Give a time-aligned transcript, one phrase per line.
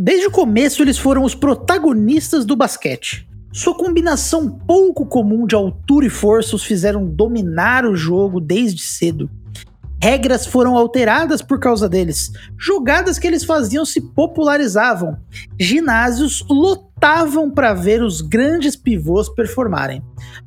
[0.00, 3.28] Desde o começo, eles foram os protagonistas do basquete.
[3.52, 9.28] Sua combinação pouco comum de altura e força os fizeram dominar o jogo desde cedo.
[10.00, 12.30] Regras foram alteradas por causa deles.
[12.56, 15.18] Jogadas que eles faziam se popularizavam.
[15.58, 20.00] Ginásios lotavam para ver os grandes pivôs performarem.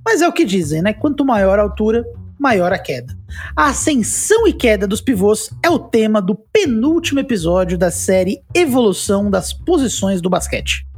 [0.06, 0.94] Mas é o que dizem, né?
[0.94, 2.06] Quanto maior a altura,
[2.42, 3.16] maior a queda.
[3.56, 9.30] A ascensão e queda dos pivôs é o tema do penúltimo episódio da série Evolução
[9.30, 10.91] das Posições do Basquete.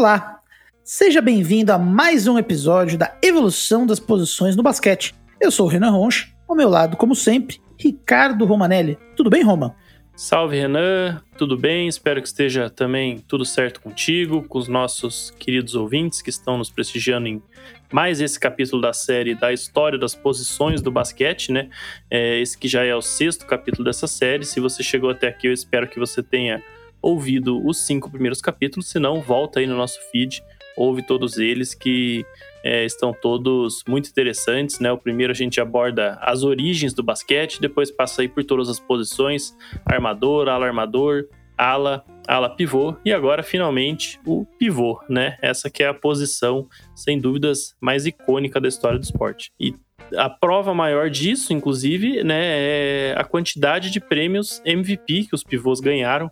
[0.00, 0.40] Olá,
[0.82, 5.14] seja bem-vindo a mais um episódio da Evolução das Posições no Basquete.
[5.38, 8.96] Eu sou o Renan Ronch, ao meu lado, como sempre, Ricardo Romanelli.
[9.14, 9.76] Tudo bem, Roma?
[10.16, 11.22] Salve, Renan.
[11.36, 11.86] Tudo bem?
[11.86, 16.70] Espero que esteja também tudo certo contigo, com os nossos queridos ouvintes que estão nos
[16.70, 17.42] prestigiando em
[17.92, 21.68] mais esse capítulo da série da história das posições do basquete, né?
[22.10, 24.46] É, esse que já é o sexto capítulo dessa série.
[24.46, 26.62] Se você chegou até aqui, eu espero que você tenha
[27.02, 30.42] ouvido os cinco primeiros capítulos, se não, volta aí no nosso feed,
[30.76, 32.24] ouve todos eles que
[32.62, 34.92] é, estão todos muito interessantes, né?
[34.92, 38.78] O primeiro a gente aborda as origens do basquete, depois passa aí por todas as
[38.78, 41.26] posições, armador, ala armador,
[41.56, 45.36] ala, ala pivô e agora finalmente o pivô, né?
[45.42, 49.52] Essa que é a posição sem dúvidas mais icônica da história do esporte.
[49.60, 49.74] E
[50.16, 55.80] a prova maior disso, inclusive, né, é a quantidade de prêmios MVP que os pivôs
[55.80, 56.30] ganharam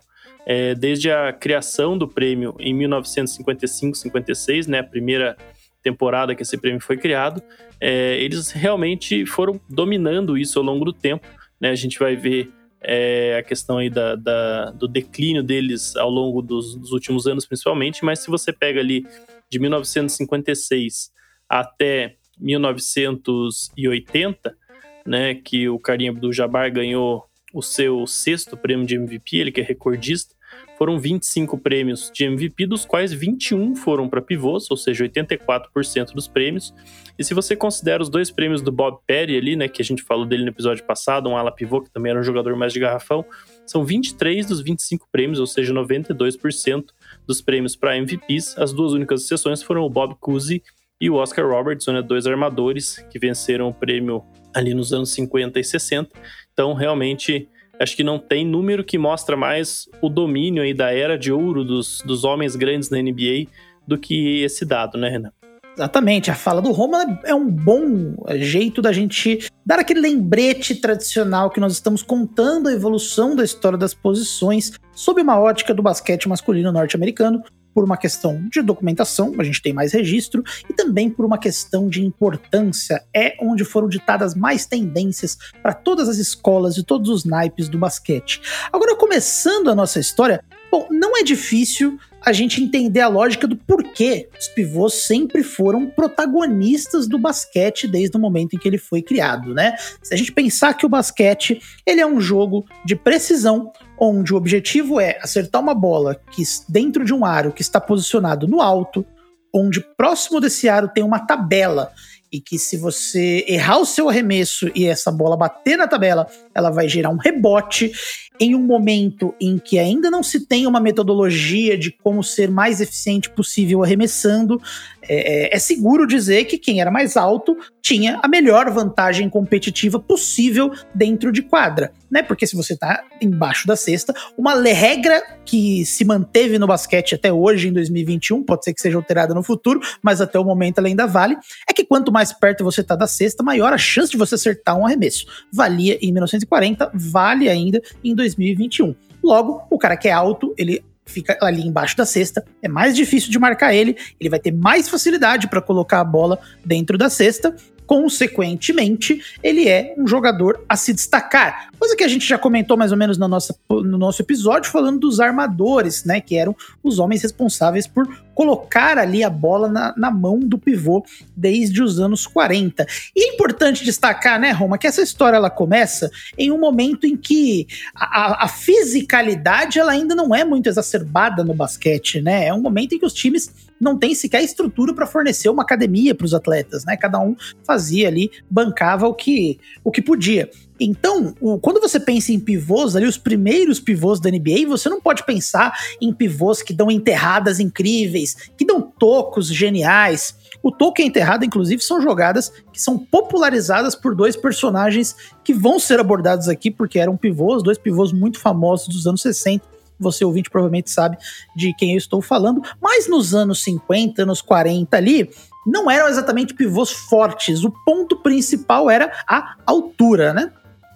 [0.49, 5.37] é, desde a criação do prêmio em 1955-56, né, a primeira
[5.83, 7.39] temporada que esse prêmio foi criado,
[7.79, 11.27] é, eles realmente foram dominando isso ao longo do tempo.
[11.61, 11.69] Né?
[11.69, 12.49] A gente vai ver
[12.81, 17.45] é, a questão aí da, da, do declínio deles ao longo dos, dos, últimos anos,
[17.45, 19.05] principalmente, mas se você pega ali
[19.51, 21.11] de 1956
[21.47, 24.57] até 1980,
[25.05, 29.63] né, que o Karim Abdul-Jabbar ganhou o seu sexto prêmio de MVP, ele que é
[29.63, 30.38] recordista,
[30.79, 36.25] foram 25 prêmios de MVP, dos quais 21 foram para pivôs, ou seja, 84% dos
[36.25, 36.73] prêmios.
[37.17, 40.01] E se você considera os dois prêmios do Bob Perry ali, né, que a gente
[40.01, 42.79] falou dele no episódio passado, um ala pivô, que também era um jogador mais de
[42.79, 43.25] garrafão,
[43.65, 46.85] são 23 dos 25 prêmios, ou seja, 92%
[47.27, 48.57] dos prêmios para MVPs.
[48.57, 50.63] As duas únicas exceções foram o Bob Cousy
[51.01, 54.23] e o Oscar Robertson, né, dois armadores que venceram o prêmio
[54.55, 56.09] ali nos anos 50 e 60.
[56.53, 61.17] Então, realmente, acho que não tem número que mostra mais o domínio aí da era
[61.17, 63.47] de ouro dos, dos homens grandes na NBA
[63.87, 65.31] do que esse dado, né, Renan?
[65.75, 71.49] Exatamente, a fala do Roma é um bom jeito da gente dar aquele lembrete tradicional
[71.49, 76.27] que nós estamos contando a evolução da história das posições sob uma ótica do basquete
[76.27, 77.41] masculino norte-americano,
[77.73, 81.87] por uma questão de documentação, a gente tem mais registro, e também por uma questão
[81.87, 87.25] de importância, é onde foram ditadas mais tendências para todas as escolas e todos os
[87.25, 88.41] naipes do basquete.
[88.71, 93.55] Agora, começando a nossa história, bom, não é difícil a gente entender a lógica do
[93.55, 99.01] porquê os pivôs sempre foram protagonistas do basquete desde o momento em que ele foi
[99.01, 99.75] criado, né?
[100.03, 104.37] Se a gente pensar que o basquete, ele é um jogo de precisão, onde o
[104.37, 109.05] objetivo é acertar uma bola que dentro de um aro que está posicionado no alto,
[109.53, 111.91] onde próximo desse aro tem uma tabela
[112.31, 116.69] e que se você errar o seu arremesso e essa bola bater na tabela, ela
[116.69, 117.91] vai gerar um rebote
[118.39, 122.79] em um momento em que ainda não se tem uma metodologia de como ser mais
[122.79, 124.61] eficiente possível arremessando,
[125.09, 129.99] é, é, é, seguro dizer que quem era mais alto tinha a melhor vantagem competitiva
[129.99, 132.21] possível dentro de quadra, né?
[132.21, 137.33] Porque se você tá embaixo da cesta, uma regra que se manteve no basquete até
[137.33, 140.87] hoje, em 2021, pode ser que seja alterada no futuro, mas até o momento ela
[140.87, 141.35] ainda vale,
[141.67, 144.77] é que quanto mais perto você tá da cesta, maior a chance de você acertar
[144.77, 145.25] um arremesso.
[145.51, 148.93] Valia em 1940, vale ainda em 2021.
[149.23, 153.31] Logo, o cara que é alto, ele fica ali embaixo da cesta, é mais difícil
[153.31, 157.55] de marcar ele, ele vai ter mais facilidade para colocar a bola dentro da cesta.
[157.85, 161.68] Consequentemente, ele é um jogador a se destacar.
[161.79, 164.99] Coisa que a gente já comentou mais ou menos no nosso, no nosso episódio, falando
[164.99, 166.19] dos armadores, né?
[166.19, 168.05] Que eram os homens responsáveis por
[168.39, 171.03] colocar ali a bola na, na mão do pivô
[171.35, 172.85] desde os anos 40.
[173.15, 177.17] E é importante destacar, né, Roma, que essa história ela começa em um momento em
[177.17, 182.47] que a, a fisicalidade ela ainda não é muito exacerbada no basquete, né?
[182.47, 186.13] É um momento em que os times não têm sequer estrutura para fornecer uma academia
[186.13, 186.97] para os atletas, né?
[186.97, 190.49] Cada um fazia ali, bancava o que, o que podia.
[190.79, 195.01] Então, o, quando você pensa em pivôs, ali, os primeiros pivôs da NBA, você não
[195.01, 200.35] pode pensar em pivôs que dão enterradas incríveis, que dão tocos geniais.
[200.63, 205.53] O toque e a enterrada, inclusive, são jogadas que são popularizadas por dois personagens que
[205.53, 209.65] vão ser abordados aqui, porque eram pivôs, dois pivôs muito famosos dos anos 60.
[209.99, 211.17] Você ouvinte provavelmente sabe
[211.55, 215.29] de quem eu estou falando, mas nos anos 50, anos 40 ali,
[215.67, 217.65] não eram exatamente pivôs fortes.
[217.65, 220.51] O ponto principal era a altura, né?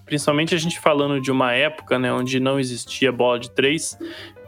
[0.06, 3.98] Principalmente a gente falando de uma época né, onde não existia bola de três.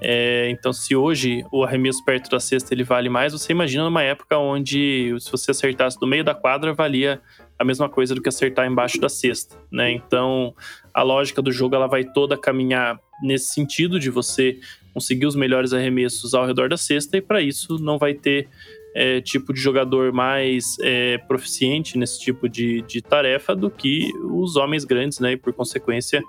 [0.01, 4.03] É, então, se hoje o arremesso perto da cesta ele vale mais, você imagina numa
[4.03, 7.21] época onde se você acertasse do meio da quadra, valia
[7.57, 9.91] a mesma coisa do que acertar embaixo da cesta, né?
[9.91, 10.53] Então,
[10.93, 14.59] a lógica do jogo ela vai toda caminhar nesse sentido de você
[14.93, 18.49] conseguir os melhores arremessos ao redor da cesta e para isso não vai ter
[18.95, 24.55] é, tipo de jogador mais é, proficiente nesse tipo de, de tarefa do que os
[24.55, 25.33] homens grandes, né?
[25.33, 26.23] E por consequência,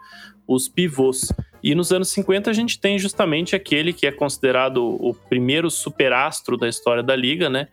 [0.49, 1.33] os pivôs.
[1.63, 6.57] E nos anos 50 a gente tem justamente aquele que é considerado o primeiro superastro
[6.57, 7.69] da história da liga, né?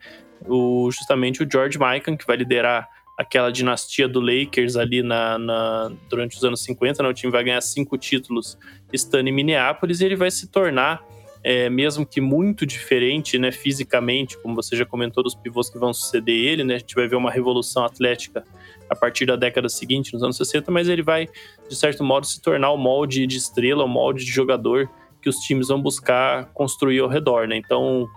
[0.45, 2.87] O, justamente o George Mikan, que vai liderar
[3.17, 7.09] aquela dinastia do Lakers ali na, na, durante os anos 50, né?
[7.09, 8.57] o time vai ganhar cinco títulos
[8.91, 11.03] estando em Minneapolis e ele vai se tornar
[11.43, 15.93] é, mesmo que muito diferente, né, fisicamente, como você já comentou dos pivôs que vão
[15.93, 18.45] suceder ele, né, a gente vai ver uma revolução atlética
[18.89, 21.27] a partir da década seguinte, nos anos 60, mas ele vai,
[21.67, 24.89] de certo modo, se tornar o molde de estrela, o molde de jogador
[25.21, 28.07] que os times vão buscar construir ao redor, né, então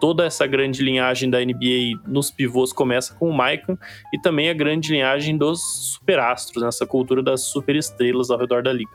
[0.00, 3.78] toda essa grande linhagem da NBA nos pivôs começa com o Maicon
[4.12, 8.90] e também a grande linhagem dos superastros, nessa cultura das superestrelas ao redor da liga.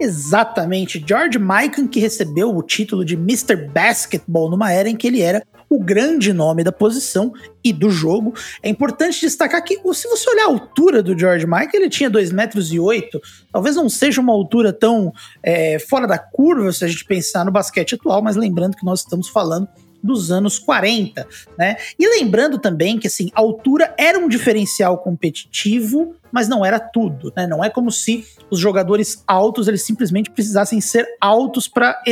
[0.00, 3.54] Exatamente, George Mikan que recebeu o título de Mr.
[3.68, 7.32] Basketball numa era em que ele era o grande nome da posição
[7.62, 8.34] e do jogo.
[8.62, 12.32] É importante destacar que, se você olhar a altura do George Mikan, ele tinha 2
[12.32, 13.20] metros e 8,
[13.52, 15.12] talvez não seja uma altura tão
[15.42, 19.00] é, fora da curva se a gente pensar no basquete atual, mas lembrando que nós
[19.00, 19.68] estamos falando
[20.04, 21.26] dos anos 40,
[21.58, 21.76] né?
[21.98, 27.32] E lembrando também que assim, a altura era um diferencial competitivo, mas não era tudo,
[27.34, 27.46] né?
[27.46, 32.02] Não é como se os jogadores altos eles simplesmente precisassem ser altos para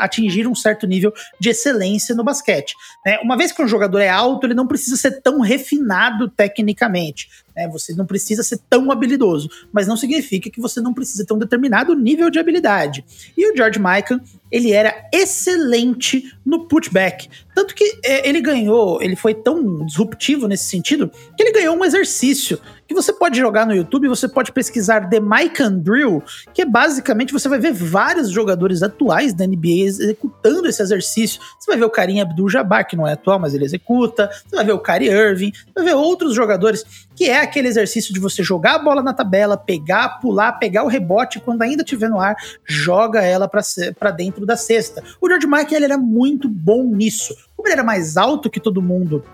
[0.00, 2.74] atingir um certo nível de excelência no basquete.
[3.04, 3.18] Né?
[3.18, 7.28] Uma vez que um jogador é alto, ele não precisa ser tão refinado tecnicamente.
[7.54, 7.68] Né?
[7.68, 11.38] Você não precisa ser tão habilidoso, mas não significa que você não precisa ter um
[11.38, 13.04] determinado nível de habilidade.
[13.36, 17.28] E o George Mikan, ele era excelente no putback.
[17.54, 21.84] Tanto que é, ele ganhou, ele foi tão disruptivo nesse sentido, que ele ganhou um
[21.84, 22.58] exercício
[22.88, 26.22] que você pode jogar no YouTube, você pode pesquisar The Mike and Drill,
[26.54, 31.38] que é basicamente você vai ver vários jogadores atuais da NBA executando esse exercício.
[31.58, 34.30] Você vai ver o Karim Abdul-Jabbar, que não é atual, mas ele executa.
[34.46, 36.82] Você vai ver o Kyrie Irving, você vai ver outros jogadores,
[37.14, 40.88] que é aquele exercício de você jogar a bola na tabela, pegar, pular, pegar o
[40.88, 45.02] rebote, quando ainda estiver no ar, joga ela para dentro da cesta.
[45.20, 47.34] O George Michael era muito bom nisso.
[47.56, 49.24] Como ele era mais alto que todo mundo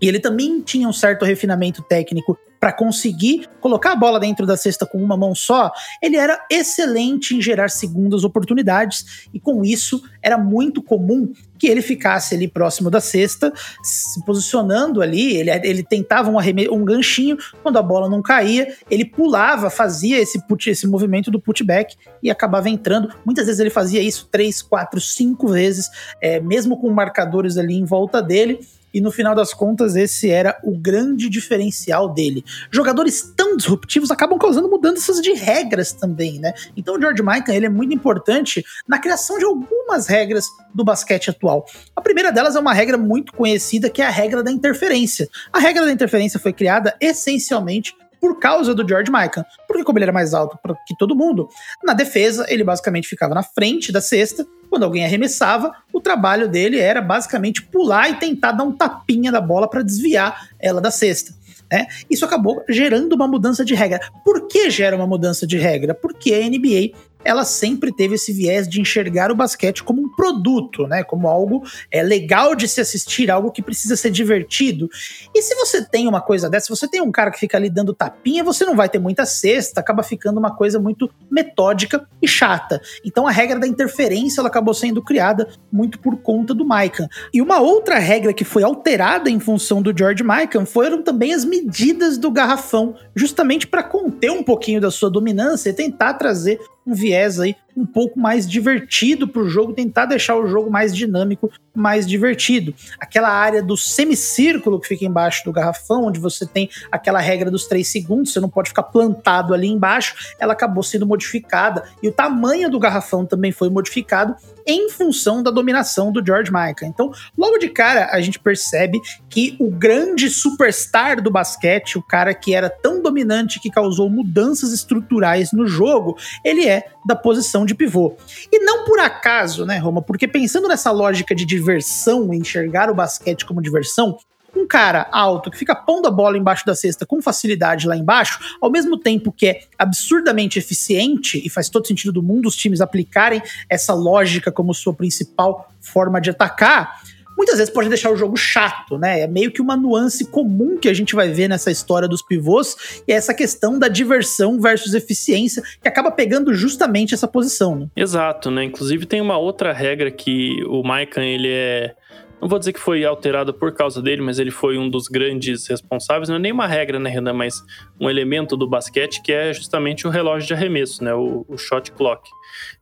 [0.00, 4.56] e ele também tinha um certo refinamento técnico para conseguir colocar a bola dentro da
[4.56, 5.70] cesta com uma mão só,
[6.02, 9.28] ele era excelente em gerar segundas oportunidades.
[9.32, 13.52] E com isso era muito comum que ele ficasse ali próximo da cesta,
[13.82, 16.36] se posicionando ali, ele, ele tentava um,
[16.72, 21.40] um ganchinho, quando a bola não caía, ele pulava, fazia esse, put, esse movimento do
[21.40, 23.12] putback e acabava entrando.
[23.24, 25.90] Muitas vezes ele fazia isso três, quatro, cinco vezes,
[26.20, 28.60] é, mesmo com marcadores ali em volta dele
[28.92, 32.44] e no final das contas esse era o grande diferencial dele.
[32.70, 36.52] Jogadores tão disruptivos acabam causando mudanças de regras também, né?
[36.76, 41.30] Então o George Mikan ele é muito importante na criação de algumas regras do basquete
[41.30, 41.66] atual.
[41.94, 45.28] A primeira delas é uma regra muito conhecida que é a regra da interferência.
[45.52, 49.44] A regra da interferência foi criada essencialmente por causa do George Mikan.
[49.66, 51.48] Porque como ele era mais alto que todo mundo,
[51.84, 54.46] na defesa ele basicamente ficava na frente da cesta.
[54.68, 59.40] Quando alguém arremessava, o trabalho dele era basicamente pular e tentar dar um tapinha da
[59.40, 61.32] bola para desviar ela da cesta.
[61.70, 61.86] Né?
[62.10, 64.00] Isso acabou gerando uma mudança de regra.
[64.24, 65.94] Por que gera uma mudança de regra?
[65.94, 66.96] Porque a NBA
[67.28, 71.04] ela sempre teve esse viés de enxergar o basquete como um produto, né?
[71.04, 74.88] Como algo é legal de se assistir, algo que precisa ser divertido.
[75.34, 77.68] E se você tem uma coisa dessa, se você tem um cara que fica ali
[77.68, 82.26] dando tapinha, você não vai ter muita cesta, acaba ficando uma coisa muito metódica e
[82.26, 82.80] chata.
[83.04, 87.08] Então a regra da interferência ela acabou sendo criada muito por conta do Maikan.
[87.34, 91.44] E uma outra regra que foi alterada em função do George Maikan foram também as
[91.44, 96.58] medidas do garrafão, justamente para conter um pouquinho da sua dominância e tentar trazer
[96.88, 100.94] um viés aí um pouco mais divertido para o jogo, tentar deixar o jogo mais
[100.94, 102.74] dinâmico, mais divertido.
[102.98, 107.66] Aquela área do semicírculo que fica embaixo do garrafão, onde você tem aquela regra dos
[107.66, 112.12] três segundos, você não pode ficar plantado ali embaixo, ela acabou sendo modificada e o
[112.12, 114.34] tamanho do garrafão também foi modificado
[114.68, 116.76] em função da dominação do George Michael.
[116.82, 122.34] Então, logo de cara, a gente percebe que o grande superstar do basquete, o cara
[122.34, 127.74] que era tão dominante que causou mudanças estruturais no jogo, ele é da posição de
[127.74, 128.18] pivô.
[128.52, 130.02] E não por acaso, né, Roma?
[130.02, 134.18] Porque pensando nessa lógica de diversão, enxergar o basquete como diversão,
[134.54, 138.38] um cara alto que fica pondo a bola embaixo da cesta com facilidade lá embaixo,
[138.60, 142.82] ao mesmo tempo que é absurdamente eficiente e faz todo sentido do mundo os times
[142.82, 147.00] aplicarem essa lógica como sua principal forma de atacar,
[147.38, 149.20] muitas vezes pode deixar o jogo chato, né?
[149.20, 153.02] É meio que uma nuance comum que a gente vai ver nessa história dos pivôs,
[153.06, 157.86] e é essa questão da diversão versus eficiência, que acaba pegando justamente essa posição, né?
[157.96, 158.64] Exato, né?
[158.64, 161.94] Inclusive tem uma outra regra que o Maikan, ele é
[162.40, 165.66] não vou dizer que foi alterado por causa dele, mas ele foi um dos grandes
[165.66, 166.28] responsáveis.
[166.28, 167.62] Não é nem uma regra, né, Renan, mas
[168.00, 171.90] um elemento do basquete que é justamente o relógio de arremesso, né, o, o shot
[171.92, 172.28] clock.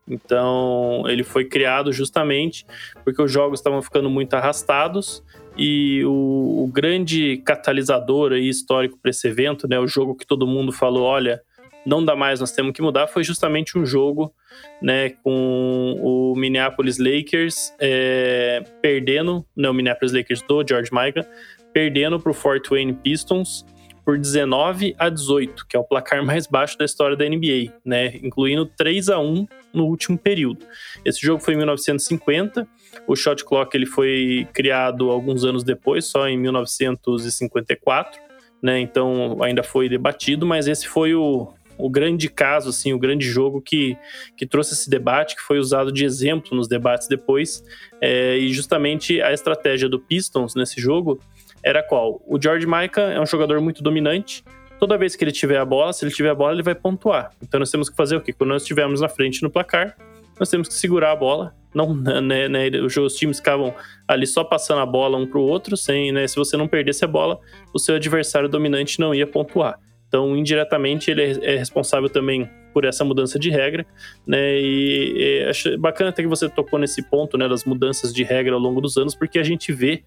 [0.07, 2.67] Então, ele foi criado justamente
[3.05, 5.23] porque os jogos estavam ficando muito arrastados
[5.57, 10.47] e o, o grande catalisador aí histórico para esse evento, né, o jogo que todo
[10.47, 11.41] mundo falou, olha,
[11.87, 14.35] não dá mais, nós temos que mudar, foi justamente um jogo
[14.83, 21.25] né, com o Minneapolis Lakers é, perdendo, não, o Minneapolis Lakers do George Michael,
[21.73, 23.65] perdendo para o Fort Wayne Pistons
[24.05, 28.17] por 19 a 18, que é o placar mais baixo da história da NBA, né,
[28.23, 30.67] incluindo 3 a 1 no último período.
[31.05, 32.67] Esse jogo foi em 1950,
[33.07, 38.21] o shot clock ele foi criado alguns anos depois, só em 1954,
[38.63, 43.27] né, então ainda foi debatido, mas esse foi o, o grande caso, assim, o grande
[43.27, 43.97] jogo que,
[44.37, 47.63] que trouxe esse debate, que foi usado de exemplo nos debates depois.
[48.01, 51.21] É, e justamente a estratégia do Pistons nesse jogo
[51.63, 52.23] era qual?
[52.27, 54.45] O George Michael é um jogador muito dominante.
[54.79, 57.33] Toda vez que ele tiver a bola, se ele tiver a bola, ele vai pontuar.
[57.43, 58.33] Então nós temos que fazer o quê?
[58.33, 59.97] Quando nós estivermos na frente no placar,
[60.39, 61.55] nós temos que segurar a bola.
[61.75, 61.93] Não,
[62.23, 63.75] né, né, os times ficavam
[64.07, 67.05] ali só passando a bola um para o outro, sem, né, se você não perdesse
[67.05, 67.39] a bola,
[67.75, 69.79] o seu adversário dominante não ia pontuar.
[70.09, 73.87] Então, indiretamente, ele é, é responsável também por essa mudança de regra,
[74.27, 74.61] né?
[74.61, 78.55] E, e acho bacana até que você tocou nesse ponto, né, das mudanças de regra
[78.55, 80.03] ao longo dos anos, porque a gente vê,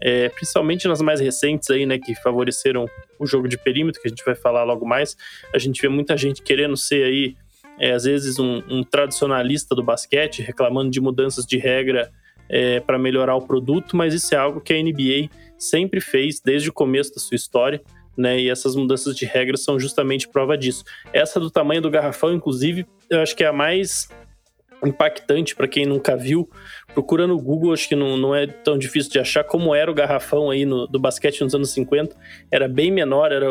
[0.00, 2.86] é, principalmente nas mais recentes aí, né, que favoreceram
[3.18, 5.16] o jogo de perímetro, que a gente vai falar logo mais,
[5.54, 7.36] a gente vê muita gente querendo ser aí,
[7.78, 12.10] é, às vezes, um, um, tradicionalista do basquete, reclamando de mudanças de regra
[12.48, 16.70] é, para melhorar o produto, mas isso é algo que a NBA sempre fez desde
[16.70, 17.82] o começo da sua história
[18.16, 18.40] né?
[18.40, 20.84] E essas mudanças de regras são justamente prova disso.
[21.12, 24.08] Essa do tamanho do garrafão, inclusive, eu acho que é a mais
[24.86, 26.48] impactante para quem nunca viu.
[26.92, 29.94] Procura no Google, acho que não, não é tão difícil de achar como era o
[29.94, 32.14] garrafão aí no, do basquete nos anos 50.
[32.50, 33.46] Era bem menor, era,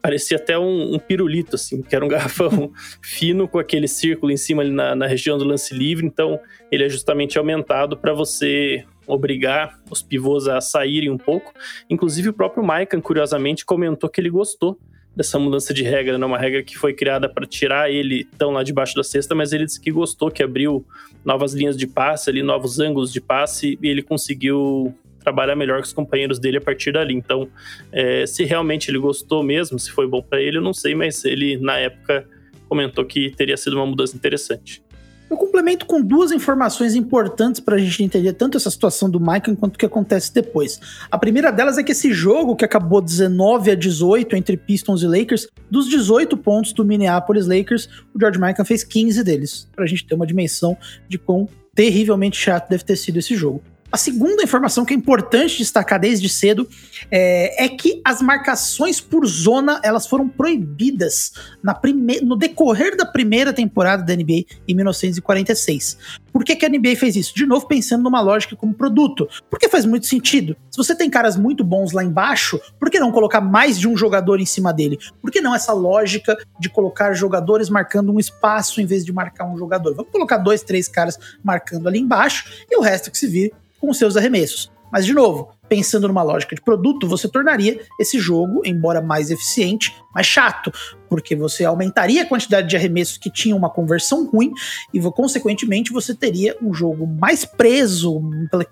[0.00, 2.70] parecia até um, um pirulito, assim, que era um garrafão
[3.02, 6.06] fino com aquele círculo em cima ali na, na região do lance livre.
[6.06, 11.52] Então, ele é justamente aumentado para você obrigar os pivôs a saírem um pouco.
[11.88, 14.78] Inclusive, o próprio Maikan, curiosamente, comentou que ele gostou
[15.14, 16.26] dessa mudança de regra, né?
[16.26, 19.64] uma regra que foi criada para tirar ele tão lá debaixo da cesta, mas ele
[19.64, 20.84] disse que gostou, que abriu
[21.24, 25.86] novas linhas de passe, ali, novos ângulos de passe, e ele conseguiu trabalhar melhor com
[25.86, 27.14] os companheiros dele a partir dali.
[27.14, 27.48] Então,
[27.90, 31.24] é, se realmente ele gostou mesmo, se foi bom para ele, eu não sei, mas
[31.24, 32.28] ele, na época,
[32.68, 34.82] comentou que teria sido uma mudança interessante.
[35.28, 39.56] Eu complemento com duas informações importantes para a gente entender tanto essa situação do Michael
[39.58, 40.78] quanto o que acontece depois.
[41.10, 45.06] A primeira delas é que esse jogo, que acabou 19 a 18 entre Pistons e
[45.06, 49.88] Lakers, dos 18 pontos do Minneapolis Lakers, o George Michael fez 15 deles, para a
[49.88, 50.76] gente ter uma dimensão
[51.08, 53.60] de quão terrivelmente chato deve ter sido esse jogo.
[53.90, 56.68] A segunda informação que é importante destacar desde cedo
[57.10, 61.32] é, é que as marcações por zona elas foram proibidas
[61.80, 65.98] prime no decorrer da primeira temporada da NBA em 1946.
[66.32, 67.34] Por que, que a NBA fez isso?
[67.34, 69.26] De novo, pensando numa lógica como produto.
[69.48, 70.56] Porque faz muito sentido.
[70.70, 73.96] Se você tem caras muito bons lá embaixo, por que não colocar mais de um
[73.96, 74.98] jogador em cima dele?
[75.22, 79.46] Por que não essa lógica de colocar jogadores marcando um espaço em vez de marcar
[79.46, 79.94] um jogador?
[79.94, 83.54] Vamos colocar dois, três caras marcando ali embaixo e o resto que se vire
[83.86, 84.70] com seus arremessos.
[84.92, 89.94] Mas, de novo, pensando numa lógica de produto, você tornaria esse jogo, embora mais eficiente,
[90.14, 90.72] mais chato,
[91.08, 94.52] porque você aumentaria a quantidade de arremessos que tinham uma conversão ruim
[94.92, 98.22] e, consequentemente, você teria um jogo mais preso,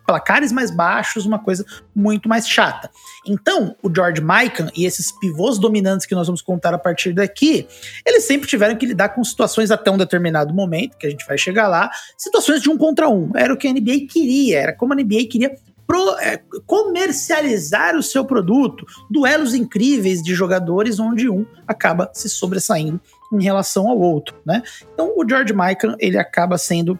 [0.07, 1.65] placares mais baixos, uma coisa
[1.95, 2.91] muito mais chata.
[3.27, 7.67] Então, o George Mikan e esses pivôs dominantes que nós vamos contar a partir daqui,
[8.05, 11.39] eles sempre tiveram que lidar com situações até um determinado momento, que a gente vai
[11.39, 13.31] chegar lá, situações de um contra um.
[13.35, 15.55] Era o que a NBA queria, era como a NBA queria
[15.87, 23.01] pro, é, comercializar o seu produto, duelos incríveis de jogadores onde um acaba se sobressaindo
[23.33, 24.63] em relação ao outro, né?
[24.93, 26.99] Então o George Michael ele acaba sendo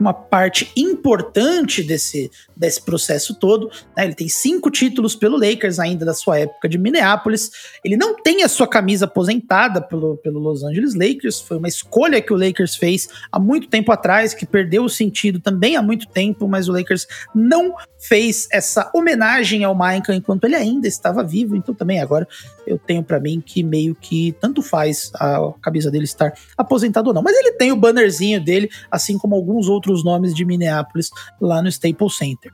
[0.00, 3.70] uma parte importante desse, desse processo todo.
[3.94, 4.04] Né?
[4.04, 7.50] Ele tem cinco títulos pelo Lakers ainda da sua época de Minneapolis.
[7.84, 11.40] Ele não tem a sua camisa aposentada pelo, pelo Los Angeles Lakers.
[11.40, 15.38] Foi uma escolha que o Lakers fez há muito tempo atrás, que perdeu o sentido
[15.38, 20.56] também há muito tempo, mas o Lakers não fez essa homenagem ao Michael enquanto ele
[20.56, 21.54] ainda estava vivo.
[21.54, 22.26] Então também agora
[22.66, 27.14] eu tenho para mim que meio que tanto faz a camisa dele estar aposentado ou
[27.14, 27.22] não.
[27.22, 31.68] Mas ele tem o bannerzinho dele, assim como alguns outros nomes de Minneapolis lá no
[31.68, 32.52] Staples Center.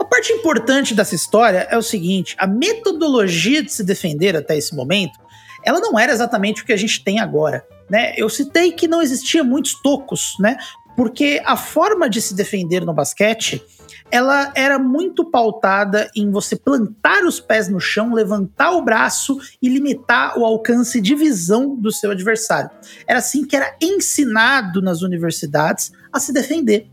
[0.00, 4.74] A parte importante dessa história é o seguinte: a metodologia de se defender até esse
[4.74, 5.18] momento,
[5.64, 7.64] ela não era exatamente o que a gente tem agora.
[7.88, 8.14] Né?
[8.16, 10.56] Eu citei que não existia muitos tocos, né?
[10.96, 13.62] Porque a forma de se defender no basquete
[14.10, 19.68] ela era muito pautada em você plantar os pés no chão, levantar o braço e
[19.68, 22.70] limitar o alcance de visão do seu adversário.
[23.06, 26.88] Era assim que era ensinado nas universidades a se defender.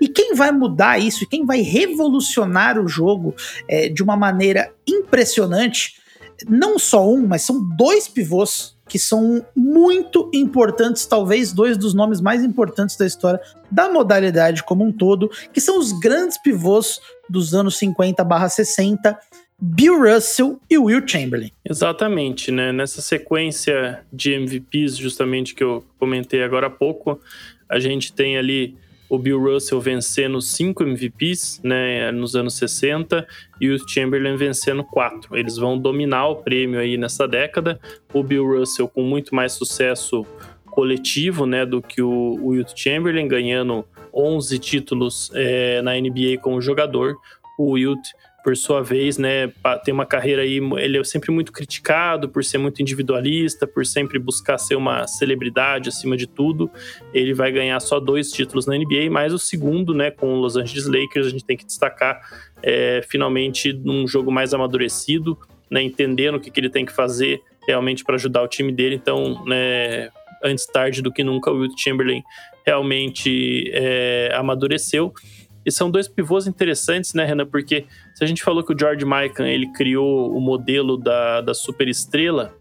[0.00, 3.34] E quem vai mudar isso, quem vai revolucionar o jogo
[3.68, 6.00] é, de uma maneira impressionante,
[6.48, 12.20] não só um, mas são dois pivôs que são muito importantes, talvez dois dos nomes
[12.20, 17.54] mais importantes da história da modalidade como um todo, que são os grandes pivôs dos
[17.54, 19.16] anos 50/60,
[19.62, 21.52] Bill Russell e Will Chamberlain.
[21.64, 22.72] Exatamente, né?
[22.72, 27.20] Nessa sequência de MVPs, justamente que eu comentei agora há pouco,
[27.68, 28.76] a gente tem ali
[29.10, 33.26] o Bill Russell vencendo cinco MVPs né, nos anos 60
[33.60, 35.36] e o Chamberlain vencendo quatro.
[35.36, 37.80] Eles vão dominar o prêmio aí nessa década.
[38.14, 40.24] O Bill Russell com muito mais sucesso
[40.70, 47.16] coletivo né, do que o, Wilt Chamberlain, ganhando 11 títulos é, na NBA como jogador.
[47.58, 48.00] O Wilt
[48.42, 49.52] por sua vez, né,
[49.84, 54.18] tem uma carreira aí, ele é sempre muito criticado por ser muito individualista, por sempre
[54.18, 56.70] buscar ser uma celebridade acima de tudo.
[57.12, 60.56] Ele vai ganhar só dois títulos na NBA, mas o segundo, né, com o Los
[60.56, 62.20] Angeles Lakers, a gente tem que destacar
[62.62, 65.38] é, finalmente num jogo mais amadurecido,
[65.70, 68.94] né, entendendo o que, que ele tem que fazer realmente para ajudar o time dele.
[68.94, 70.08] Então, né,
[70.42, 72.22] antes tarde do que nunca, o Wilt Chamberlain
[72.66, 75.12] realmente é, amadureceu.
[75.64, 77.46] E são dois pivôs interessantes, né, Renan?
[77.46, 81.54] Porque se a gente falou que o George Mikan ele criou o modelo da, da
[81.54, 82.54] superestrela,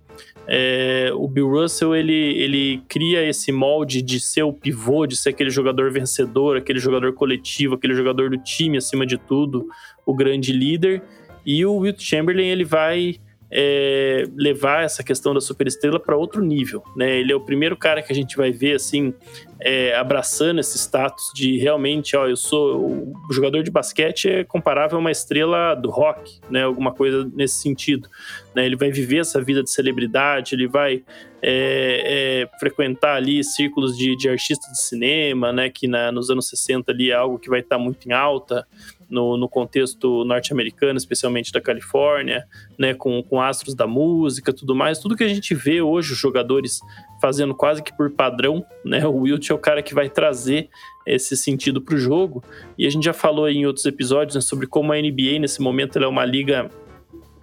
[0.47, 5.29] é, o Bill Russell ele, ele cria esse molde de ser o pivô, de ser
[5.29, 9.67] aquele jogador vencedor, aquele jogador coletivo, aquele jogador do time acima de tudo,
[10.05, 11.03] o grande líder.
[11.45, 13.19] E o Wilt Chamberlain ele vai
[13.51, 17.19] é, levar essa questão da superestrela para outro nível, né?
[17.19, 19.13] Ele é o primeiro cara que a gente vai ver assim
[19.59, 24.97] é, abraçando esse status de realmente, ó, eu sou o jogador de basquete é comparável
[24.97, 26.63] a uma estrela do rock, né?
[26.63, 28.07] Alguma coisa nesse sentido,
[28.55, 28.65] né?
[28.65, 31.03] Ele vai viver essa vida de celebridade, ele vai
[31.41, 35.69] é, é, frequentar ali círculos de, de artistas de cinema, né?
[35.69, 38.67] Que na, nos anos 60 ali é algo que vai estar tá muito em alta
[39.09, 42.45] no, no contexto norte-americano, especialmente da Califórnia,
[42.77, 46.19] né, com, com astros da música, tudo mais, tudo que a gente vê hoje os
[46.19, 46.79] jogadores
[47.19, 49.05] fazendo quase que por padrão, né?
[49.05, 50.69] O Wilt é o cara que vai trazer
[51.05, 52.43] esse sentido para o jogo.
[52.77, 55.97] E a gente já falou em outros episódios né, sobre como a NBA nesse momento
[55.97, 56.69] é uma liga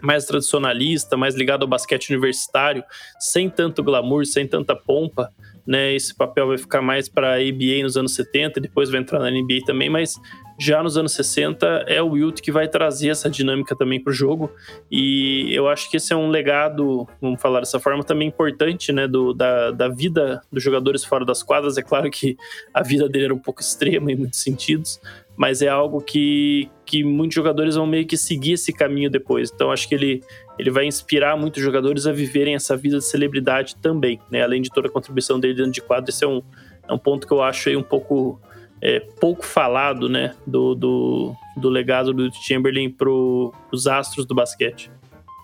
[0.07, 2.85] mais tradicionalista, mais ligada ao basquete universitário,
[3.19, 5.33] sem tanto glamour, sem tanta pompa,
[5.67, 5.95] né?
[5.95, 9.31] Esse papel vai ficar mais para a ABA nos anos 70, depois vai entrar na
[9.31, 10.21] NBA também, mas
[10.59, 14.15] Já nos anos 60 é o Wilt que vai trazer essa dinâmica também para o
[14.15, 14.51] jogo
[14.91, 19.07] e eu acho que esse é um legado, vamos falar dessa forma, também importante, né,
[19.07, 21.77] do, da, da vida dos jogadores fora das quadras.
[21.77, 22.39] É claro que
[22.73, 24.99] a vida dele era um pouco extrema em muitos sentidos,
[25.37, 29.51] mas é algo que, que muitos jogadores vão meio que seguir esse caminho depois.
[29.55, 30.23] Então acho que ele,
[30.59, 34.43] ele vai inspirar muitos jogadores a viverem essa vida de celebridade também, né?
[34.43, 36.43] Além de toda a contribuição dele dentro de quadro, esse é um,
[36.89, 38.41] é um ponto que eu acho aí um pouco
[38.81, 40.35] é, pouco falado, né?
[40.47, 44.91] Do, do, do legado do Chamberlain para os astros do basquete.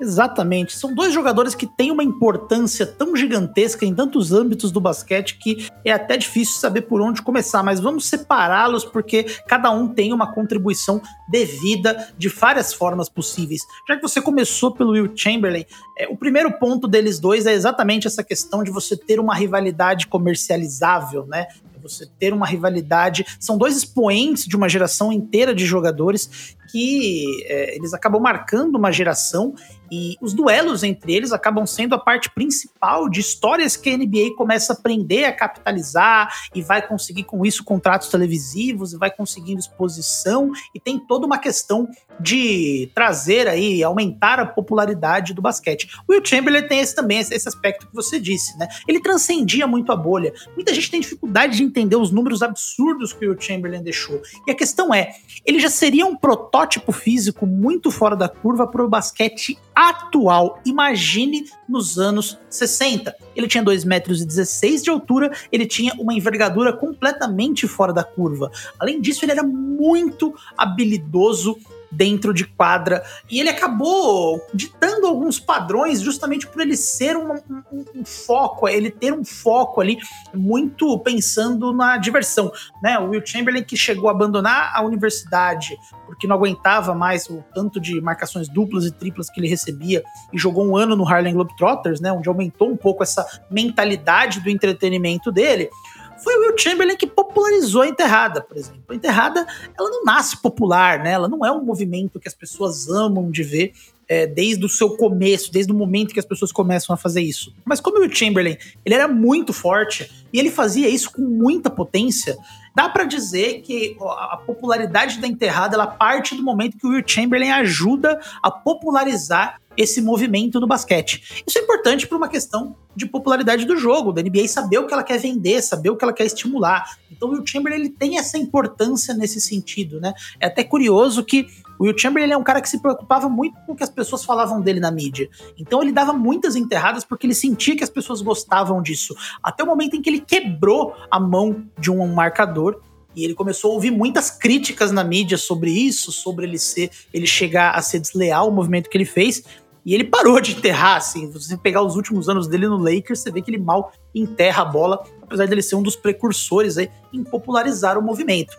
[0.03, 0.77] Exatamente.
[0.77, 5.69] São dois jogadores que têm uma importância tão gigantesca em tantos âmbitos do basquete que
[5.85, 10.35] é até difícil saber por onde começar, mas vamos separá-los porque cada um tem uma
[10.35, 13.61] contribuição devida de várias formas possíveis.
[13.87, 15.65] Já que você começou pelo Will Chamberlain,
[15.97, 20.09] é, o primeiro ponto deles dois é exatamente essa questão de você ter uma rivalidade
[20.09, 21.47] comercializável, né?
[21.81, 23.25] Você ter uma rivalidade.
[23.41, 28.91] São dois expoentes de uma geração inteira de jogadores que é, eles acabam marcando uma
[28.91, 29.55] geração
[29.93, 34.35] e os duelos entre eles acabam sendo a parte principal de histórias que a NBA
[34.39, 39.61] começa a aprender a capitalizar e vai conseguir com isso contratos televisivos e vai conseguindo
[39.61, 41.87] exposição e tem toda uma questão
[42.19, 45.89] de trazer aí, aumentar a popularidade do basquete.
[46.09, 48.69] O Will Chamberlain tem esse também, esse aspecto que você disse, né?
[48.89, 50.33] Ele transcendia muito a bolha.
[50.55, 54.23] Muita gente tem dificuldade de entender os números absurdos que o Will Chamberlain deixou.
[54.47, 58.83] E a questão é, ele já seria um protótipo físico muito fora da curva para
[58.83, 60.61] o basquete atual.
[60.65, 63.15] Imagine nos anos 60.
[63.35, 68.51] Ele tinha 2,16 metros de altura, ele tinha uma envergadura completamente fora da curva.
[68.79, 71.59] Além disso, ele era muito habilidoso
[71.93, 73.05] dentro de quadra.
[73.31, 77.35] E ele acabou ditando alguns padrões justamente por ele ser um,
[77.71, 79.99] um, um, foco, ele ter um foco ali
[80.35, 82.51] muito pensando na diversão.
[82.83, 82.99] Né?
[82.99, 85.77] O Will Chamberlain que chegou a abandonar a universidade
[86.07, 90.39] porque não aguentava mais o tanto de marcações duplas e triplas que ele recebia e
[90.39, 95.33] jogou um ano no Harlem Globetrotters, né, onde aumentou um pouco essa mentalidade do entretenimento
[95.33, 95.71] dele
[96.19, 98.83] foi o Will Chamberlain que popularizou a enterrada, por exemplo.
[98.89, 99.47] A enterrada,
[99.79, 101.13] ela não nasce popular, né?
[101.13, 103.73] Ela não é um movimento que as pessoas amam de ver
[104.09, 107.55] é, desde o seu começo, desde o momento que as pessoas começam a fazer isso.
[107.65, 111.71] Mas como o Will Chamberlain, ele era muito forte e ele fazia isso com muita
[111.71, 112.37] potência,
[112.75, 117.03] dá para dizer que a popularidade da enterrada ela parte do momento que o Will
[117.07, 121.43] Chamberlain ajuda a popularizar esse movimento no basquete.
[121.47, 124.93] Isso é importante para uma questão de popularidade do jogo, da NBA saber o que
[124.93, 126.99] ela quer vender, saber o que ela quer estimular.
[127.11, 130.13] Então o Will Chamberlain ele tem essa importância nesse sentido, né?
[130.39, 131.47] É até curioso que
[131.79, 134.25] o Will Chamberlain é um cara que se preocupava muito com o que as pessoas
[134.25, 135.29] falavam dele na mídia.
[135.59, 139.15] Então ele dava muitas enterradas porque ele sentia que as pessoas gostavam disso.
[139.43, 142.81] Até o momento em que ele quebrou a mão de um marcador
[143.15, 147.27] e ele começou a ouvir muitas críticas na mídia sobre isso, sobre ele ser, ele
[147.27, 149.43] chegar a ser desleal o movimento que ele fez.
[149.85, 151.31] E ele parou de enterrar, assim.
[151.31, 154.65] Você pegar os últimos anos dele no Lakers, você vê que ele mal enterra a
[154.65, 158.57] bola, apesar dele ser um dos precursores aí em popularizar o movimento.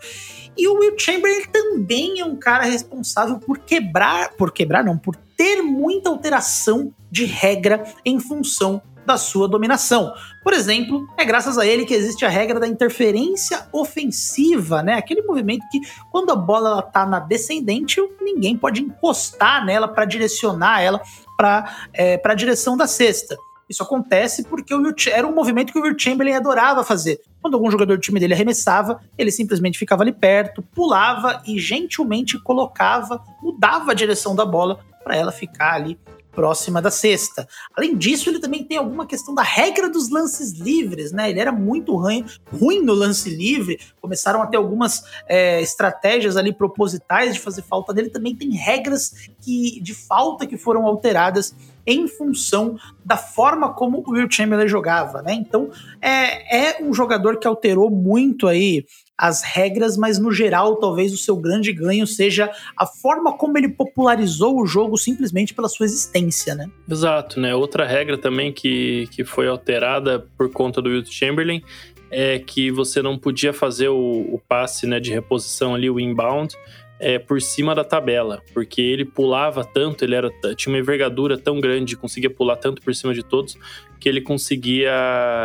[0.58, 5.16] E o Will Chamberlain também é um cara responsável por quebrar, por quebrar não, por
[5.16, 10.13] ter muita alteração de regra em função da sua dominação.
[10.44, 14.94] Por exemplo, é graças a ele que existe a regra da interferência ofensiva, né?
[14.96, 15.80] Aquele movimento que
[16.12, 21.02] quando a bola está na descendente, ninguém pode encostar nela para direcionar ela
[21.38, 23.36] para é, a direção da cesta.
[23.70, 24.74] Isso acontece porque
[25.12, 27.20] era um movimento que o Will Chamberlain adorava fazer.
[27.42, 32.38] Quando algum jogador do time dele arremessava, ele simplesmente ficava ali perto, pulava e gentilmente
[32.39, 35.98] colocava, mudava a direção da bola para ela ficar ali
[36.34, 37.48] próxima da cesta.
[37.76, 41.30] Além disso, ele também tem alguma questão da regra dos lances livres, né?
[41.30, 43.80] Ele era muito ruim, ruim no lance livre.
[44.02, 48.10] Começaram a ter algumas é, estratégias ali propositais de fazer falta dele.
[48.10, 54.12] Também tem regras que, de falta que foram alteradas em função da forma como o
[54.12, 55.34] Will Chamberlain jogava, né?
[55.34, 55.69] Então
[56.02, 58.86] é, é um jogador que alterou muito aí
[59.17, 63.69] as regras, mas no geral, talvez o seu grande ganho seja a forma como ele
[63.69, 66.69] popularizou o jogo simplesmente pela sua existência, né?
[66.89, 67.54] Exato, né?
[67.54, 71.62] Outra regra também que, que foi alterada por conta do Will Chamberlain
[72.10, 73.95] é que você não podia fazer o,
[74.32, 76.56] o passe né, de reposição ali, o inbound,
[76.99, 81.60] é, por cima da tabela, porque ele pulava tanto, ele era, tinha uma envergadura tão
[81.60, 83.58] grande, conseguia pular tanto por cima de todos,
[84.03, 84.91] que ele conseguia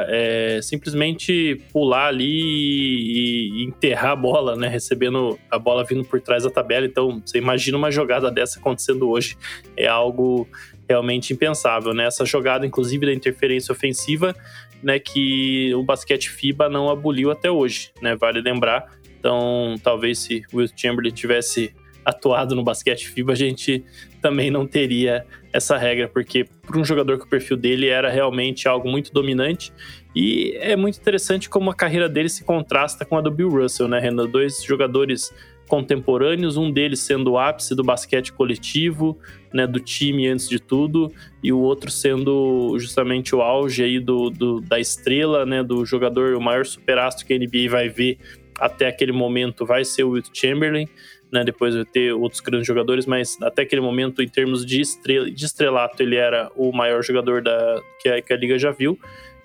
[0.08, 4.66] é, simplesmente pular ali e, e, enterrar a bola, né?
[4.66, 6.84] Recebendo a bola vindo por trás da tabela.
[6.84, 9.38] Então, você imagina uma jogada dessa acontecendo hoje.
[9.76, 10.48] É algo
[10.88, 12.06] realmente impensável, né?
[12.06, 14.34] Essa jogada, inclusive, da interferência ofensiva,
[14.82, 14.98] né?
[14.98, 18.16] Que o basquete FIBA não aboliu até hoje, né?
[18.16, 23.85] Vale lembrar Então, talvez se Will Chamberlain tivesse atuado no basquete FIBA, a gente
[24.22, 28.66] também não teria essa regra, porque para um jogador que o perfil dele era realmente
[28.66, 29.72] algo muito dominante.
[30.14, 33.88] E é muito interessante como a carreira dele se contrasta com a do Bill Russell,
[33.88, 34.26] né, Renan?
[34.26, 35.33] Dois jogadores
[35.68, 39.18] contemporâneos, um deles sendo o ápice do basquete coletivo,
[39.52, 44.31] né, do time antes de tudo, e o outro sendo justamente o auge aí do,
[44.31, 48.18] do da estrela, né, do jogador, o maior superastro que a NBA vai ver
[48.59, 50.88] até aquele momento vai ser o Wilt Chamberlain
[51.31, 51.44] né?
[51.44, 55.44] Depois vai ter outros grandes jogadores, mas até aquele momento, em termos de, estrela, de
[55.44, 58.99] estrelato, ele era o maior jogador da, que, a, que a liga já viu.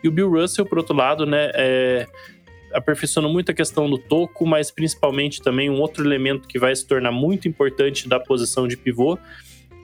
[0.04, 1.52] E o Bill Russell, por outro lado, né?
[1.54, 2.08] É,
[2.74, 6.86] aperfeiçoando muito a questão do toco, mas principalmente também um outro elemento que vai se
[6.88, 9.18] tornar muito importante da posição de pivô,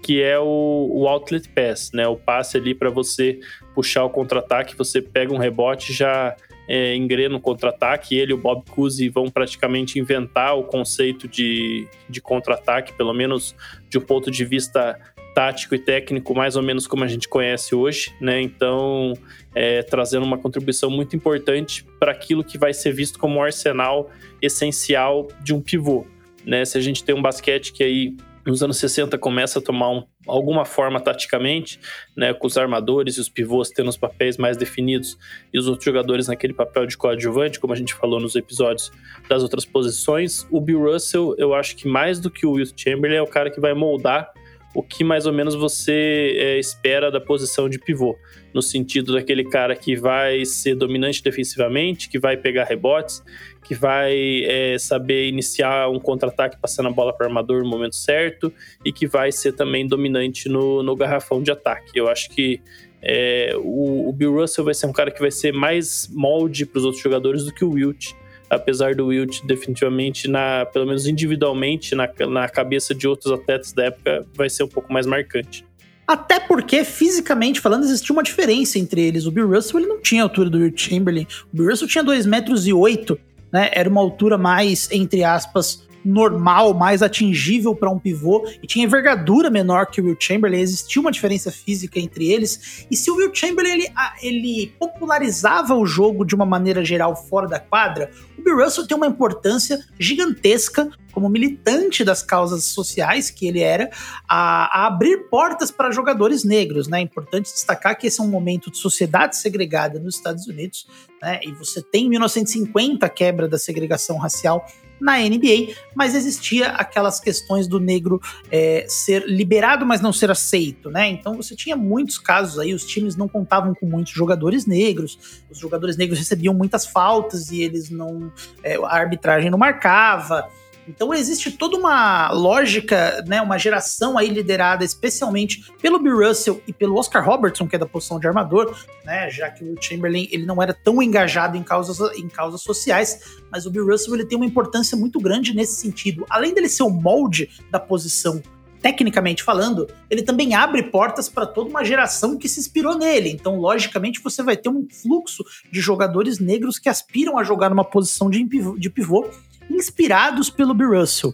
[0.01, 2.07] que é o, o outlet pass, né?
[2.07, 3.39] O passe ali para você
[3.75, 6.35] puxar o contra-ataque, você pega um rebote já
[6.69, 8.15] é, engrena contra-ataque.
[8.15, 13.55] Ele e o Bob Cousy vão praticamente inventar o conceito de, de contra-ataque, pelo menos
[13.89, 14.95] de um ponto de vista
[15.33, 18.39] tático e técnico, mais ou menos como a gente conhece hoje, né?
[18.41, 19.13] Então,
[19.55, 24.11] é, trazendo uma contribuição muito importante para aquilo que vai ser visto como um arsenal
[24.41, 26.05] essencial de um pivô,
[26.45, 26.65] né?
[26.65, 30.03] Se a gente tem um basquete que aí nos anos 60 começa a tomar um,
[30.27, 31.79] alguma forma taticamente,
[32.15, 35.17] né, com os armadores e os pivôs tendo os papéis mais definidos
[35.53, 38.91] e os outros jogadores naquele papel de coadjuvante, como a gente falou nos episódios
[39.27, 40.47] das outras posições.
[40.49, 43.49] O Bill Russell, eu acho que mais do que o Will Chamberlain é o cara
[43.49, 44.31] que vai moldar
[44.73, 48.17] o que mais ou menos você é, espera da posição de pivô,
[48.53, 53.23] no sentido daquele cara que vai ser dominante defensivamente, que vai pegar rebotes,
[53.69, 57.95] que vai é, saber iniciar um contra-ataque passando a bola para o armador no momento
[57.95, 58.51] certo
[58.83, 61.91] e que vai ser também dominante no, no garrafão de ataque.
[61.93, 62.59] Eu acho que
[62.99, 66.79] é, o, o, Bill Russell vai ser um cara que vai ser mais molde para
[66.79, 68.13] os outros jogadores do que o Wilt,
[68.49, 73.85] apesar do Wilt definitivamente, na, pelo menos individualmente, na, na cabeça de outros atletas da
[73.85, 75.63] época, vai ser um pouco mais marcante.
[76.07, 79.27] Até porque, fisicamente falando, existia uma diferença entre eles.
[79.27, 81.27] O Bill Russell ele não tinha a altura do Will Chamberlain.
[81.53, 83.69] O Bill Russell tinha 2 metros e 8, né?
[83.73, 89.49] Era uma altura mais, entre aspas, normal, mais atingível para um pivô e tinha envergadura
[89.49, 92.85] menor que o Will Chamberlain, existia uma diferença física entre eles.
[92.89, 93.87] E se o Will Chamberlain ele,
[94.21, 98.97] ele popularizava o jogo de uma maneira geral fora da quadra, o Bill Russell tem
[98.97, 103.89] uma importância gigantesca como militante das causas sociais que ele era,
[104.27, 106.87] a, a abrir portas para jogadores negros.
[106.87, 106.99] Né?
[106.99, 110.87] É importante destacar que esse é um momento de sociedade segregada nos Estados Unidos,
[111.21, 111.39] né?
[111.43, 114.65] e você tem em 1950 a quebra da segregação racial
[114.99, 120.89] na NBA, mas existia aquelas questões do negro é, ser liberado, mas não ser aceito,
[120.89, 121.07] né?
[121.07, 125.57] Então você tinha muitos casos aí, os times não contavam com muitos jogadores negros, os
[125.57, 128.31] jogadores negros recebiam muitas faltas e eles não.
[128.63, 130.49] É, a arbitragem não marcava.
[130.87, 136.73] Então existe toda uma lógica, né, uma geração aí liderada especialmente pelo Bill Russell e
[136.73, 140.45] pelo Oscar Robertson, que é da posição de armador, né, já que o Chamberlain ele
[140.45, 144.37] não era tão engajado em causas, em causas sociais, mas o Bill Russell ele tem
[144.37, 146.25] uma importância muito grande nesse sentido.
[146.29, 148.41] Além dele ser o molde da posição
[148.81, 153.29] tecnicamente falando, ele também abre portas para toda uma geração que se inspirou nele.
[153.29, 157.83] Então, logicamente, você vai ter um fluxo de jogadores negros que aspiram a jogar numa
[157.83, 159.29] posição de pivô, de pivô
[159.69, 161.33] inspirados pelo Bill Russell.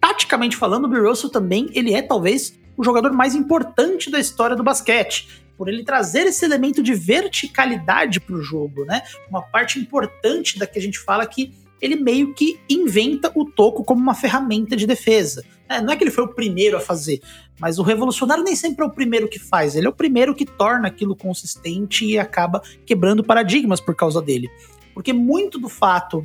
[0.00, 4.54] Taticamente falando, o Bill Russell também ele é talvez o jogador mais importante da história
[4.54, 9.02] do basquete, por ele trazer esse elemento de verticalidade para o jogo, né?
[9.28, 13.84] Uma parte importante da que a gente fala que ele meio que inventa o toco
[13.84, 15.44] como uma ferramenta de defesa.
[15.68, 17.20] É, não é que ele foi o primeiro a fazer,
[17.60, 20.46] mas o revolucionário nem sempre é o primeiro que faz, ele é o primeiro que
[20.46, 24.48] torna aquilo consistente e acaba quebrando paradigmas por causa dele.
[24.94, 26.24] Porque muito do fato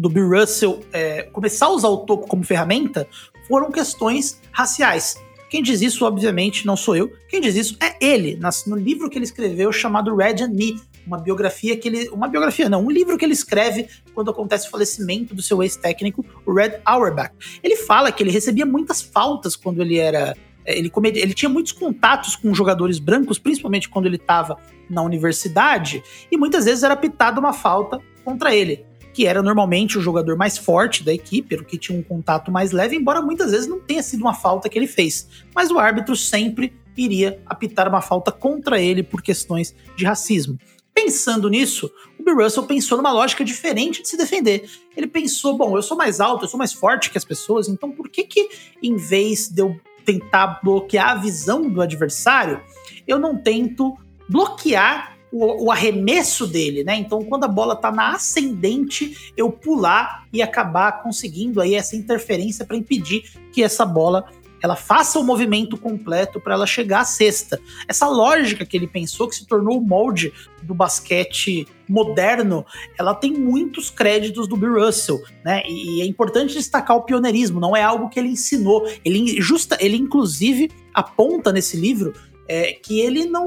[0.00, 3.06] do Bill Russell é, começar a usar o toco como ferramenta
[3.46, 5.16] foram questões raciais.
[5.50, 7.12] Quem diz isso, obviamente, não sou eu.
[7.28, 11.18] Quem diz isso é ele, no livro que ele escreveu chamado Red and Me, uma
[11.18, 12.08] biografia que ele.
[12.10, 16.24] Uma biografia, não, um livro que ele escreve quando acontece o falecimento do seu ex-técnico,
[16.46, 17.32] o Red Auerbach.
[17.62, 20.36] Ele fala que ele recebia muitas faltas quando ele era.
[20.64, 24.56] É, ele, ele tinha muitos contatos com jogadores brancos, principalmente quando ele estava
[24.88, 28.84] na universidade, e muitas vezes era pitada uma falta contra ele
[29.20, 32.72] que era normalmente o jogador mais forte da equipe, o que tinha um contato mais
[32.72, 35.28] leve, embora muitas vezes não tenha sido uma falta que ele fez.
[35.54, 40.58] Mas o árbitro sempre iria apitar uma falta contra ele por questões de racismo.
[40.94, 44.66] Pensando nisso, o Bill Russell pensou numa lógica diferente de se defender.
[44.96, 47.92] Ele pensou, bom, eu sou mais alto, eu sou mais forte que as pessoas, então
[47.92, 48.48] por que que
[48.82, 52.62] em vez de eu tentar bloquear a visão do adversário,
[53.06, 53.94] eu não tento
[54.30, 56.96] bloquear o, o, arremesso dele, né?
[56.96, 62.64] Então, quando a bola tá na ascendente, eu pular e acabar conseguindo aí essa interferência
[62.64, 64.26] para impedir que essa bola
[64.62, 67.58] ela faça o movimento completo para ela chegar à cesta.
[67.88, 72.64] Essa lógica que ele pensou, que se tornou o molde do basquete moderno,
[72.98, 75.62] ela tem muitos créditos do Bill Russell, né?
[75.66, 78.86] E é importante destacar o pioneirismo, não é algo que ele ensinou.
[79.04, 82.12] Ele, justa, ele inclusive aponta nesse livro
[82.50, 83.46] é, que ele não,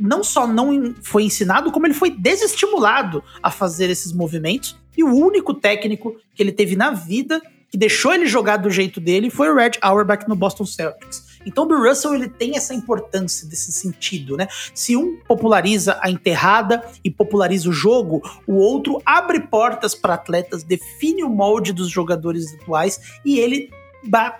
[0.00, 4.76] não só não foi ensinado, como ele foi desestimulado a fazer esses movimentos.
[4.98, 9.00] E o único técnico que ele teve na vida que deixou ele jogar do jeito
[9.00, 11.40] dele foi o Red Auerbach no Boston Celtics.
[11.46, 14.48] Então o Bill Russell ele tem essa importância desse sentido, né?
[14.74, 20.64] Se um populariza a enterrada e populariza o jogo, o outro abre portas para atletas,
[20.64, 23.70] define o molde dos jogadores atuais e ele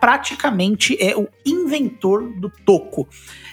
[0.00, 3.08] praticamente é o inventor do toco.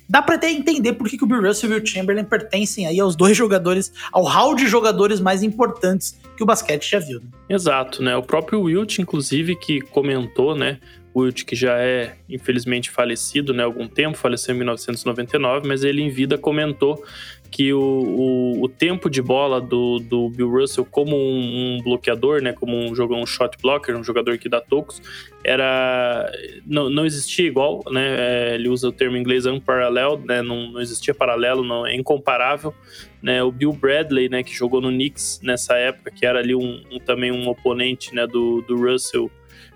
[0.07, 2.99] Dá para até entender por que, que o Bill Russell e o Chamberlain pertencem aí
[2.99, 7.19] aos dois jogadores, ao hall de jogadores mais importantes que o basquete já viu.
[7.19, 7.27] Né?
[7.49, 8.15] Exato, né?
[8.15, 10.79] O próprio Wilt, inclusive, que comentou, né?
[11.15, 13.63] Wilt, que já é infelizmente falecido, né?
[13.63, 17.03] Algum tempo, faleceu em 1999, mas ele em vida comentou
[17.49, 22.41] que o, o, o, tempo de bola do, do Bill Russell como um, um, bloqueador,
[22.41, 25.01] né, como um jogador, um shot blocker, um jogador que dá tocos,
[25.43, 26.31] era
[26.65, 28.15] não, não existia igual, né?
[28.19, 30.41] É, ele usa o termo inglês unparalleled, né?
[30.41, 32.73] Não, não existia paralelo, não é incomparável,
[33.21, 33.41] né?
[33.41, 36.99] O Bill Bradley, né, que jogou no Knicks nessa época, que era ali um, um
[36.99, 39.31] também um oponente, né, do, do Russell.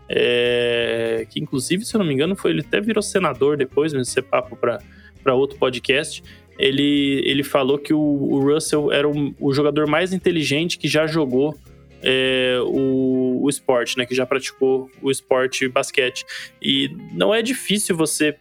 [0.08, 4.10] É, que inclusive, se eu não me engano, foi ele até virou senador depois, mas
[4.10, 6.22] isso é papo para outro podcast
[6.58, 11.56] ele, ele falou que o, o Russell era o, jogador mais inteligente que já jogou
[12.02, 14.06] é, o, o esporte, né?
[14.06, 16.26] Que já praticou o esporte basquete.
[16.62, 18.36] E não é difícil você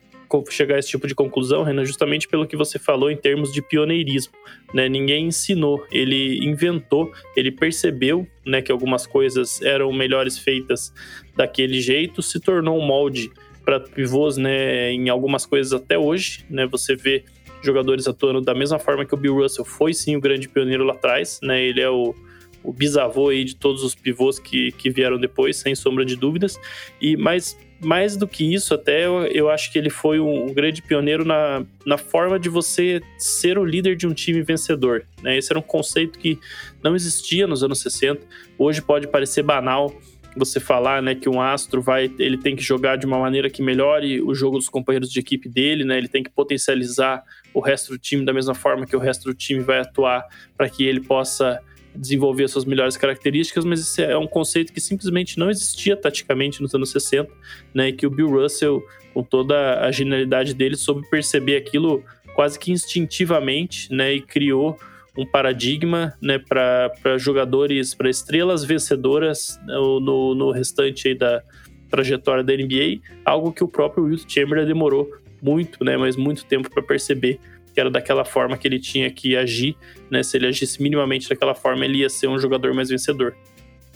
[0.48, 3.60] chegar a esse tipo de conclusão, Renan, justamente pelo que você falou em termos de
[3.60, 4.32] pioneirismo.
[4.72, 4.88] Né?
[4.88, 10.92] Ninguém ensinou, ele inventou, ele percebeu né, que algumas coisas eram melhores feitas
[11.36, 13.30] daquele jeito, se tornou um molde
[13.64, 16.44] para pivôs né, em algumas coisas até hoje.
[16.48, 16.66] Né?
[16.66, 17.24] Você vê
[17.62, 20.94] jogadores atuando da mesma forma que o Bill Russell foi sim o grande pioneiro lá
[20.94, 21.62] atrás, né?
[21.62, 22.14] Ele é o,
[22.62, 26.58] o bisavô aí de todos os pivôs que, que vieram depois, sem sombra de dúvidas.
[27.00, 30.54] E mais, mais do que isso, até eu, eu acho que ele foi um, um,
[30.54, 35.04] grande pioneiro na, na forma de você ser o líder de um time vencedor.
[35.22, 35.36] Né?
[35.36, 36.38] Esse era um conceito que
[36.82, 38.20] não existia nos anos 60.
[38.58, 39.92] Hoje pode parecer banal,
[40.36, 43.62] você falar, né, que um astro vai, ele tem que jogar de uma maneira que
[43.62, 45.98] melhore o jogo dos companheiros de equipe dele, né?
[45.98, 47.22] Ele tem que potencializar
[47.54, 50.68] o resto do time da mesma forma que o resto do time vai atuar para
[50.68, 51.60] que ele possa
[51.94, 56.74] desenvolver suas melhores características, mas esse é um conceito que simplesmente não existia taticamente nos
[56.74, 57.30] anos 60,
[57.74, 57.88] né?
[57.88, 62.02] E que o Bill Russell, com toda a genialidade dele, soube perceber aquilo
[62.34, 64.14] quase que instintivamente, né?
[64.14, 64.78] E criou
[65.16, 71.42] um paradigma né, para jogadores, para estrelas vencedoras né, no, no restante da
[71.90, 75.10] trajetória da NBA, algo que o próprio Will Chamberlain demorou
[75.42, 77.40] muito, né, mas muito tempo para perceber
[77.74, 79.76] que era daquela forma que ele tinha que agir,
[80.10, 83.34] né, se ele agisse minimamente daquela forma, ele ia ser um jogador mais vencedor.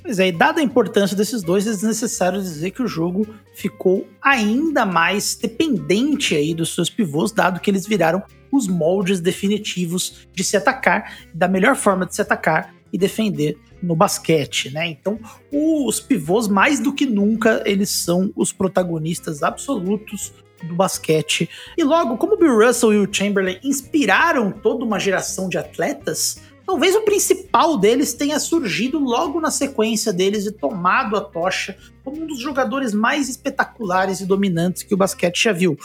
[0.03, 4.09] Pois é, e dada a importância desses dois, é desnecessário dizer que o jogo ficou
[4.23, 10.45] ainda mais dependente aí dos seus pivôs, dado que eles viraram os moldes definitivos de
[10.45, 14.87] se atacar, da melhor forma de se atacar e defender no basquete, né?
[14.87, 15.19] Então,
[15.53, 20.33] os pivôs mais do que nunca eles são os protagonistas absolutos
[20.67, 21.49] do basquete.
[21.77, 26.95] E logo, como Bill Russell e o Chamberlain inspiraram toda uma geração de atletas, talvez
[26.95, 32.27] o principal deles tenha surgido logo na sequência deles e tomado a tocha como um
[32.27, 35.79] dos jogadores mais espetaculares e dominantes que o basquete já viu.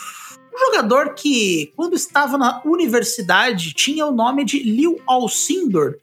[0.54, 5.96] Um jogador que, quando estava na universidade, tinha o nome de Lil Alcindor.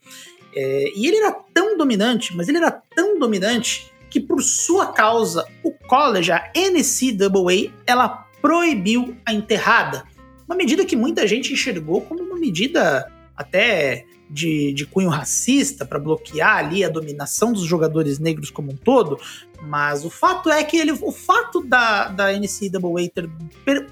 [0.54, 5.46] É, e ele era tão dominante, mas ele era tão dominante que, por sua causa,
[5.62, 10.04] o college, a NCAA, ela proibiu a enterrada.
[10.46, 13.06] Uma medida que muita gente enxergou como uma medida
[13.36, 18.74] até de, de cunho racista para bloquear ali a dominação dos jogadores negros como um
[18.74, 19.20] todo,
[19.64, 23.28] mas o fato é que ele, o fato da, da NCAA ter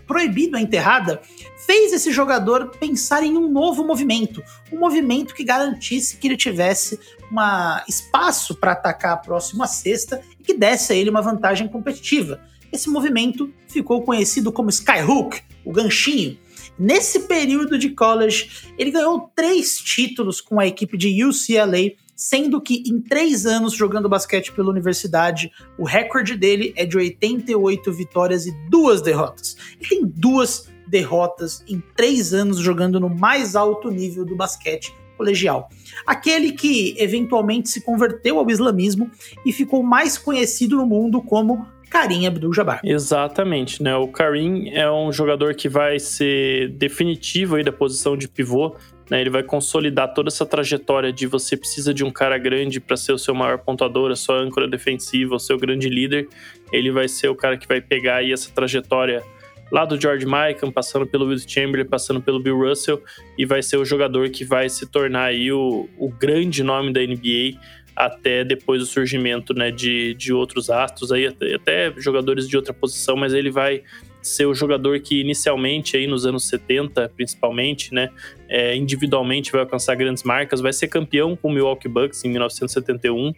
[0.07, 1.21] proibido a enterrada
[1.67, 4.43] fez esse jogador pensar em um novo movimento,
[4.73, 6.99] um movimento que garantisse que ele tivesse
[7.31, 7.37] um
[7.87, 12.41] espaço para atacar a próxima cesta e que desse a ele uma vantagem competitiva.
[12.73, 16.39] Esse movimento ficou conhecido como Skyhook, o ganchinho,
[16.79, 22.83] Nesse período de college, ele ganhou três títulos com a equipe de UCLA, sendo que
[22.87, 28.53] em três anos jogando basquete pela universidade, o recorde dele é de 88 vitórias e
[28.69, 29.57] duas derrotas.
[29.81, 35.71] Ele tem duas derrotas em três anos jogando no mais alto nível do basquete colegial.
[36.07, 39.11] Aquele que eventualmente se converteu ao islamismo
[39.47, 42.81] e ficou mais conhecido no mundo como Karim Abdul-Jabbar.
[42.85, 43.97] Exatamente, né?
[43.97, 48.75] O Karim é um jogador que vai ser definitivo aí da posição de pivô.
[49.11, 49.21] Né?
[49.21, 53.13] Ele vai consolidar toda essa trajetória de você precisa de um cara grande para ser
[53.13, 56.29] o seu maior pontuador, a sua âncora defensiva, o seu grande líder.
[56.73, 59.23] Ele vai ser o cara que vai pegar aí essa trajetória
[59.71, 63.03] lá do George Michael, passando pelo Will Chamberlain, passando pelo Bill Russell,
[63.37, 67.01] e vai ser o jogador que vai se tornar aí o, o grande nome da
[67.01, 67.59] NBA
[67.97, 73.17] até depois do surgimento né, de, de outros astros, aí até, jogadores de outra posição,
[73.17, 73.83] mas ele vai
[74.21, 78.11] ser o jogador que inicialmente aí nos anos 70, principalmente, né,
[78.49, 83.33] é, individualmente vai alcançar grandes marcas, vai ser campeão com o Milwaukee Bucks em 1971,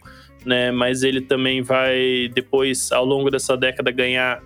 [0.45, 4.43] né, mas ele também vai depois ao longo dessa década ganhar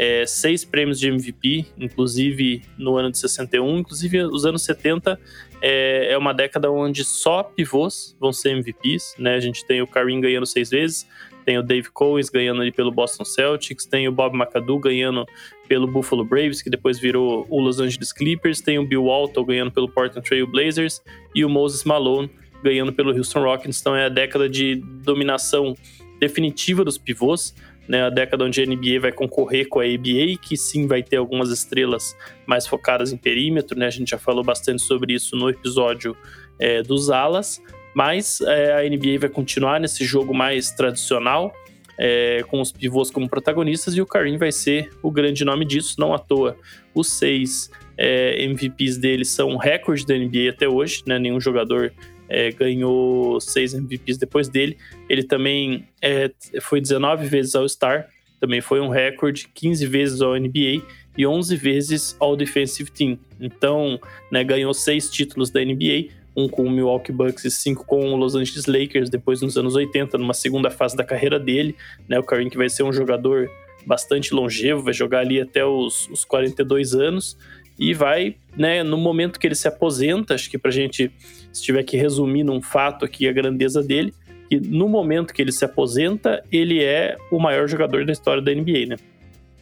[0.00, 5.18] é, seis prêmios de MVP, inclusive no ano de 61, inclusive os anos 70
[5.60, 9.34] é, é uma década onde só pivôs vão ser MVPs, né?
[9.34, 11.04] A gente tem o Karim ganhando seis vezes,
[11.44, 15.26] tem o Dave Cowens ganhando ali pelo Boston Celtics, tem o Bob McAdoo ganhando
[15.66, 19.72] pelo Buffalo Braves, que depois virou o Los Angeles Clippers, tem o Bill Walton ganhando
[19.72, 21.02] pelo Portland Trail Blazers
[21.34, 22.30] e o Moses Malone
[22.62, 23.80] ganhando pelo Houston Rockets.
[23.80, 25.74] Então é a década de dominação
[26.20, 27.52] definitiva dos pivôs
[27.88, 31.16] né, a década onde a NBA vai concorrer com a ABA, que sim vai ter
[31.16, 32.14] algumas estrelas
[32.46, 33.86] mais focadas em perímetro, né?
[33.86, 36.16] A gente já falou bastante sobre isso no episódio
[36.58, 37.62] é, dos alas,
[37.94, 41.52] mas é, a NBA vai continuar nesse jogo mais tradicional,
[41.98, 45.96] é, com os pivôs como protagonistas, e o Karim vai ser o grande nome disso,
[45.98, 46.56] não à toa.
[46.94, 51.18] Os seis é, MVPs dele são recorde da NBA até hoje, né?
[51.18, 51.92] Nenhum jogador
[52.28, 54.76] é, ganhou seis MVPs depois dele.
[55.08, 58.08] Ele também é, foi 19 vezes All-Star,
[58.40, 60.82] também foi um recorde, 15 vezes ao NBA
[61.16, 63.18] e 11 vezes All Defensive Team.
[63.40, 63.98] Então,
[64.30, 68.16] né, ganhou seis títulos da NBA, um com o Milwaukee Bucks e cinco com o
[68.16, 71.74] Los Angeles Lakers, depois nos anos 80, numa segunda fase da carreira dele.
[72.08, 73.50] Né, o Kareem que vai ser um jogador
[73.84, 77.36] bastante longevo, vai jogar ali até os, os 42 anos
[77.78, 81.10] e vai, né, no momento que ele se aposenta, acho que pra gente,
[81.58, 84.14] se tiver que resumir num fato aqui a grandeza dele,
[84.48, 88.52] que no momento que ele se aposenta, ele é o maior jogador da história da
[88.52, 88.96] NBA, né?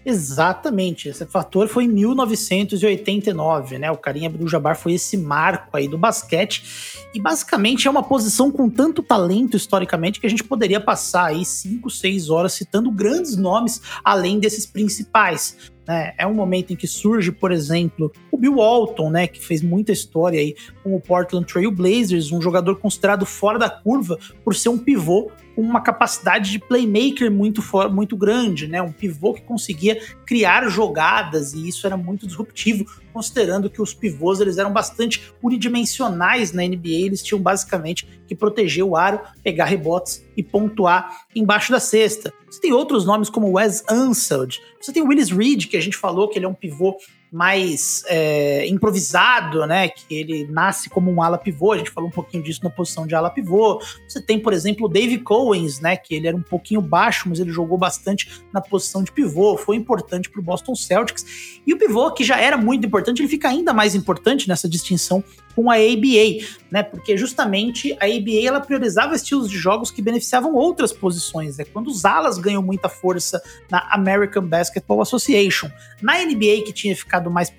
[0.09, 3.91] Exatamente, esse fator foi em 1989, né?
[3.91, 6.63] O Karim Abdul-Jabbar foi esse marco aí do basquete
[7.13, 11.45] e basicamente é uma posição com tanto talento historicamente que a gente poderia passar aí
[11.45, 15.57] 5, 6 horas citando grandes nomes além desses principais.
[15.87, 16.15] Né?
[16.19, 19.93] É um momento em que surge, por exemplo, o Bill Walton, né, que fez muita
[19.93, 24.69] história aí com o Portland Trail Blazers, um jogador considerado fora da curva por ser
[24.69, 28.83] um pivô com uma capacidade de playmaker muito, muito grande, né?
[28.83, 32.85] Um pivô que conseguia criar jogadas e isso era muito disruptivo,
[33.17, 38.85] considerando que os pivôs eles eram bastante unidimensionais na NBA, eles tinham basicamente que proteger
[38.85, 42.31] o aro, pegar rebotes e pontuar embaixo da cesta.
[42.47, 45.97] Você tem outros nomes como Wes Unseld, você tem o Willis Reed, que a gente
[45.97, 46.99] falou que ele é um pivô
[47.31, 49.89] mais é, improvisado, né?
[49.89, 51.73] Que ele nasce como um ala pivô.
[51.73, 53.81] A gente falou um pouquinho disso na posição de ala pivô.
[54.09, 55.97] Você tem, por exemplo, o Dave Cowens, né?
[55.97, 59.57] Que ele era um pouquinho baixo, mas ele jogou bastante na posição de pivô.
[59.57, 61.61] Foi importante para o Boston Celtics.
[61.67, 65.23] E o pivô, que já era muito importante, ele fica ainda mais importante nessa distinção
[65.57, 66.83] com a ABA, né?
[66.83, 71.65] Porque justamente a ABA ela priorizava estilos de jogos que beneficiavam outras posições, né?
[71.65, 75.71] Quando os alas ganham muita força na American Basketball Association.
[76.03, 77.51] Na NBA que tinha ficado mais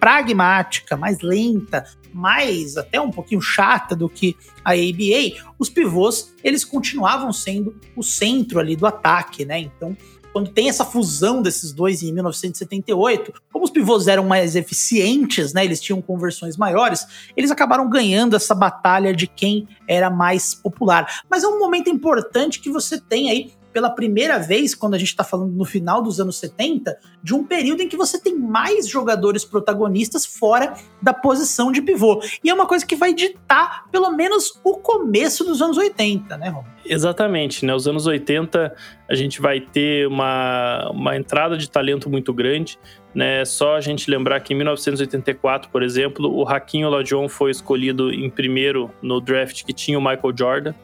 [0.00, 6.64] pragmática, mais lenta, mais até um pouquinho chata do que a ABA, os pivôs eles
[6.64, 9.60] continuavam sendo o centro ali do ataque, né?
[9.60, 9.94] Então
[10.38, 15.64] quando tem essa fusão desses dois em 1978, como os pivôs eram mais eficientes, né,
[15.64, 17.04] eles tinham conversões maiores,
[17.36, 21.22] eles acabaram ganhando essa batalha de quem era mais popular.
[21.28, 25.08] Mas é um momento importante que você tem aí pela primeira vez, quando a gente
[25.08, 28.88] está falando no final dos anos 70, de um período em que você tem mais
[28.88, 32.20] jogadores protagonistas fora da posição de pivô.
[32.42, 36.48] E é uma coisa que vai ditar, pelo menos, o começo dos anos 80, né,
[36.48, 36.64] Rom?
[36.84, 37.74] Exatamente, né?
[37.74, 38.74] Os anos 80
[39.08, 42.78] a gente vai ter uma, uma entrada de talento muito grande,
[43.14, 43.44] né?
[43.44, 48.30] Só a gente lembrar que em 1984, por exemplo, o Hakim Olajuwon foi escolhido em
[48.30, 50.74] primeiro no draft que tinha o Michael Jordan,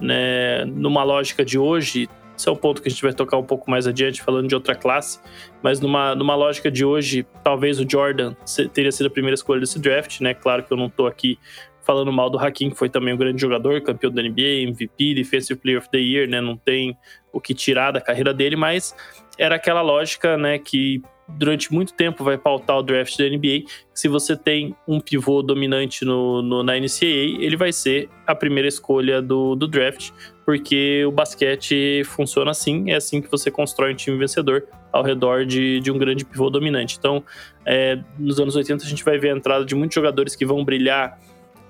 [0.00, 0.64] né?
[0.64, 2.08] Numa lógica de hoje,
[2.42, 4.54] isso é um ponto que a gente vai tocar um pouco mais adiante, falando de
[4.56, 5.20] outra classe.
[5.62, 8.34] Mas numa, numa lógica de hoje, talvez o Jordan
[8.74, 10.34] teria sido a primeira escolha desse draft, né?
[10.34, 11.38] Claro que eu não tô aqui
[11.82, 15.60] falando mal do Hakim, que foi também um grande jogador, campeão da NBA, MVP, Defensive
[15.60, 16.40] Player of the Year, né?
[16.40, 16.96] Não tem
[17.32, 18.92] o que tirar da carreira dele, mas
[19.38, 23.64] era aquela lógica, né, que durante muito tempo vai pautar o draft da NBA.
[23.94, 28.68] Se você tem um pivô dominante no, no, na NCAA, ele vai ser a primeira
[28.68, 30.10] escolha do, do draft,
[30.44, 35.46] porque o basquete funciona assim, é assim que você constrói um time vencedor ao redor
[35.46, 36.96] de, de um grande pivô dominante.
[36.98, 37.24] Então,
[37.64, 40.64] é, nos anos 80 a gente vai ver a entrada de muitos jogadores que vão
[40.64, 41.18] brilhar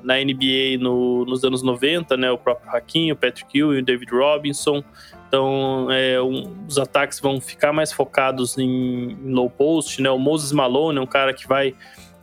[0.02, 2.30] na NBA no, nos anos 90, né?
[2.30, 4.82] O próprio Hakim, o Patrick Ewing, o David Robinson.
[5.28, 10.10] Então, é, um, os ataques vão ficar mais focados em, em, low post, né?
[10.10, 11.74] O Moses Malone é um cara que vai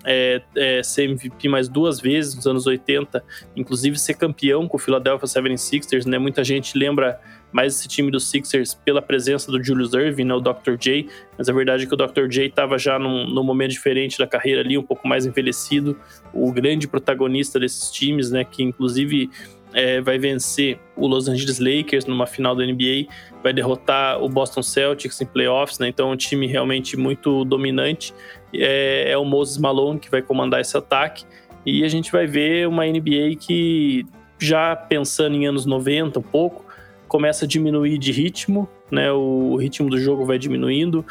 [0.06, 3.24] é, é, ser MVP mais duas vezes nos anos 80,
[3.56, 6.18] inclusive ser campeão com o Philadelphia 76ers, né?
[6.18, 7.20] Muita gente lembra
[7.52, 10.76] mais esse time dos Sixers pela presença do Julius Irving, né, o Dr.
[10.80, 12.28] J, mas a verdade é que o Dr.
[12.28, 15.98] J estava já num, num, momento diferente da carreira ali, um pouco mais envelhecido,
[16.34, 19.30] o grande protagonista desses times, né, que inclusive
[19.74, 23.08] é, vai vencer o Los Angeles Lakers numa final da NBA,
[23.44, 28.14] vai derrotar o Boston Celtics em playoffs, né, então é um time realmente muito dominante,
[28.54, 31.26] é, é o Moses Malone que vai comandar esse ataque,
[31.66, 34.06] e a gente vai ver uma NBA que
[34.40, 36.66] já pensando em anos 90 um pouco,
[37.10, 39.12] começa a diminuir de ritmo, né?
[39.12, 41.04] O ritmo do jogo vai diminuindo,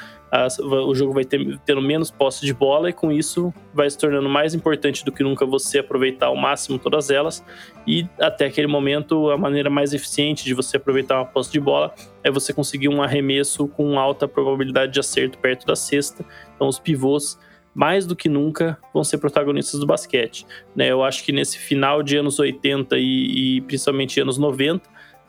[0.62, 4.28] o jogo vai ter, tendo menos posse de bola e com isso vai se tornando
[4.28, 7.44] mais importante do que nunca você aproveitar ao máximo todas elas
[7.86, 11.92] e até aquele momento a maneira mais eficiente de você aproveitar uma posse de bola
[12.22, 16.24] é você conseguir um arremesso com alta probabilidade de acerto perto da cesta.
[16.54, 17.38] Então os pivôs
[17.74, 20.46] mais do que nunca vão ser protagonistas do basquete.
[20.74, 20.90] Né?
[20.90, 24.88] Eu acho que nesse final de anos 80 e, e principalmente anos 90,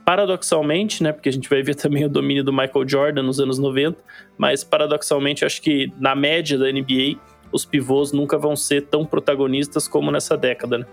[0.09, 3.59] paradoxalmente, né, porque a gente vai ver também o domínio do Michael Jordan nos anos
[3.59, 3.95] 90,
[4.39, 7.19] mas paradoxalmente acho que na média da NBA
[7.51, 10.85] os pivôs nunca vão ser tão protagonistas como nessa década, né?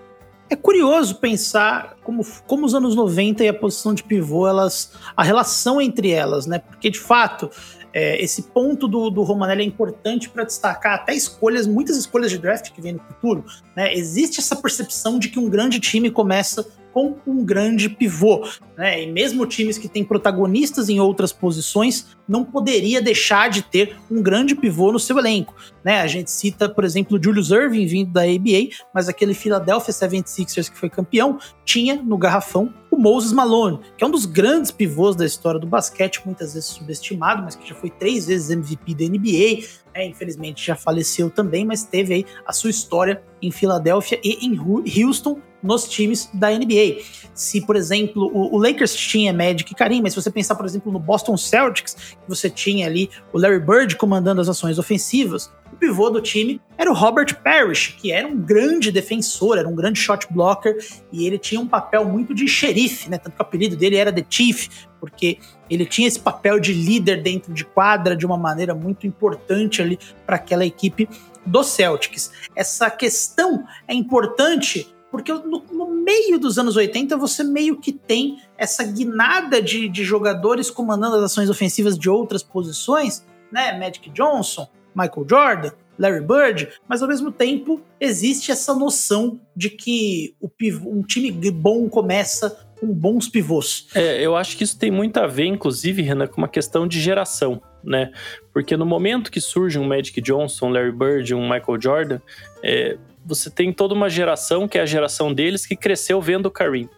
[0.50, 5.22] É curioso pensar como, como os anos 90 e a posição de pivô, elas, a
[5.22, 6.58] relação entre elas, né?
[6.58, 7.50] Porque de fato,
[7.94, 12.36] é, esse ponto do, do Romanelli é importante para destacar até escolhas, muitas escolhas de
[12.36, 13.46] draft que vem no futuro.
[13.74, 13.94] Né?
[13.94, 18.48] Existe essa percepção de que um grande time começa com um grande pivô.
[18.74, 19.02] Né?
[19.02, 24.22] E mesmo times que têm protagonistas em outras posições, não poderia deixar de ter um
[24.22, 25.54] grande pivô no seu elenco.
[25.84, 26.00] Né?
[26.00, 30.70] A gente cita, por exemplo, o Julius Irving vindo da ABA, mas aquele Philadelphia 76ers
[30.70, 35.14] que foi campeão tinha no garrafão o Moses Malone, que é um dos grandes pivôs
[35.14, 39.04] da história do basquete, muitas vezes subestimado, mas que já foi três vezes MVP da
[39.04, 40.06] NBA, né?
[40.06, 45.38] infelizmente já faleceu também, mas teve aí a sua história em Filadélfia e em Houston,
[45.66, 47.02] nos times da NBA.
[47.34, 50.64] Se, por exemplo, o, o Lakers tinha Magic e Karim, mas se você pensar, por
[50.64, 55.76] exemplo, no Boston Celtics, você tinha ali o Larry Bird comandando as ações ofensivas, o
[55.76, 59.98] pivô do time era o Robert Parrish, que era um grande defensor, era um grande
[59.98, 60.78] shot blocker,
[61.12, 63.18] e ele tinha um papel muito de xerife, né?
[63.18, 64.68] Tanto que o apelido dele era The Chief,
[65.00, 65.38] porque
[65.68, 69.98] ele tinha esse papel de líder dentro de quadra de uma maneira muito importante ali
[70.24, 71.08] para aquela equipe
[71.44, 72.32] do Celtics.
[72.54, 78.38] Essa questão é importante porque no, no, meio dos anos 80 você meio que tem
[78.58, 83.78] essa guinada de, de jogadores comandando as ações ofensivas de outras posições, né?
[83.78, 90.34] Magic Johnson, Michael Jordan, Larry Bird, mas ao mesmo tempo existe essa noção de que
[90.58, 93.88] pivô, um time bom começa com bons pivôs.
[93.94, 97.00] É, eu acho que isso tem muito a ver, inclusive, Renan, com uma questão de
[97.00, 98.12] geração, né?
[98.52, 102.20] Porque no momento que surge um Magic Johnson, Larry Bird, um Michael Jordan,
[102.62, 106.50] é, você tem toda uma geração, que é a geração deles, que cresceu vendo o
[106.50, 106.88] Kareem.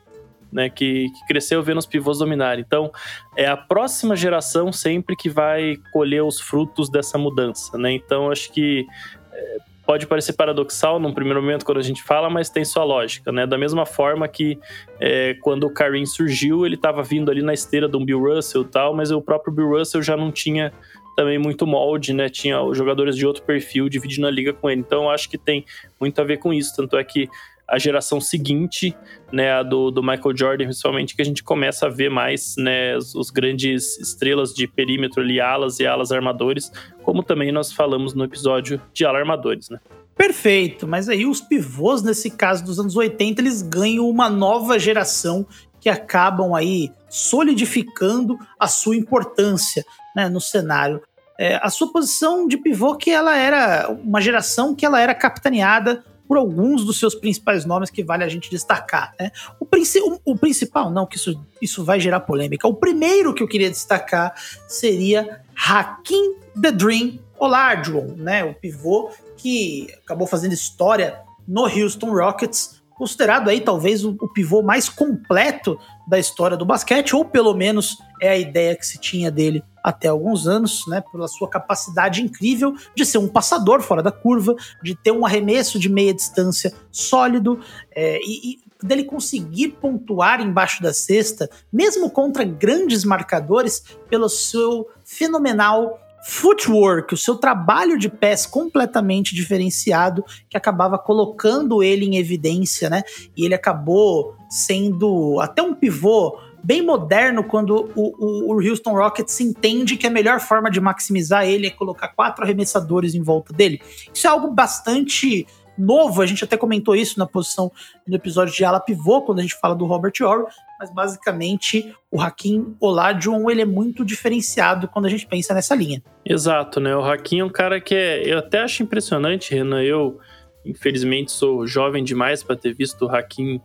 [0.50, 2.64] Né, que, que, cresceu vendo os pivôs dominarem.
[2.66, 2.90] Então,
[3.36, 7.92] é a próxima geração sempre que vai colher os frutos dessa mudança, né?
[7.92, 8.86] Então, acho que
[9.30, 9.56] é,
[9.88, 13.46] pode parecer paradoxal num primeiro momento quando a gente fala, mas tem sua lógica, né?
[13.46, 14.58] Da mesma forma que
[15.00, 18.62] é, quando o Kareem surgiu, ele estava vindo ali na esteira de um Bill Russell
[18.62, 20.74] e tal, mas o próprio Bill Russell já não tinha
[21.18, 22.28] também muito molde, né?
[22.28, 24.82] Tinha jogadores de outro perfil dividindo a liga com ele.
[24.82, 25.64] Então acho que tem
[26.00, 26.76] muito a ver com isso.
[26.76, 27.28] Tanto é que
[27.66, 28.96] a geração seguinte,
[29.32, 32.96] né, a do, do Michael Jordan, principalmente, que a gente começa a ver mais, né,
[32.96, 36.70] os, os grandes estrelas de perímetro ali, alas e alas armadores,
[37.02, 39.80] como também nós falamos no episódio de ala armadores, né.
[40.16, 45.44] Perfeito, mas aí os pivôs, nesse caso dos anos 80, eles ganham uma nova geração
[45.88, 49.84] que acabam aí solidificando a sua importância
[50.14, 51.02] né, no cenário.
[51.38, 56.04] É, a sua posição de pivô que ela era uma geração que ela era capitaneada
[56.26, 59.14] por alguns dos seus principais nomes que vale a gente destacar.
[59.18, 59.30] Né?
[59.58, 62.68] O, o, o, principal, não, que isso, isso vai gerar polêmica.
[62.68, 64.34] O primeiro que eu queria destacar
[64.66, 68.44] seria Hakim The Dream Olajuwon, né?
[68.44, 74.60] O pivô que acabou fazendo história no Houston Rockets considerado aí talvez o, o pivô
[74.60, 79.30] mais completo da história do basquete, ou pelo menos é a ideia que se tinha
[79.30, 84.10] dele até alguns anos, né, pela sua capacidade incrível de ser um passador fora da
[84.10, 87.60] curva, de ter um arremesso de meia distância sólido
[87.94, 94.88] é, e, e dele conseguir pontuar embaixo da cesta, mesmo contra grandes marcadores, pelo seu
[95.04, 102.90] fenomenal footwork, o seu trabalho de pés completamente diferenciado, que acabava colocando ele em evidência,
[102.90, 103.02] né?
[103.34, 109.40] E ele acabou sendo até um pivô bem moderno quando o, o, o, Houston Rockets
[109.40, 113.80] entende que a melhor forma de maximizar ele é colocar quatro arremessadores em volta dele.
[114.12, 115.46] Isso é algo bastante
[115.78, 117.70] novo, a gente até comentou isso na posição
[118.06, 120.46] no episódio de ala pivô, quando a gente fala do Robert Orr,
[120.78, 126.02] mas basicamente o Hakim Olajuwon, ele é muito diferenciado quando a gente pensa nessa linha.
[126.24, 126.94] Exato, né?
[126.94, 130.18] O Hakim é um cara que é, eu até acho impressionante, Renan, eu
[130.64, 133.60] infelizmente sou jovem demais para ter visto o Hakim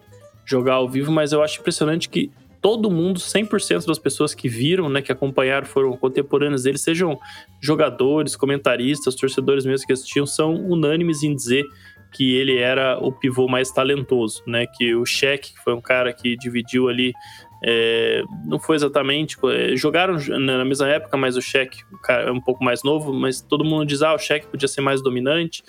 [0.45, 2.31] jogar ao vivo, mas eu acho impressionante que
[2.63, 7.19] todo mundo, 100% das pessoas que viram, né, que acompanharam, foram contemporâneos dele, sejam
[7.61, 11.65] jogadores, comentaristas, torcedores mesmo que assistiam, são unânimes em dizer
[12.13, 14.65] que ele era o pivô mais talentoso, né?
[14.67, 17.13] Que o Shaq, que foi um cara que dividiu ali,
[17.63, 19.37] é, não foi exatamente.
[19.45, 21.41] É, jogaram na mesma época, mas o
[22.01, 24.81] cara, é um pouco mais novo, mas todo mundo diz: ah, o Shaq podia ser
[24.81, 25.63] mais dominante,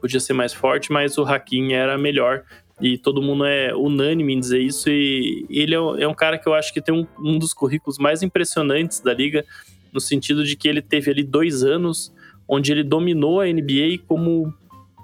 [0.00, 2.44] podia ser mais forte, mas o Hakim era melhor.
[2.80, 4.88] E todo mundo é unânime em dizer isso.
[4.88, 7.98] E ele é, é um cara que eu acho que tem um, um dos currículos
[7.98, 9.44] mais impressionantes da liga,
[9.92, 12.10] no sentido de que ele teve ali dois anos
[12.48, 14.52] onde ele dominou a NBA como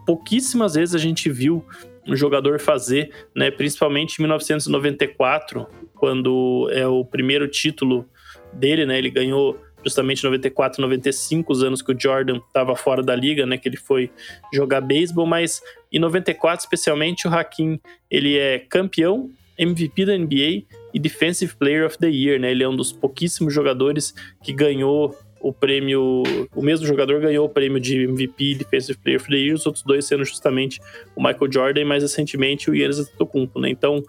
[0.06, 1.64] pouquíssimas vezes a gente viu
[2.06, 3.50] um jogador fazer, né?
[3.50, 8.08] Principalmente em 1994, quando é o primeiro título
[8.52, 8.96] dele, né?
[8.96, 13.58] Ele ganhou justamente 94, 95, os anos que o Jordan estava fora da liga, né?
[13.58, 14.10] Que ele foi
[14.52, 15.60] jogar beisebol, mas
[15.92, 17.80] em 94 especialmente o Hakim
[18.10, 22.50] ele é campeão, MVP da NBA e Defensive Player of the Year, né?
[22.50, 25.16] Ele é um dos pouquíssimos jogadores que ganhou
[25.48, 26.22] o prêmio,
[26.54, 29.84] o mesmo jogador ganhou o prêmio de MVP Defensive Player of the Year, os outros
[29.84, 30.80] dois sendo justamente
[31.14, 33.70] o Michael Jordan e mais recentemente o Giannis Antetokounmpo, né?
[33.70, 34.02] Então,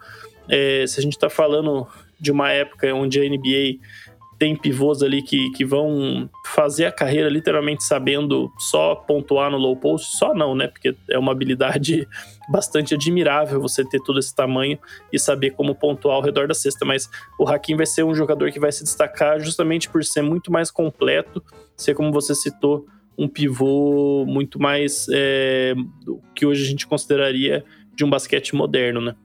[0.49, 1.87] é, se a gente está falando
[2.19, 3.79] de uma época onde a NBA
[4.37, 9.75] tem pivôs ali que, que vão fazer a carreira literalmente sabendo só pontuar no low
[9.75, 10.67] post, só não, né?
[10.67, 12.07] Porque é uma habilidade
[12.49, 14.77] bastante admirável você ter todo esse tamanho
[15.11, 16.85] e saber como pontuar ao redor da cesta.
[16.85, 17.09] Mas
[17.39, 20.69] o Hakim vai ser um jogador que vai se destacar justamente por ser muito mais
[20.69, 21.43] completo,
[21.75, 22.85] ser como você citou,
[23.17, 25.73] um pivô muito mais é,
[26.35, 27.65] que hoje a gente consideraria
[27.95, 29.15] de um basquete moderno, né?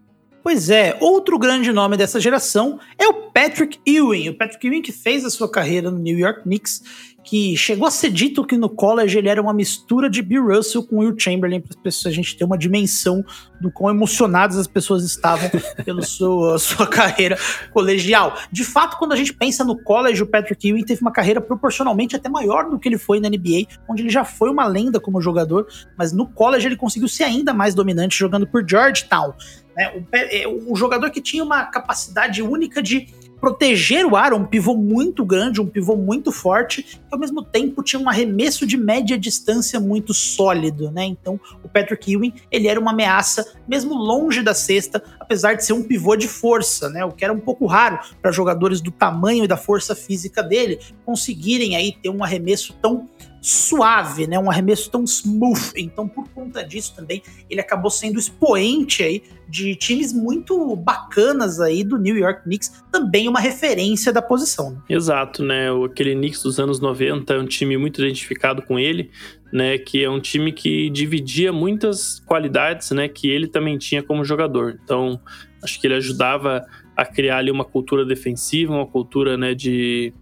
[0.43, 4.31] Pois é, outro grande nome dessa geração é o Patrick Ewing.
[4.31, 6.83] O Patrick Ewing que fez a sua carreira no New York Knicks,
[7.25, 10.83] que chegou a ser dito que no college ele era uma mistura de Bill Russell
[10.83, 13.25] com Will Chamberlain, para a gente ter uma dimensão
[13.61, 15.49] do quão emocionadas as pessoas estavam
[15.85, 17.39] pela sua, sua carreira
[17.73, 18.37] colegial.
[18.51, 22.17] De fato, quando a gente pensa no college, o Patrick Ewing teve uma carreira proporcionalmente
[22.17, 25.21] até maior do que ele foi na NBA, onde ele já foi uma lenda como
[25.21, 29.33] jogador, mas no college ele conseguiu ser ainda mais dominante jogando por Georgetown.
[29.77, 30.05] Né?
[30.13, 33.09] É, o, jogador que tinha uma capacidade única de
[33.41, 37.83] proteger o ar, um pivô muito grande, um pivô muito forte, que ao mesmo tempo
[37.83, 41.05] tinha um arremesso de média distância muito sólido, né?
[41.05, 45.73] Então, o Patrick Ewing, ele era uma ameaça mesmo longe da cesta, apesar de ser
[45.73, 47.05] um pivô de força, né?
[47.05, 50.79] O que era um pouco raro para jogadores do tamanho e da força física dele
[51.05, 53.09] conseguirem aí ter um arremesso tão
[53.43, 54.39] suave, né?
[54.39, 55.73] Um arremesso tão smooth.
[55.77, 61.83] Então, por conta disso também, ele acabou sendo expoente aí de times muito bacanas aí
[61.85, 64.71] do New York Knicks, também uma referência da posição.
[64.71, 64.79] Né?
[64.89, 65.67] Exato, né?
[65.85, 69.11] Aquele Knicks dos anos 90 é um time muito identificado com ele,
[69.53, 69.77] né?
[69.77, 73.09] Que é um time que dividia muitas qualidades, né?
[73.09, 74.79] Que ele também tinha como jogador.
[74.83, 75.21] Então,
[75.63, 76.65] acho que ele ajudava
[76.97, 79.55] a criar ali uma cultura defensiva, uma cultura, né?
[79.55, 80.13] de,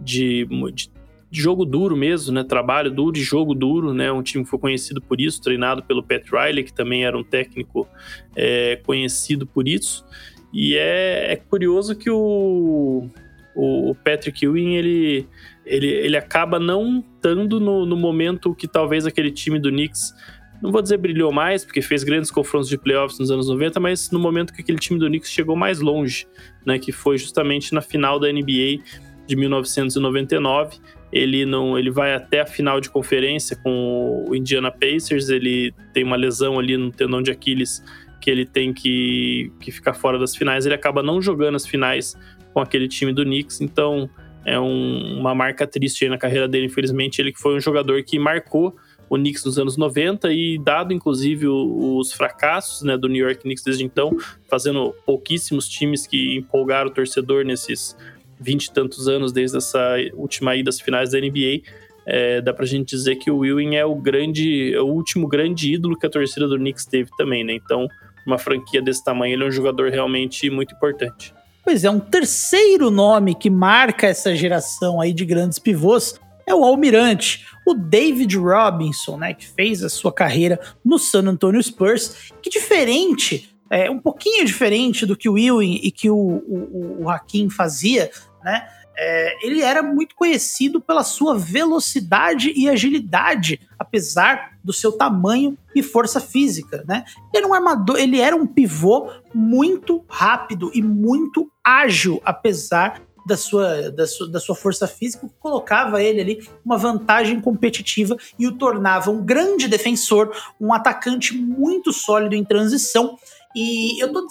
[0.00, 0.90] de, de
[1.30, 2.42] de jogo duro mesmo, né?
[2.42, 4.10] Trabalho duro e jogo duro, né?
[4.10, 7.22] Um time que foi conhecido por isso, treinado pelo Pat Riley, que também era um
[7.22, 7.86] técnico
[8.34, 10.04] é, conhecido por isso.
[10.52, 13.08] E é, é curioso que o,
[13.54, 15.28] o, Patrick Ewing, ele,
[15.64, 20.12] ele, ele acaba não estando no, no momento que talvez aquele time do Knicks
[20.60, 24.10] não vou dizer brilhou mais, porque fez grandes confrontos de playoffs nos anos 90, mas
[24.10, 26.26] no momento que aquele time do Knicks chegou mais longe,
[26.66, 28.82] né, que foi justamente na final da NBA
[29.26, 30.78] de 1999,
[31.12, 36.04] ele não ele vai até a final de conferência com o Indiana Pacers, ele tem
[36.04, 37.82] uma lesão ali no tendão de Aquiles
[38.20, 42.16] que ele tem que, que ficar fora das finais, ele acaba não jogando as finais
[42.52, 44.10] com aquele time do Knicks, então
[44.44, 48.18] é um, uma marca triste na carreira dele, infelizmente, ele que foi um jogador que
[48.18, 48.76] marcou
[49.08, 53.64] o Knicks nos anos 90 e dado inclusive os fracassos né, do New York Knicks
[53.64, 54.16] desde então,
[54.48, 57.96] fazendo pouquíssimos times que empolgaram o torcedor nesses
[58.40, 61.62] vinte e tantos anos desde essa última ida às finais da NBA,
[62.06, 65.74] é, dá pra gente dizer que o Ewing é o grande, é o último grande
[65.74, 67.52] ídolo que a torcida do Knicks teve também, né?
[67.54, 67.86] Então,
[68.26, 71.34] uma franquia desse tamanho, ele é um jogador realmente muito importante.
[71.62, 76.64] Pois é, um terceiro nome que marca essa geração aí de grandes pivôs é o
[76.64, 82.50] almirante, o David Robinson, né, que fez a sua carreira no San Antonio Spurs, que
[82.50, 87.48] diferente, é um pouquinho diferente do que o Ewing e que o, o, o Hakim
[87.48, 88.10] fazia,
[88.42, 95.56] né, é, ele era muito conhecido pela sua velocidade e agilidade, apesar do seu tamanho
[95.74, 97.04] e força física, né?
[97.32, 103.36] Ele era um armador, ele era um pivô muito rápido e muito ágil, apesar da
[103.36, 108.52] sua, da sua, da sua força física, colocava ele ali uma vantagem competitiva e o
[108.52, 110.30] tornava um grande defensor,
[110.60, 113.16] um atacante muito sólido em transição
[113.54, 114.26] e eu tô,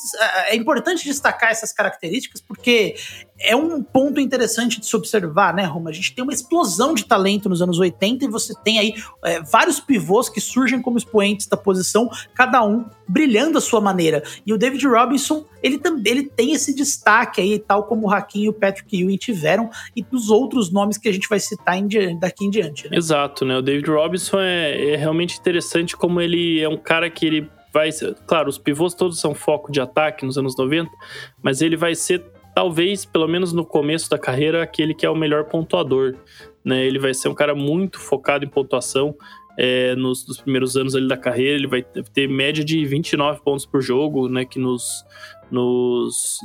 [0.48, 2.96] é importante destacar essas características porque
[3.40, 5.90] é um ponto interessante de se observar, né, Roma?
[5.90, 8.94] A gente tem uma explosão de talento nos anos 80 e você tem aí
[9.24, 14.24] é, vários pivôs que surgem como expoentes da posição, cada um brilhando à sua maneira.
[14.46, 18.44] E o David Robinson, ele também ele tem esse destaque aí, tal como o Hakim
[18.44, 21.88] e o Patrick Ewing tiveram, e dos outros nomes que a gente vai citar em,
[22.20, 22.90] daqui em diante.
[22.90, 22.98] Né?
[22.98, 23.58] Exato, né?
[23.58, 27.92] O David Robinson é, é realmente interessante como ele é um cara que ele vai
[27.92, 28.16] ser.
[28.28, 30.90] Claro, os pivôs todos são foco de ataque nos anos 90,
[31.42, 35.16] mas ele vai ser, talvez, pelo menos no começo da carreira, aquele que é o
[35.16, 36.16] melhor pontuador.
[36.64, 36.86] Né?
[36.86, 39.16] Ele vai ser um cara muito focado em pontuação.
[39.58, 43.66] É, nos, nos, primeiros anos ali da carreira, ele vai ter média de 29 pontos
[43.66, 44.46] por jogo, né?
[44.46, 45.04] Que nos,
[45.52, 46.39] nos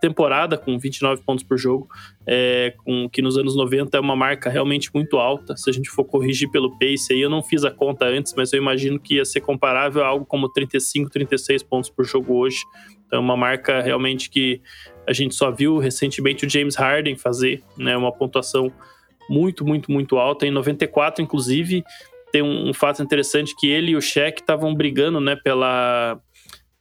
[0.00, 1.88] temporada com 29 pontos por jogo,
[2.26, 5.56] é, com que nos anos 90 é uma marca realmente muito alta.
[5.56, 8.52] Se a gente for corrigir pelo pace aí, eu não fiz a conta antes, mas
[8.52, 12.58] eu imagino que ia ser comparável a algo como 35, 36 pontos por jogo hoje.
[13.06, 14.60] Então, é uma marca realmente que
[15.06, 18.72] a gente só viu recentemente o James Harden fazer, né, uma pontuação
[19.30, 20.46] muito, muito, muito alta.
[20.46, 21.84] Em 94, inclusive,
[22.32, 26.20] tem um, um fato interessante que ele e o Shaq estavam brigando, né, pela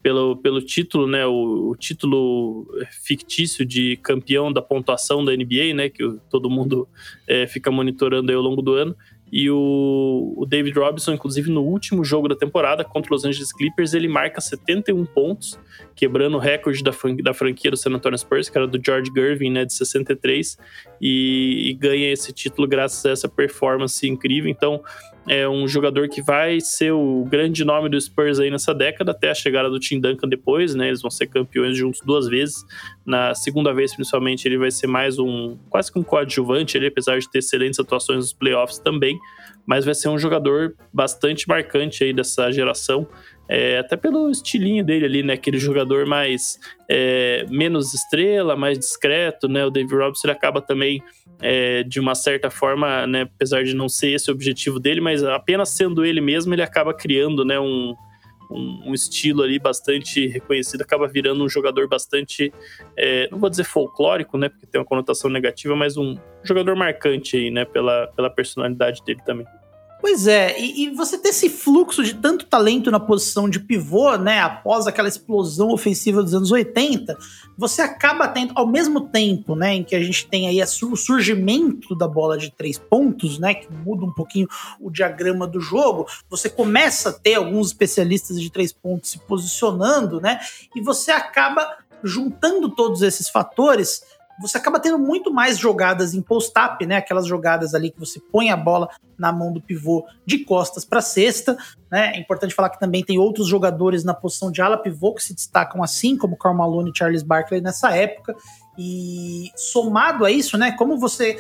[0.06, 2.68] pelo, pelo título, né, o, o, título
[3.03, 6.88] fictício de campeão da pontuação da NBA, né, que todo mundo
[7.28, 8.95] é, fica monitorando ao longo do ano.
[9.32, 13.51] E o, o, David Robinson, inclusive no último jogo da temporada contra os Los Angeles
[13.51, 15.60] Clippers, ele marca 71 pontos,
[15.95, 16.91] quebrando o recorde da,
[17.24, 20.56] da franquia do San Antonio Spurs, que era do George Gervin, né, de 63,
[21.01, 24.51] e, e ganha esse título graças a essa performance incrível.
[24.51, 24.84] Então,
[25.28, 29.32] é um jogador que vai ser o grande nome do Spurs aí nessa década, até
[29.32, 30.88] a chegada do Tim Duncan depois, né?
[30.88, 32.63] Eles vão ser campeões juntos duas vezes.
[33.05, 37.17] Na segunda vez, principalmente, ele vai ser mais um, quase que um coadjuvante, ele, apesar
[37.17, 39.17] de ter excelentes atuações nos playoffs também,
[39.65, 43.07] mas vai ser um jogador bastante marcante aí dessa geração.
[43.48, 45.34] É, até pelo estilinho dele ali, né?
[45.34, 49.66] Aquele jogador mais é, menos estrela, mais discreto, né?
[49.66, 51.02] O David Robinson ele acaba também
[51.41, 53.22] é, de uma certa forma, né?
[53.24, 56.93] Apesar de não ser esse o objetivo dele, mas apenas sendo ele mesmo, ele acaba
[56.93, 57.60] criando, né?
[57.60, 57.96] Um,
[58.50, 62.52] um, um estilo ali bastante reconhecido, acaba virando um jogador bastante,
[62.98, 64.50] é, não vou dizer folclórico, né?
[64.50, 67.64] Porque tem uma conotação negativa, mas um jogador marcante aí, né?
[67.66, 69.46] Pela, pela personalidade dele também.
[70.08, 74.16] Pois é, e, e, você ter esse fluxo de tanto talento na posição de pivô,
[74.18, 77.18] né, após aquela explosão ofensiva dos anos 80,
[77.58, 81.95] você acaba tendo, ao mesmo tempo, né, em que a gente tem aí o surgimento
[81.95, 84.47] da bola de três pontos, né, que muda um pouquinho
[84.80, 90.22] o diagrama do jogo, você começa a ter alguns especialistas de três pontos se posicionando,
[90.22, 90.39] né,
[90.76, 91.68] e você acaba
[92.03, 94.03] juntando todos esses fatores
[94.39, 96.97] você acaba tendo muito mais jogadas em post-up, né?
[96.97, 101.01] Aquelas jogadas ali que você põe a bola na mão do pivô de costas para
[101.01, 101.57] cesta,
[101.89, 102.13] né?
[102.15, 105.33] É importante falar que também tem outros jogadores na posição de ala pivô que se
[105.33, 108.36] destacam assim, como Karl Malone e Charles Barkley nessa época.
[108.78, 111.38] E somado a isso, né, como você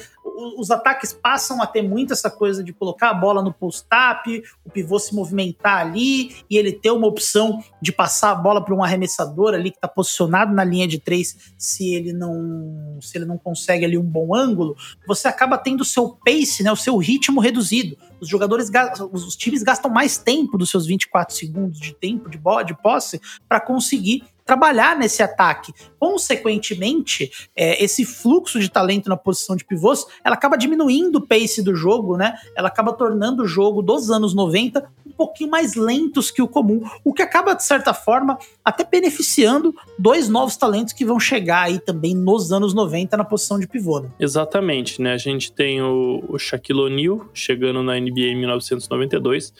[0.57, 4.69] os ataques passam a ter muito essa coisa de colocar a bola no post-up, o
[4.69, 8.83] pivô se movimentar ali e ele ter uma opção de passar a bola para um
[8.83, 13.37] arremessador ali que está posicionado na linha de três, se ele não se ele não
[13.37, 14.75] consegue ali um bom ângulo,
[15.07, 17.97] você acaba tendo o seu pace, né, o seu ritmo reduzido.
[18.19, 18.69] Os jogadores,
[19.11, 23.21] os times gastam mais tempo dos seus 24 segundos de tempo de, bola, de posse
[23.47, 25.73] para conseguir trabalhar nesse ataque.
[25.99, 31.63] Consequentemente, é, esse fluxo de talento na posição de pivôs, ela acaba diminuindo o pace
[31.63, 32.35] do jogo, né?
[32.55, 36.83] Ela acaba tornando o jogo dos anos 90 um pouquinho mais lentos que o comum,
[37.03, 41.79] o que acaba, de certa forma, até beneficiando dois novos talentos que vão chegar aí
[41.79, 44.01] também nos anos 90 na posição de pivô.
[44.01, 44.09] Né?
[44.19, 45.13] Exatamente, né?
[45.13, 49.53] A gente tem o, o Shaquille O'Neal chegando na NBA em 1992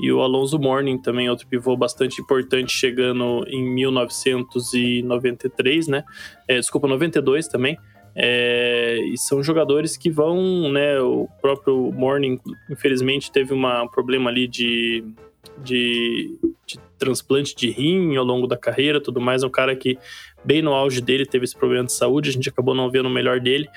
[0.00, 6.04] e o Alonso Morning também outro pivô bastante importante chegando em 1993, né?
[6.48, 7.78] É, desculpa, 92 também.
[8.14, 11.00] É, e são jogadores que vão, né?
[11.00, 12.38] O próprio Morning,
[12.70, 15.04] infelizmente, teve uma, um problema ali de,
[15.58, 19.42] de, de transplante de rim ao longo da carreira, tudo mais.
[19.42, 19.98] É um cara que,
[20.44, 22.28] bem no auge dele, teve esse problema de saúde.
[22.28, 23.68] A gente acabou não vendo o melhor dele.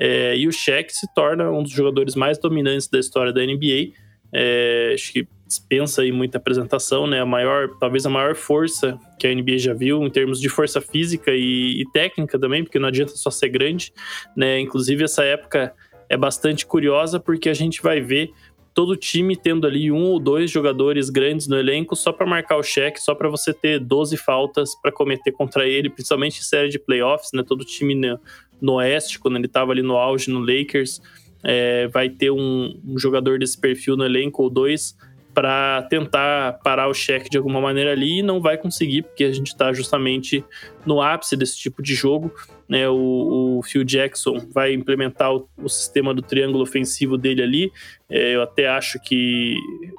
[0.00, 3.92] É, e o Shaq se torna um dos jogadores mais dominantes da história da NBA.
[4.32, 7.20] É, acho que dispensa aí muita apresentação, né?
[7.20, 10.80] A maior, talvez a maior força que a NBA já viu em termos de força
[10.80, 13.92] física e, e técnica também, porque não adianta só ser grande,
[14.34, 14.58] né?
[14.60, 15.74] Inclusive essa época
[16.08, 18.30] é bastante curiosa porque a gente vai ver
[18.72, 22.62] todo time tendo ali um ou dois jogadores grandes no elenco só para marcar o
[22.62, 26.78] cheque, só para você ter 12 faltas para cometer contra ele, principalmente em série de
[26.78, 27.42] playoffs, né?
[27.46, 28.18] Todo time no,
[28.58, 31.02] no Oeste, quando ele estava ali no auge no Lakers,
[31.44, 34.96] é, vai ter um, um, jogador desse perfil no elenco ou dois
[35.34, 39.32] para tentar parar o cheque de alguma maneira ali e não vai conseguir, porque a
[39.32, 40.44] gente está justamente
[40.84, 42.32] no ápice desse tipo de jogo.
[42.68, 42.88] Né?
[42.88, 47.72] O, o Phil Jackson vai implementar o, o, sistema do triângulo ofensivo dele ali.
[48.10, 49.56] É, eu até acho que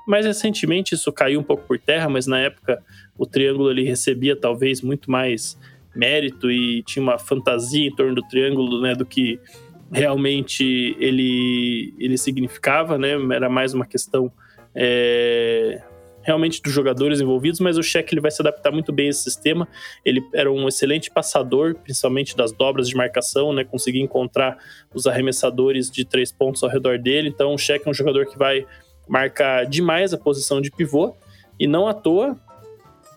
[0.07, 2.81] mais recentemente isso caiu um pouco por terra, mas na época
[3.17, 5.57] o triângulo ele recebia talvez muito mais
[5.95, 9.39] mérito e tinha uma fantasia em torno do triângulo né, do que
[9.91, 13.11] realmente ele, ele significava, né?
[13.31, 14.31] Era mais uma questão
[14.75, 15.81] é,
[16.23, 19.23] realmente dos jogadores envolvidos, mas o Cheque ele vai se adaptar muito bem a esse
[19.23, 19.67] sistema.
[20.03, 23.63] Ele era um excelente passador, principalmente das dobras de marcação, né?
[23.63, 24.57] Conseguia encontrar
[24.93, 27.27] os arremessadores de três pontos ao redor dele.
[27.27, 28.65] Então, o Cheque é um jogador que vai
[29.07, 31.15] marcar demais a posição de pivô.
[31.59, 32.39] E não à toa,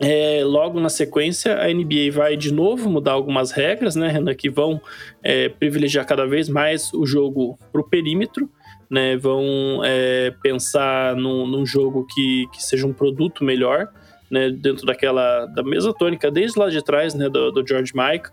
[0.00, 4.50] é, logo na sequência, a NBA vai de novo mudar algumas regras, né, Renan, que
[4.50, 4.80] vão
[5.22, 8.50] é, privilegiar cada vez mais o jogo para o perímetro
[8.90, 13.88] né, vão é, pensar num, num, jogo que, que seja um produto melhor,
[14.30, 18.32] né, dentro daquela da mesma tônica desde lá de trás, né, do, do George Michael.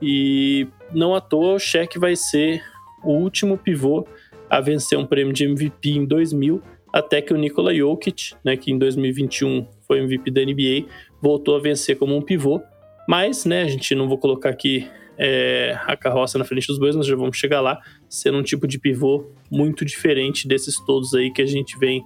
[0.00, 2.62] E não à toa o Shaq vai ser
[3.02, 4.06] o último pivô
[4.48, 8.72] a vencer um prêmio de MVP em 2000, até que o Nikola Jokic, né, que
[8.72, 10.88] em 2021 foi MVP da NBA,
[11.20, 12.62] voltou a vencer como um pivô.
[13.06, 14.86] Mas, né, a gente não vou colocar aqui
[15.18, 18.66] é, a carroça na frente dos bois, nós já vamos chegar lá, sendo um tipo
[18.66, 22.04] de pivô muito diferente desses todos aí que a gente vem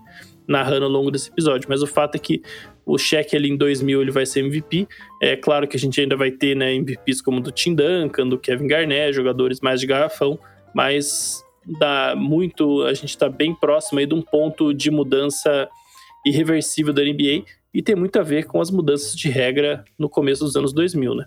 [0.48, 1.68] narrando ao longo desse episódio.
[1.68, 2.42] Mas o fato é que
[2.84, 4.88] o cheque ali em 2000 ele vai ser MVP.
[5.20, 8.38] É claro que a gente ainda vai ter né, MVPs como do Tim Duncan, do
[8.38, 10.38] Kevin Garnett, jogadores mais de garrafão,
[10.74, 11.44] mas
[11.78, 15.68] dá muito, a gente está bem próximo aí de um ponto de mudança
[16.26, 17.44] irreversível da NBA
[17.74, 21.14] e tem muito a ver com as mudanças de regra no começo dos anos 2000,
[21.14, 21.26] né?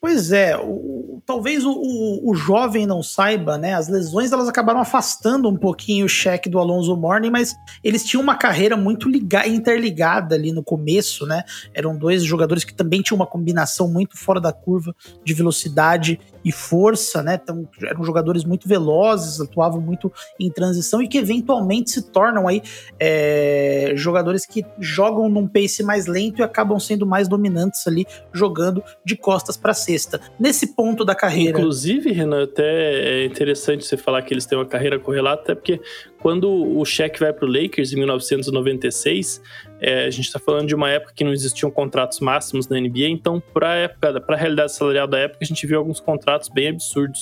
[0.00, 3.74] Pois é, o, talvez o, o, o, jovem não saiba, né?
[3.74, 8.22] As lesões elas acabaram afastando um pouquinho o cheque do Alonso Morning, mas eles tinham
[8.22, 11.44] uma carreira muito liga, interligada ali no começo, né?
[11.74, 16.50] Eram dois jogadores que também tinham uma combinação muito fora da curva de velocidade e
[16.50, 17.38] força, né?
[17.42, 22.62] Então, eram jogadores muito velozes, atuavam muito em transição e que eventualmente se tornam aí
[22.98, 28.82] é, jogadores que jogam num pace mais lento e acabam sendo mais dominantes ali, jogando
[29.04, 30.20] de costas para cima sexta.
[30.38, 31.58] Nesse ponto da carreira.
[31.58, 35.80] Inclusive, Renan, até é interessante você falar que eles têm uma carreira correlata, até porque
[36.20, 39.42] quando o Shaq vai para o Lakers em 1996,
[39.80, 43.08] é, a gente está falando de uma época que não existiam contratos máximos na NBA,
[43.08, 46.48] então para a época, para a realidade salarial da época, a gente viu alguns contratos
[46.48, 47.20] bem absurdos.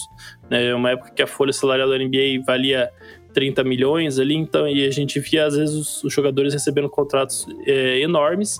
[0.50, 0.74] Né?
[0.74, 2.90] Uma época que a folha salarial da NBA valia
[3.32, 7.46] 30 milhões ali, então e a gente via às vezes os, os jogadores recebendo contratos
[7.66, 8.58] é, enormes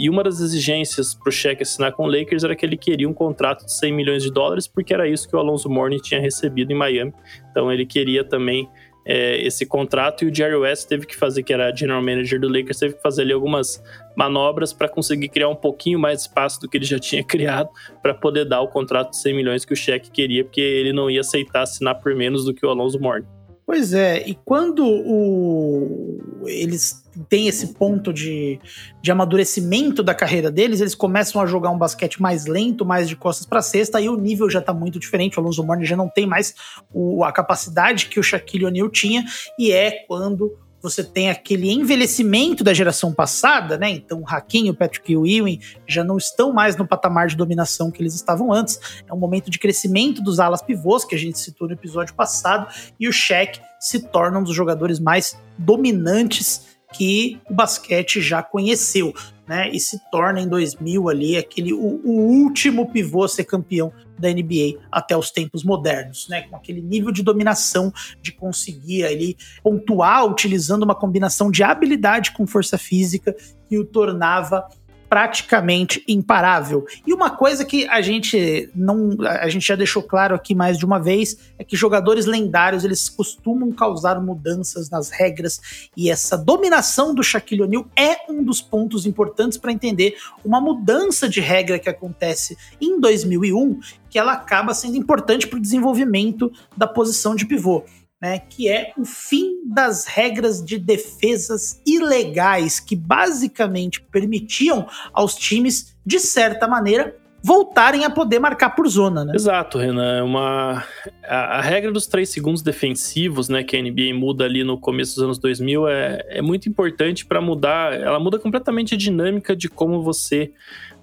[0.00, 3.06] e uma das exigências para o cheque assinar com o Lakers era que ele queria
[3.06, 6.18] um contrato de 100 milhões de dólares, porque era isso que o Alonso Mourning tinha
[6.18, 7.12] recebido em Miami.
[7.50, 8.66] Então ele queria também
[9.04, 12.48] é, esse contrato e o Jerry West teve que fazer, que era general manager do
[12.48, 13.82] Lakers, teve que fazer ali algumas
[14.16, 17.68] manobras para conseguir criar um pouquinho mais espaço do que ele já tinha criado
[18.02, 21.10] para poder dar o contrato de 100 milhões que o cheque queria, porque ele não
[21.10, 23.26] ia aceitar assinar por menos do que o Alonso Mourning.
[23.66, 26.44] Pois é, e quando o...
[26.46, 28.58] eles têm esse ponto de,
[29.02, 33.16] de amadurecimento da carreira deles, eles começam a jogar um basquete mais lento, mais de
[33.16, 35.38] costas para cesta, aí o nível já tá muito diferente.
[35.38, 36.54] O Alonso Mourning já não tem mais
[36.92, 39.24] o, a capacidade que o Shaquille O'Neal tinha,
[39.58, 43.90] e é quando você tem aquele envelhecimento da geração passada, né?
[43.90, 47.90] Então, o Hakim e o Patrick Ewing já não estão mais no patamar de dominação
[47.90, 49.02] que eles estavam antes.
[49.06, 52.72] É um momento de crescimento dos alas pivôs, que a gente citou no episódio passado,
[52.98, 59.14] e o Shaq se torna um dos jogadores mais dominantes que o basquete já conheceu,
[59.46, 59.70] né?
[59.70, 64.28] E se torna em 2000 ali aquele o, o, último pivô a ser campeão da
[64.28, 66.42] NBA até os tempos modernos, né?
[66.42, 72.46] Com aquele nível de dominação de conseguir ali pontuar utilizando uma combinação de habilidade com
[72.46, 73.34] força física
[73.68, 74.66] que o tornava
[75.10, 76.86] praticamente imparável.
[77.04, 80.84] E uma coisa que a gente não a gente já deixou claro aqui mais de
[80.86, 87.12] uma vez é que jogadores lendários eles costumam causar mudanças nas regras e essa dominação
[87.12, 91.88] do Shaquille O'Neal é um dos pontos importantes para entender uma mudança de regra que
[91.88, 97.84] acontece em 2001 que ela acaba sendo importante para o desenvolvimento da posição de pivô
[98.20, 105.96] né, que é o fim das regras de defesas ilegais que basicamente permitiam aos times,
[106.04, 109.32] de certa maneira, voltarem a poder marcar por zona, né?
[109.34, 110.18] Exato, Renan.
[110.18, 110.84] É uma...
[111.24, 115.14] A, a, regra dos três segundos defensivos, né, que a NBA muda ali no começo
[115.14, 117.94] dos anos 2000, é, é muito importante para mudar.
[117.94, 120.52] Ela muda completamente a dinâmica de como você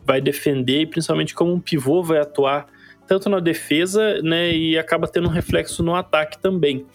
[0.06, 2.68] vai defender e principalmente como um pivô vai atuar
[3.08, 6.86] tanto na defesa, né, e acaba tendo um reflexo no ataque também.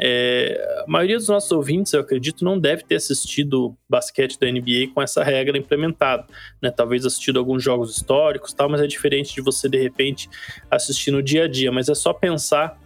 [0.00, 4.92] É, a maioria dos nossos ouvintes, eu acredito, não deve ter assistido basquete da NBA
[4.94, 6.24] com essa regra implementada.
[6.62, 6.70] Né?
[6.70, 10.28] Talvez assistido alguns jogos históricos, tal, mas é diferente de você, de repente,
[10.70, 11.72] assistir no dia a dia.
[11.72, 12.78] Mas é só pensar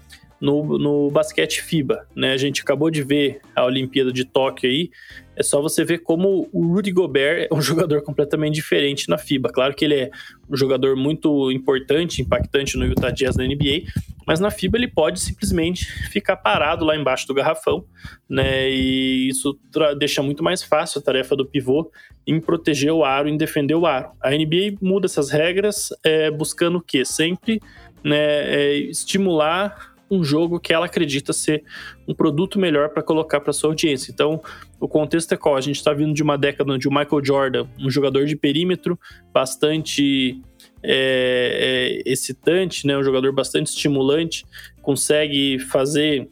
[0.43, 2.33] no, no basquete FIBA, né?
[2.33, 4.91] A gente acabou de ver a Olimpíada de Tóquio aí,
[5.37, 9.51] é só você ver como o Rudy Gobert é um jogador completamente diferente na FIBA.
[9.51, 10.11] Claro que ele é
[10.51, 13.85] um jogador muito importante, impactante no Utah Jazz da NBA,
[14.27, 17.85] mas na FIBA ele pode simplesmente ficar parado lá embaixo do garrafão,
[18.29, 18.71] né?
[18.71, 19.59] E isso
[19.99, 21.91] deixa muito mais fácil a tarefa do pivô
[22.27, 24.11] em proteger o aro, em defender o aro.
[24.23, 27.05] A NBA muda essas regras é, buscando o quê?
[27.05, 27.61] Sempre
[28.05, 31.65] né, é, estimular um jogo que ela acredita ser
[32.07, 34.13] um produto melhor para colocar para sua audiência.
[34.13, 34.43] Então,
[34.79, 35.57] o contexto é qual?
[35.57, 38.99] A gente está vindo de uma década onde o Michael Jordan, um jogador de perímetro
[39.33, 40.39] bastante
[40.83, 42.97] é, é, excitante, né?
[42.97, 44.45] um jogador bastante estimulante,
[44.81, 46.29] consegue fazer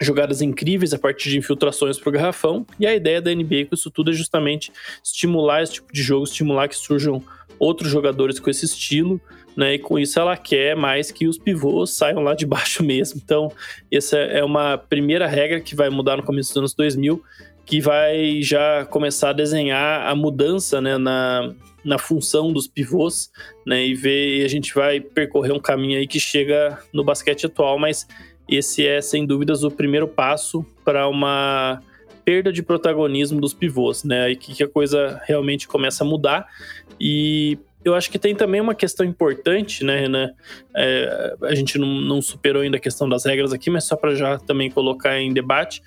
[0.00, 2.66] jogadas incríveis a partir de infiltrações para o garrafão.
[2.78, 4.72] E a ideia da NBA com isso tudo é justamente
[5.02, 7.22] estimular esse tipo de jogo, estimular que surjam
[7.58, 9.20] outros jogadores com esse estilo,
[9.56, 9.74] né?
[9.74, 13.20] E com isso ela quer mais que os pivôs saiam lá de baixo mesmo.
[13.24, 13.50] Então,
[13.90, 17.22] essa é uma primeira regra que vai mudar no começo dos anos 2000,
[17.64, 21.54] que vai já começar a desenhar a mudança, né, na,
[21.84, 23.30] na função dos pivôs,
[23.66, 23.86] né?
[23.86, 27.78] E ver, e a gente vai percorrer um caminho aí que chega no basquete atual,
[27.78, 28.06] mas
[28.48, 31.80] esse é sem dúvidas o primeiro passo para uma
[32.24, 34.24] perda de protagonismo dos pivôs, né?
[34.24, 36.46] Aí que a coisa realmente começa a mudar
[36.98, 40.30] e eu acho que tem também uma questão importante, né, Renan?
[40.74, 44.14] É, a gente não, não, superou ainda a questão das regras aqui, mas só para
[44.14, 45.82] já também colocar em debate.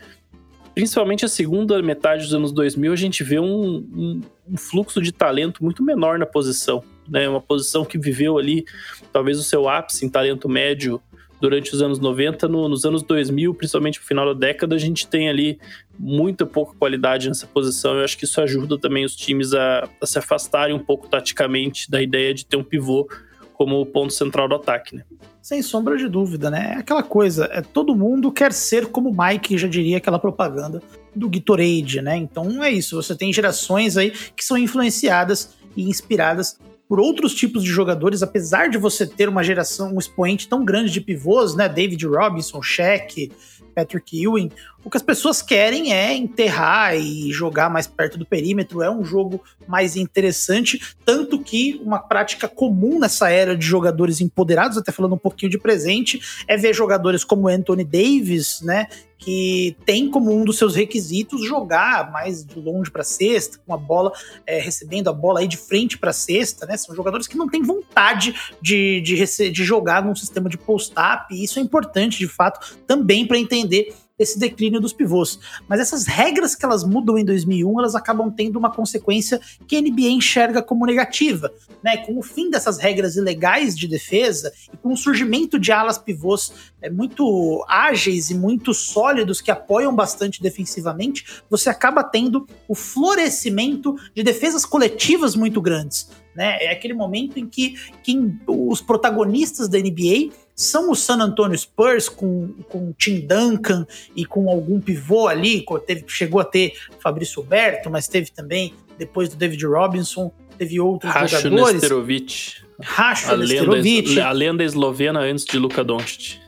[0.78, 5.12] Principalmente a segunda metade dos anos 2000, a gente vê um, um, um fluxo de
[5.12, 6.84] talento muito menor na posição.
[7.10, 7.28] Né?
[7.28, 8.64] Uma posição que viveu ali,
[9.12, 11.02] talvez o seu ápice em talento médio
[11.42, 15.08] durante os anos 90, no, nos anos 2000, principalmente no final da década, a gente
[15.08, 15.60] tem ali
[15.98, 17.98] muita pouca qualidade nessa posição.
[17.98, 21.90] Eu acho que isso ajuda também os times a, a se afastarem um pouco taticamente
[21.90, 23.10] da ideia de ter um pivô
[23.58, 25.04] como ponto central do ataque, né?
[25.42, 26.74] Sem sombra de dúvida, né?
[26.76, 30.82] É aquela coisa, é todo mundo quer ser como o Mike já diria aquela propaganda
[31.16, 32.16] do Gatorade, né?
[32.16, 37.64] Então é isso, você tem gerações aí que são influenciadas e inspiradas por outros tipos
[37.64, 41.68] de jogadores, apesar de você ter uma geração, um expoente tão grande de pivôs, né?
[41.68, 43.32] David Robinson, Shaq,
[43.76, 44.52] Patrick Ewing,
[44.88, 48.82] o que as pessoas querem é enterrar e jogar mais perto do perímetro.
[48.82, 54.78] É um jogo mais interessante, tanto que uma prática comum nessa era de jogadores empoderados,
[54.78, 60.10] até falando um pouquinho de presente, é ver jogadores como Anthony Davis, né, que tem
[60.10, 64.14] como um dos seus requisitos jogar mais de longe para cesta, com a bola
[64.46, 66.78] é, recebendo a bola aí de frente para cesta, né?
[66.78, 71.44] São jogadores que não têm vontade de, de, de jogar num sistema de post-up, e
[71.44, 75.40] isso é importante de fato também para entender esse declínio dos pivôs.
[75.68, 79.82] Mas essas regras que elas mudam em 2001, elas acabam tendo uma consequência que a
[79.82, 81.52] NBA enxerga como negativa,
[81.84, 81.98] né?
[81.98, 86.52] Com o fim dessas regras ilegais de defesa e com o surgimento de alas pivôs
[86.82, 93.96] é, muito ágeis e muito sólidos que apoiam bastante defensivamente, você acaba tendo o florescimento
[94.16, 96.10] de defesas coletivas muito grandes.
[96.36, 96.58] Né?
[96.64, 98.16] É aquele momento em que, que
[98.48, 103.86] os protagonistas da NBA são o San Antonio Spurs com, com Tim Duncan
[104.16, 109.30] e com algum pivô ali, teve, chegou a ter Fabrício Berto, mas teve também, depois
[109.30, 111.74] do David Robinson, teve outros Racho jogadores.
[111.76, 112.56] Nesterovic.
[112.82, 114.10] Racho a Nesterovic.
[114.10, 116.40] Lenda, a lenda eslovena antes de Luka Doncic.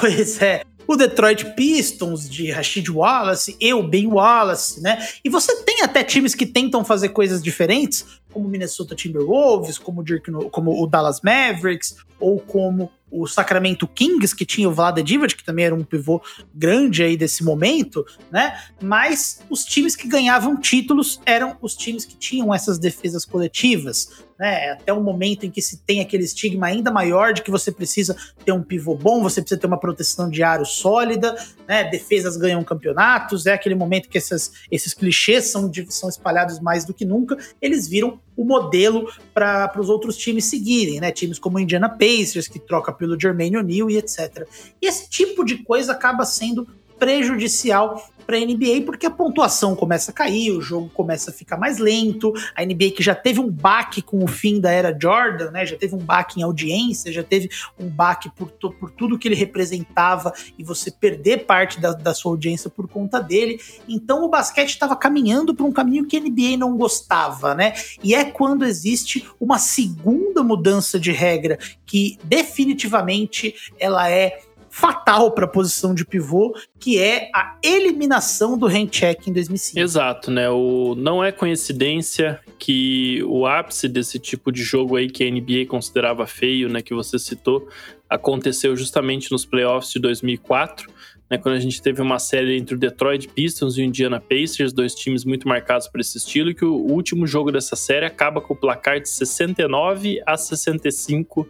[0.00, 5.06] Pois é o Detroit Pistons de Rashid Wallace e o Ben Wallace, né?
[5.22, 10.00] E você tem até times que tentam fazer coisas diferentes, como o Minnesota Timberwolves, como
[10.00, 14.98] o, Dirk, como o Dallas Mavericks, ou como o Sacramento Kings, que tinha o Vlad
[14.98, 16.22] Divac, que também era um pivô
[16.54, 18.58] grande aí desse momento, né?
[18.80, 24.70] Mas os times que ganhavam títulos eram os times que tinham essas defesas coletivas, né?
[24.70, 28.16] Até o momento em que se tem aquele estigma ainda maior de que você precisa
[28.44, 31.34] ter um pivô bom, você precisa ter uma proteção de aro sólida,
[31.66, 31.84] né?
[31.84, 36.94] Defesas ganham campeonatos, é aquele momento que essas, esses clichês são, são espalhados mais do
[36.94, 41.10] que nunca, eles viram o modelo para os outros times seguirem, né?
[41.10, 44.46] Times como o Indiana Pacers, que troca pelo Jermaine O'Neal e etc.
[44.80, 46.64] E esse tipo de coisa acaba sendo
[46.98, 51.56] prejudicial para a NBA porque a pontuação começa a cair, o jogo começa a ficar
[51.56, 52.34] mais lento.
[52.54, 55.64] A NBA que já teve um baque com o fim da era Jordan, né?
[55.64, 57.48] Já teve um baque em audiência, já teve
[57.80, 62.32] um baque por, por tudo que ele representava e você perder parte da, da sua
[62.32, 63.62] audiência por conta dele.
[63.88, 67.72] Então o basquete estava caminhando para um caminho que a NBA não gostava, né?
[68.04, 74.40] E é quando existe uma segunda mudança de regra que definitivamente ela é
[74.78, 79.80] fatal para a posição de pivô, que é a eliminação do handcheck em 2005.
[79.80, 80.48] Exato, né?
[80.48, 85.66] O, não é coincidência que o ápice desse tipo de jogo aí que a NBA
[85.68, 87.68] considerava feio, né, que você citou,
[88.08, 90.88] aconteceu justamente nos playoffs de 2004
[91.30, 94.72] né, quando a gente teve uma série entre o Detroit Pistons e o Indiana Pacers,
[94.72, 98.40] dois times muito marcados por esse estilo, e que o último jogo dessa série acaba
[98.40, 101.46] com o placar de 69 a 65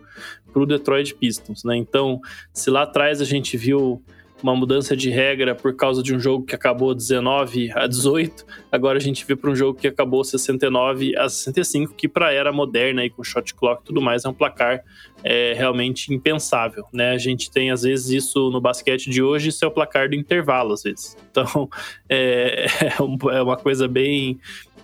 [0.59, 1.63] para o Detroit Pistons.
[1.63, 1.77] Né?
[1.77, 2.21] Então,
[2.53, 4.03] se lá atrás a gente viu
[4.41, 8.47] uma mudança de regra por causa de um jogo que acabou 19 a 18.
[8.71, 12.33] Agora a gente vê para um jogo que acabou 69 a 65, que para a
[12.33, 14.85] era moderna e com shot clock e tudo mais é um placar
[15.25, 17.11] é, realmente impensável, né?
[17.11, 20.15] A gente tem às vezes isso no basquete de hoje, isso é o placar do
[20.15, 21.17] intervalo às vezes.
[21.33, 21.69] Então
[22.09, 24.39] é, é uma coisa bem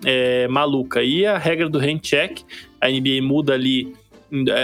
[0.04, 1.02] é, maluca.
[1.02, 2.40] E a regra do hand check,
[2.80, 3.94] a NBA muda ali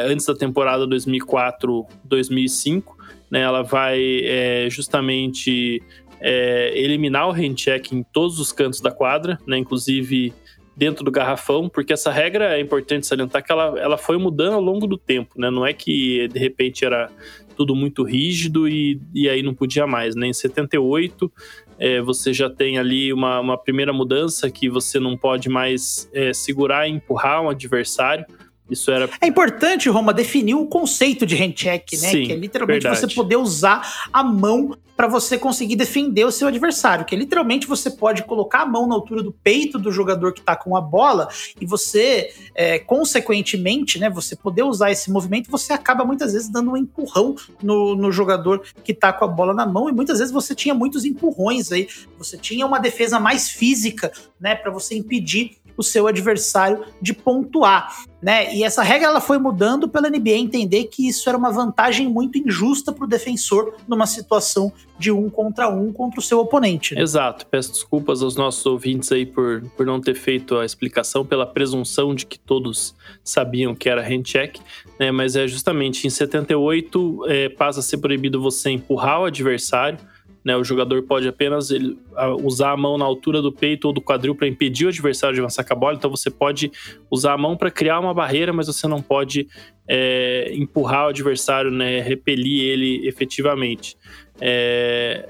[0.08, 3.00] antes da temporada 2004-2005
[3.30, 5.80] né, ela vai é, justamente
[6.20, 10.34] é, eliminar o hand check em todos os cantos da quadra, né, inclusive
[10.76, 14.62] dentro do garrafão, porque essa regra é importante salientar que ela, ela foi mudando ao
[14.62, 15.50] longo do tempo, né?
[15.50, 17.10] Não é que de repente era
[17.54, 20.28] tudo muito rígido e, e aí não podia mais, né?
[20.28, 21.30] Em 78
[21.78, 26.32] é, você já tem ali uma, uma primeira mudança que você não pode mais é,
[26.32, 28.24] segurar e empurrar um adversário,
[28.70, 29.08] isso era.
[29.20, 32.10] É importante, Roma, definir o conceito de hand check, né?
[32.10, 33.00] Sim, que é literalmente verdade.
[33.00, 37.06] você poder usar a mão para você conseguir defender o seu adversário.
[37.06, 40.42] Que é literalmente você pode colocar a mão na altura do peito do jogador que
[40.42, 44.10] tá com a bola e você, é, consequentemente, né?
[44.10, 48.62] Você poder usar esse movimento, você acaba muitas vezes dando um empurrão no, no jogador
[48.84, 51.88] que tá com a bola na mão e muitas vezes você tinha muitos empurrões aí.
[52.18, 54.54] Você tinha uma defesa mais física, né?
[54.54, 58.54] Para você impedir o seu adversário de pontuar, né?
[58.54, 62.38] E essa regra ela foi mudando pela NBA entender que isso era uma vantagem muito
[62.38, 66.94] injusta para o defensor numa situação de um contra um contra o seu oponente.
[66.94, 67.00] Né?
[67.00, 67.46] Exato.
[67.46, 72.14] Peço desculpas aos nossos ouvintes aí por, por não ter feito a explicação pela presunção
[72.14, 74.58] de que todos sabiam que era hand check,
[74.98, 75.10] né?
[75.10, 79.98] Mas é justamente em 78 é, passa a ser proibido você empurrar o adversário
[80.44, 81.98] né, o jogador pode apenas ele,
[82.42, 85.40] usar a mão na altura do peito ou do quadril para impedir o adversário de
[85.40, 85.94] avançar com a bola.
[85.96, 86.70] Então você pode
[87.10, 89.48] usar a mão para criar uma barreira, mas você não pode
[89.86, 93.96] é, empurrar o adversário, né, repelir ele efetivamente.
[94.40, 95.28] É,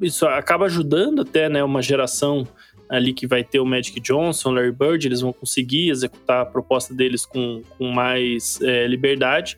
[0.00, 2.46] isso acaba ajudando até né, uma geração
[2.88, 6.94] ali que vai ter o Magic Johnson, Larry Bird, eles vão conseguir executar a proposta
[6.94, 9.56] deles com, com mais é, liberdade.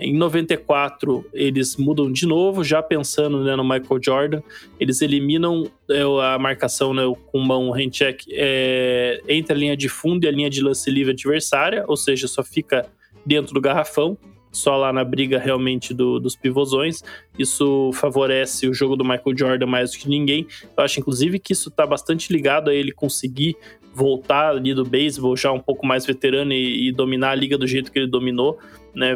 [0.00, 4.42] Em 94, eles mudam de novo, já pensando né, no Michael Jordan.
[4.78, 6.02] Eles eliminam é,
[6.34, 10.30] a marcação né, com mão hand check é, entre a linha de fundo e a
[10.30, 12.86] linha de lance livre adversária, ou seja, só fica
[13.24, 14.16] dentro do garrafão,
[14.50, 17.02] só lá na briga realmente do, dos pivôzões.
[17.38, 20.46] Isso favorece o jogo do Michael Jordan mais do que ninguém.
[20.76, 23.56] Eu acho, inclusive, que isso está bastante ligado a ele conseguir
[23.94, 27.66] voltar ali do beisebol já um pouco mais veterano e, e, dominar a liga do
[27.66, 28.58] jeito que ele dominou,
[28.98, 29.14] né,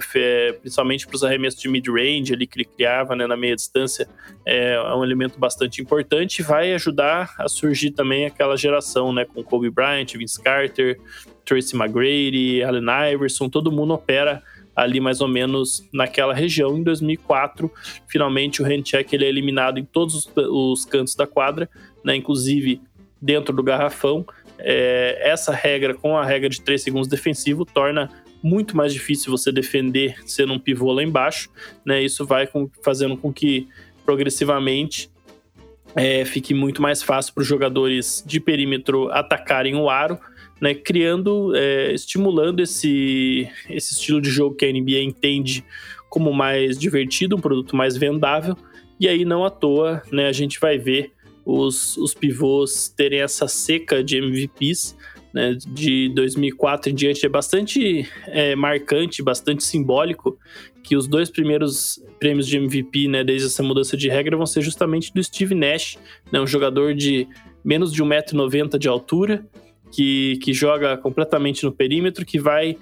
[0.61, 4.09] principalmente para os arremessos de mid-range ali que ele criava né, na meia distância,
[4.47, 9.25] é, é, um elemento bastante importante e vai ajudar a surgir também aquela geração, né,
[9.25, 11.01] com Kobe Bryant, Vince Carter,
[11.45, 14.41] Tracy McGrady, Allen Iverson, todo mundo opera
[14.75, 16.79] ali mais ou menos naquela região.
[16.79, 17.69] Em 2004,
[18.07, 21.69] finalmente o handcheck ele é eliminado em todos os, os cantos da quadra,
[22.05, 22.81] né, inclusive
[23.21, 24.25] dentro do garrafão.
[24.61, 28.09] É, essa regra, com a regra de 3 segundos defensivo, torna
[28.43, 31.51] muito mais difícil você defender sendo um pivô lá embaixo.
[31.85, 33.69] Né, isso vai com, fazendo com que
[34.05, 35.11] progressivamente
[35.95, 40.19] é, fique muito mais fácil para os jogadores de perímetro atacarem o aro,
[40.61, 45.65] né, criando, é, estimulando esse, esse estilo de jogo que a NBA entende
[46.09, 48.57] como mais divertido, um produto mais vendável,
[49.01, 51.13] e aí não à toa né, a gente vai ver
[51.45, 54.97] os, os pivôs terem essa seca de MVPs,
[55.33, 60.39] né, de 2004 em diante é bastante é, marcante, bastante simbólico
[60.83, 64.63] que os dois primeiros prêmios de MVP, né, desde essa mudança de regra, vão ser
[64.63, 65.97] justamente do Steve Nash,
[66.31, 67.27] né, um jogador de
[67.65, 69.47] menos de 1,90m de altura,
[69.93, 72.77] que, que joga completamente no perímetro, que vai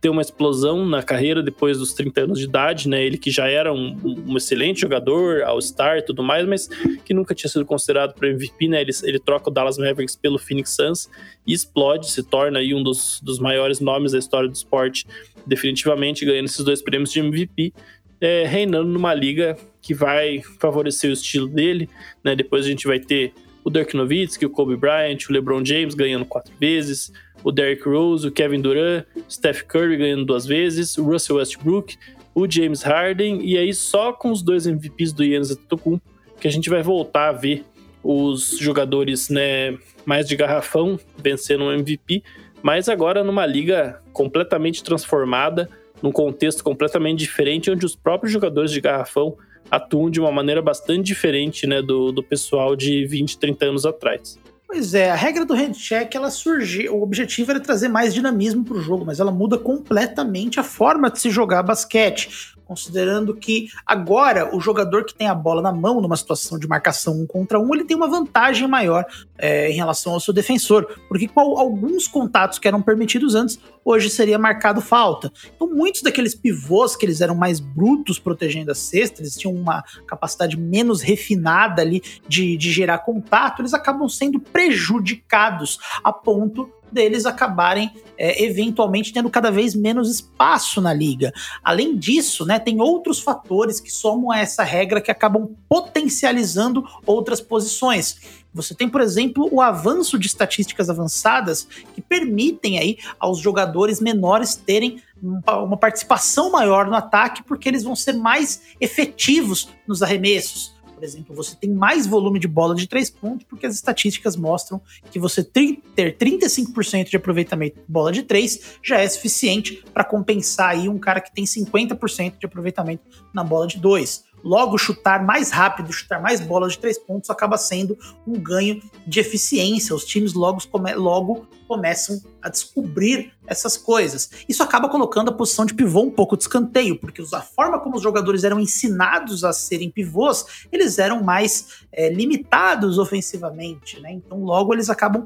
[0.00, 3.04] ter uma explosão na carreira depois dos 30 anos de idade, né?
[3.04, 6.68] Ele que já era um, um excelente jogador, All-Star e tudo mais, mas
[7.04, 8.80] que nunca tinha sido considerado para MVP, né?
[8.80, 11.08] Ele, ele troca o Dallas Mavericks pelo Phoenix Suns
[11.46, 15.06] e explode, se torna aí um dos, dos maiores nomes da história do esporte,
[15.46, 17.72] definitivamente ganhando esses dois prêmios de MVP,
[18.20, 21.88] é, reinando numa liga que vai favorecer o estilo dele,
[22.22, 22.36] né?
[22.36, 23.32] Depois a gente vai ter
[23.64, 27.10] o Dirk Nowitzki, o Kobe Bryant, o LeBron James ganhando quatro vezes,
[27.44, 31.96] o Derrick Rose, o Kevin Durant, Steph Curry ganhando duas vezes, o Russell Westbrook,
[32.34, 36.50] o James Harden, e aí só com os dois MVPs do Giannis Antetokounmpo que a
[36.50, 37.64] gente vai voltar a ver
[38.02, 42.22] os jogadores né, mais de garrafão vencendo um MVP,
[42.62, 45.68] mas agora numa liga completamente transformada,
[46.02, 49.36] num contexto completamente diferente, onde os próprios jogadores de garrafão
[49.70, 54.38] atuam de uma maneira bastante diferente né, do, do pessoal de 20, 30 anos atrás.
[54.66, 58.76] Pois é, a regra do handcheck, ela surgiu, o objetivo era trazer mais dinamismo para
[58.76, 64.54] o jogo, mas ela muda completamente a forma de se jogar basquete considerando que agora
[64.54, 67.74] o jogador que tem a bola na mão numa situação de marcação um contra um,
[67.74, 69.04] ele tem uma vantagem maior
[69.36, 74.08] é, em relação ao seu defensor, porque com alguns contatos que eram permitidos antes, hoje
[74.08, 75.32] seria marcado falta.
[75.54, 79.82] Então muitos daqueles pivôs que eles eram mais brutos protegendo a cesta, eles tinham uma
[80.06, 87.26] capacidade menos refinada ali de, de gerar contato, eles acabam sendo prejudicados a ponto deles
[87.26, 91.32] acabarem é, eventualmente tendo cada vez menos espaço na liga.
[91.62, 97.40] Além disso, né, tem outros fatores que somam a essa regra que acabam potencializando outras
[97.40, 98.44] posições.
[98.54, 104.54] Você tem, por exemplo, o avanço de estatísticas avançadas que permitem aí aos jogadores menores
[104.54, 111.02] terem uma participação maior no ataque, porque eles vão ser mais efetivos nos arremessos por
[111.02, 114.80] exemplo, você tem mais volume de bola de três pontos, porque as estatísticas mostram
[115.10, 120.70] que você ter 35% de aproveitamento de bola de três já é suficiente para compensar
[120.70, 123.02] aí um cara que tem 50% de aproveitamento
[123.32, 124.24] na bola de dois.
[124.44, 129.18] Logo, chutar mais rápido, chutar mais bolas de três pontos acaba sendo um ganho de
[129.18, 129.94] eficiência.
[129.94, 134.30] Os times logo, come logo começam a descobrir essas coisas.
[134.48, 137.96] Isso acaba colocando a posição de pivô um pouco de escanteio, porque a forma como
[137.96, 144.12] os jogadores eram ensinados a serem pivôs, eles eram mais é, limitados ofensivamente, né?
[144.12, 145.24] Então, logo eles acabam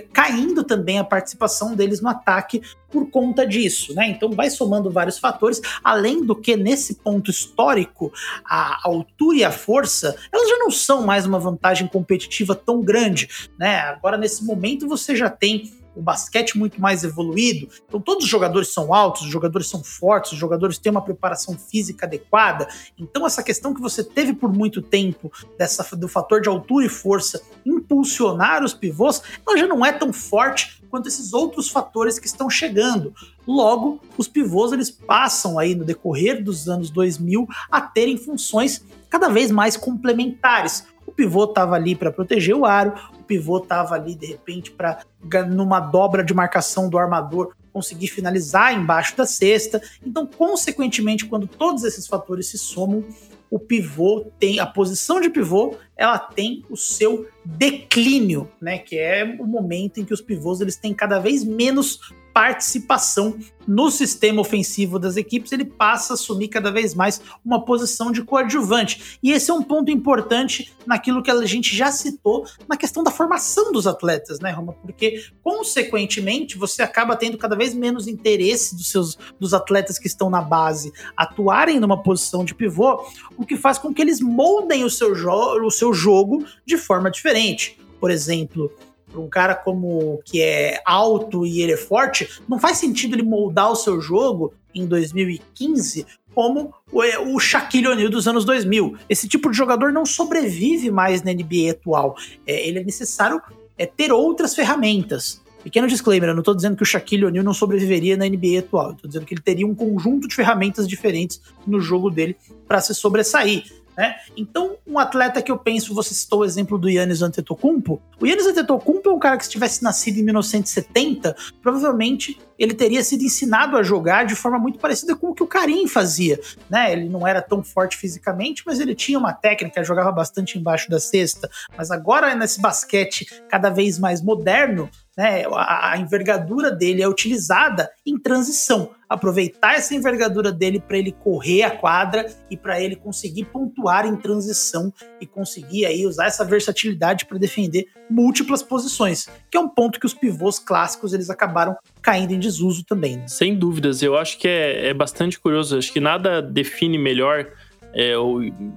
[0.00, 4.08] caindo também a participação deles no ataque por conta disso, né?
[4.08, 8.12] Então vai somando vários fatores, além do que nesse ponto histórico,
[8.44, 13.28] a altura e a força, elas já não são mais uma vantagem competitiva tão grande,
[13.58, 13.80] né?
[13.80, 17.68] Agora nesse momento você já tem o basquete muito mais evoluído.
[17.86, 21.56] Então, todos os jogadores são altos, os jogadores são fortes, os jogadores têm uma preparação
[21.56, 22.68] física adequada.
[22.98, 26.88] Então, essa questão que você teve por muito tempo dessa, do fator de altura e
[26.88, 32.26] força impulsionar os pivôs, ela já não é tão forte quanto esses outros fatores que
[32.26, 33.14] estão chegando.
[33.46, 39.28] Logo, os pivôs eles passam aí no decorrer dos anos 2000 a terem funções cada
[39.28, 40.84] vez mais complementares.
[41.06, 45.04] O pivô estava ali para proteger o aro, o pivô estava ali de repente para
[45.48, 49.80] numa dobra de marcação do armador conseguir finalizar embaixo da cesta.
[50.04, 53.04] Então, consequentemente, quando todos esses fatores se somam,
[53.50, 59.36] o pivô tem a posição de pivô, ela tem o seu declínio, né, que é
[59.38, 62.00] o momento em que os pivôs eles têm cada vez menos
[62.32, 68.10] participação no sistema ofensivo das equipes, ele passa a assumir cada vez mais uma posição
[68.10, 69.18] de coadjuvante.
[69.22, 73.10] E esse é um ponto importante naquilo que a gente já citou na questão da
[73.10, 74.72] formação dos atletas, né, Roma?
[74.72, 80.28] Porque, consequentemente, você acaba tendo cada vez menos interesse dos seus dos atletas que estão
[80.28, 83.06] na base atuarem numa posição de pivô,
[83.36, 87.78] o que faz com que eles moldem o seu, o seu jogo de forma diferente.
[88.00, 88.72] Por exemplo,
[89.12, 93.22] para um cara como que é alto e ele é forte, não faz sentido ele
[93.22, 97.02] moldar o seu jogo em 2015 como o,
[97.34, 98.96] o Shaquille O'Neal dos anos 2000.
[99.08, 102.16] Esse tipo de jogador não sobrevive mais na NBA atual.
[102.46, 103.40] É, ele é necessário
[103.76, 105.42] é, ter outras ferramentas.
[105.62, 108.92] Pequeno disclaimer, eu não estou dizendo que o Shaquille O'Neal não sobreviveria na NBA atual.
[108.92, 112.36] Estou dizendo que ele teria um conjunto de ferramentas diferentes no jogo dele
[112.66, 113.64] para se sobressair.
[113.96, 114.16] Né?
[114.36, 118.00] Então, um atleta que eu penso, você citou o exemplo do Yannis Antetokounmpo.
[118.18, 123.02] O Yannis Antetokounmpo é um cara que se tivesse nascido em 1970, provavelmente ele teria
[123.02, 126.38] sido ensinado a jogar de forma muito parecida com o que o Karim fazia,
[126.70, 126.92] né?
[126.92, 131.00] Ele não era tão forte fisicamente, mas ele tinha uma técnica, jogava bastante embaixo da
[131.00, 131.50] cesta.
[131.76, 137.90] Mas agora nesse basquete cada vez mais moderno, né, a, a envergadura dele é utilizada
[138.06, 138.90] em transição.
[139.08, 144.16] Aproveitar essa envergadura dele para ele correr a quadra e para ele conseguir pontuar em
[144.16, 144.90] transição
[145.20, 150.06] e conseguir aí usar essa versatilidade para defender múltiplas posições, que é um ponto que
[150.06, 153.18] os pivôs clássicos eles acabaram caindo em desuso também.
[153.18, 153.28] Né?
[153.28, 155.76] Sem dúvidas, eu acho que é, é bastante curioso.
[155.76, 157.48] Acho que nada define melhor
[157.94, 158.14] é,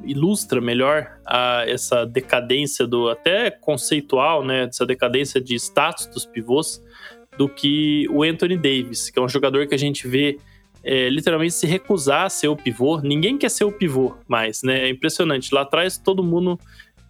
[0.03, 6.83] ilustra melhor a, essa decadência do até conceitual, né, essa decadência de status dos pivôs
[7.37, 10.37] do que o Anthony Davis, que é um jogador que a gente vê
[10.83, 13.01] é, literalmente se recusar a ser o pivô.
[13.01, 14.83] Ninguém quer ser o pivô mais, né?
[14.85, 15.53] É impressionante.
[15.53, 16.59] Lá atrás todo mundo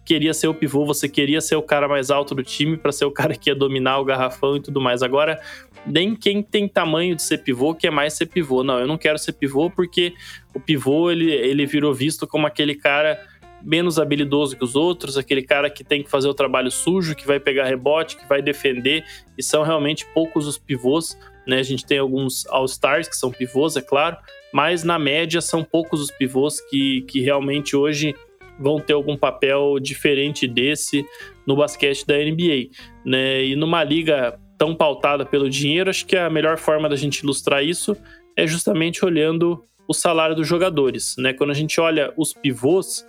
[0.06, 3.04] queria ser o pivô, você queria ser o cara mais alto do time para ser
[3.04, 5.02] o cara que ia dominar o garrafão e tudo mais.
[5.02, 5.40] Agora
[5.84, 8.62] nem quem tem tamanho de ser pivô quer mais ser pivô.
[8.62, 10.14] Não, eu não quero ser pivô porque
[10.54, 13.20] o pivô ele, ele virou visto como aquele cara
[13.62, 17.26] menos habilidoso que os outros, aquele cara que tem que fazer o trabalho sujo, que
[17.26, 19.04] vai pegar rebote, que vai defender,
[19.36, 21.58] e são realmente poucos os pivôs, né?
[21.58, 24.18] A gente tem alguns All-Stars que são pivôs, é claro,
[24.52, 28.14] mas na média são poucos os pivôs que, que realmente hoje
[28.58, 31.04] vão ter algum papel diferente desse
[31.46, 32.70] no basquete da NBA,
[33.04, 33.44] né?
[33.44, 37.64] E numa liga tão pautada pelo dinheiro, acho que a melhor forma da gente ilustrar
[37.64, 37.96] isso
[38.36, 41.32] é justamente olhando o salário dos jogadores, né?
[41.32, 43.04] Quando a gente olha os pivôs,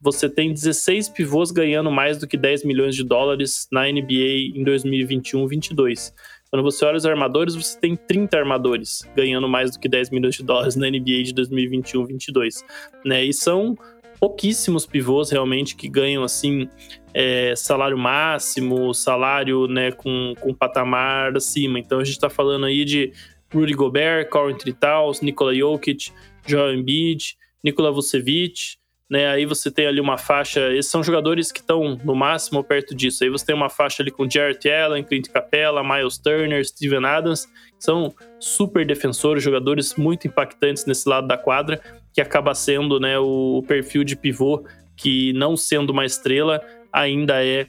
[0.00, 4.64] você tem 16 pivôs ganhando mais do que 10 milhões de dólares na NBA em
[4.64, 6.12] 2021-22.
[6.50, 10.34] Quando você olha os armadores, você tem 30 armadores ganhando mais do que 10 milhões
[10.34, 12.64] de dólares na NBA de 2021-22,
[13.04, 13.24] né?
[13.24, 13.76] E são
[14.22, 16.68] pouquíssimos pivôs realmente que ganham assim
[17.12, 21.80] é, salário máximo, salário né, com, com patamar acima.
[21.80, 23.12] Então a gente está falando aí de
[23.52, 26.12] Rudy Gobert, Corin Tritals, Nikola Jokic,
[26.46, 28.76] Joel Embiid, Nikola Vucevic,
[29.10, 29.26] né?
[29.26, 33.24] Aí você tem ali uma faixa, esses são jogadores que estão no máximo perto disso.
[33.24, 37.48] Aí você tem uma faixa ali com Jarrett Allen, Clint Capella, Miles Turner, Steven Adams,
[37.76, 41.80] são super defensores, jogadores muito impactantes nesse lado da quadra,
[42.12, 44.64] que acaba sendo, né, o perfil de pivô
[44.96, 46.60] que não sendo uma estrela
[46.92, 47.66] ainda é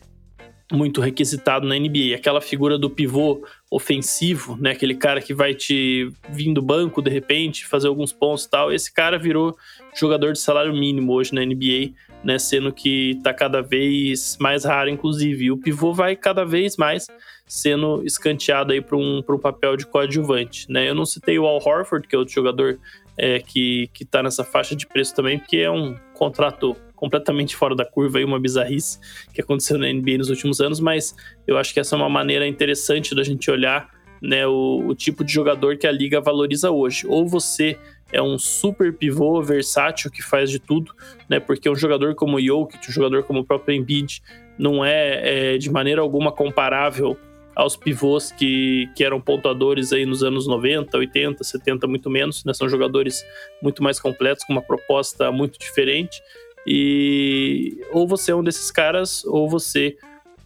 [0.72, 2.16] muito requisitado na NBA.
[2.16, 4.72] Aquela figura do pivô ofensivo, né?
[4.72, 8.74] Aquele cara que vai te vir do banco de repente, fazer alguns pontos e tal.
[8.74, 9.56] Esse cara virou
[9.96, 11.94] jogador de salário mínimo hoje na NBA,
[12.24, 12.40] né?
[12.40, 15.46] Sendo que tá cada vez mais raro, inclusive.
[15.46, 17.08] E o pivô vai cada vez mais
[17.46, 20.90] sendo escanteado aí para um, um papel de coadjuvante, né?
[20.90, 22.80] Eu não citei o Al Horford, que é outro jogador
[23.18, 27.76] é, que, que tá nessa faixa de preço também, porque é um contrato completamente fora
[27.76, 29.00] da curva e uma bizarrice
[29.34, 31.16] que aconteceu na NBA nos últimos anos, mas
[31.46, 33.90] eu acho que essa é uma maneira interessante da gente olhar
[34.22, 37.06] né, o, o tipo de jogador que a liga valoriza hoje.
[37.06, 37.78] Ou você
[38.10, 40.94] é um super pivô versátil que faz de tudo,
[41.28, 41.42] né?
[41.42, 44.22] Porque um jogador como o Jokic, um jogador como o próprio Embiid,
[44.58, 47.18] não é, é de maneira alguma comparável
[47.56, 52.54] aos pivôs que, que eram pontuadores aí nos anos 90, 80, 70, muito menos, né?
[52.54, 53.24] São jogadores
[53.62, 56.22] muito mais completos, com uma proposta muito diferente.
[56.66, 59.98] E ou você é um desses caras, ou você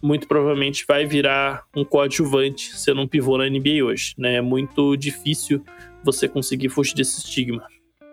[0.02, 4.36] muito provavelmente vai virar um coadjuvante sendo um pivô na NBA hoje, né?
[4.36, 5.64] É muito difícil
[6.04, 7.66] você conseguir fugir desse estigma.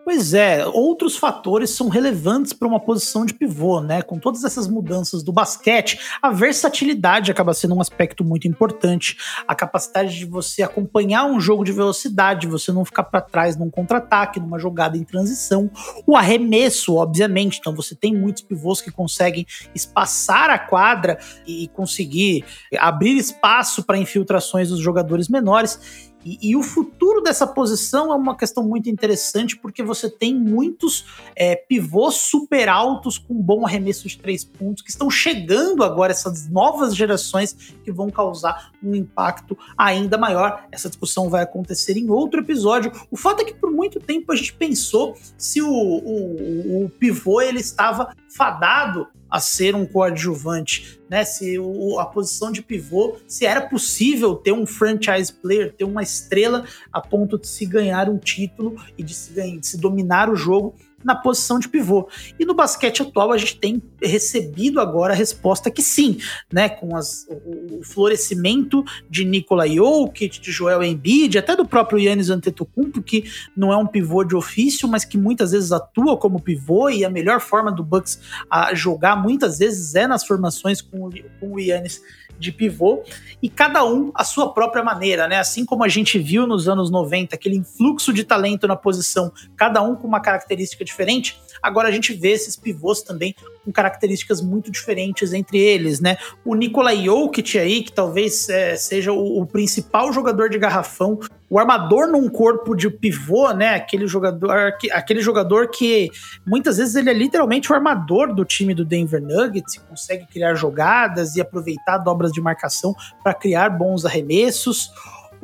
[0.05, 4.03] Pois é, outros fatores são relevantes para uma posição de pivô, né?
[4.03, 9.17] Com todas essas mudanças do basquete, a versatilidade acaba sendo um aspecto muito importante.
[9.47, 13.71] A capacidade de você acompanhar um jogo de velocidade, você não ficar para trás num
[13.71, 15.71] contra-ataque, numa jogada em transição.
[16.05, 21.17] O arremesso, obviamente, então você tem muitos pivôs que conseguem espaçar a quadra
[21.47, 22.45] e conseguir
[22.77, 26.13] abrir espaço para infiltrações dos jogadores menores.
[26.25, 31.05] E, e, o futuro dessa posição é uma questão muito interessante, porque você tem muitos
[31.35, 36.49] é, pivôs super altos com bom arremesso de três pontos que estão chegando agora, essas
[36.49, 37.53] novas gerações
[37.83, 40.65] que vão causar um impacto ainda maior.
[40.71, 42.91] Essa discussão vai acontecer em outro episódio.
[43.11, 47.39] O fato é que por muito tempo a gente pensou se o, o, o pivô
[47.39, 51.23] ele estava fadado a ser um coadjuvante, né?
[51.23, 56.03] Se o, a posição de pivô, se era possível ter um franchise player, ter uma
[56.03, 60.35] estrela a ponto de se ganhar um título e de se, de se dominar o
[60.35, 60.75] jogo
[61.05, 62.09] na posição de pivô.
[62.39, 66.17] E no basquete atual a gente tem recebido agora a resposta que sim,
[66.51, 66.67] né?
[66.67, 72.31] Com as, o, o florescimento de Nikola Jokic, de Joel Embiid, até do próprio Yannis
[72.31, 73.25] Antetokounmpo, que
[73.55, 77.09] não é um pivô de ofício, mas que muitas vezes atua como pivô e a
[77.09, 78.19] melhor forma do Bucks
[78.49, 82.01] a jogar muitas vezes é nas formações com, com o Yannis
[82.39, 83.03] de pivô,
[83.41, 85.37] e cada um a sua própria maneira, né?
[85.39, 89.81] Assim como a gente viu nos anos 90, aquele influxo de talento na posição, cada
[89.81, 94.71] um com uma característica diferente, agora a gente vê esses pivôs também com características muito
[94.71, 96.17] diferentes entre eles, né?
[96.45, 101.19] O Nikola Jokic aí, que talvez é, seja o, o, principal jogador de garrafão,
[101.49, 103.75] o armador num corpo de pivô, né?
[103.75, 104.51] Aquele jogador,
[104.91, 106.09] aquele jogador que
[106.45, 111.35] muitas vezes ele é literalmente o armador do time do Denver Nuggets, consegue criar jogadas
[111.35, 114.91] e aproveitar dobras de marcação para criar bons arremessos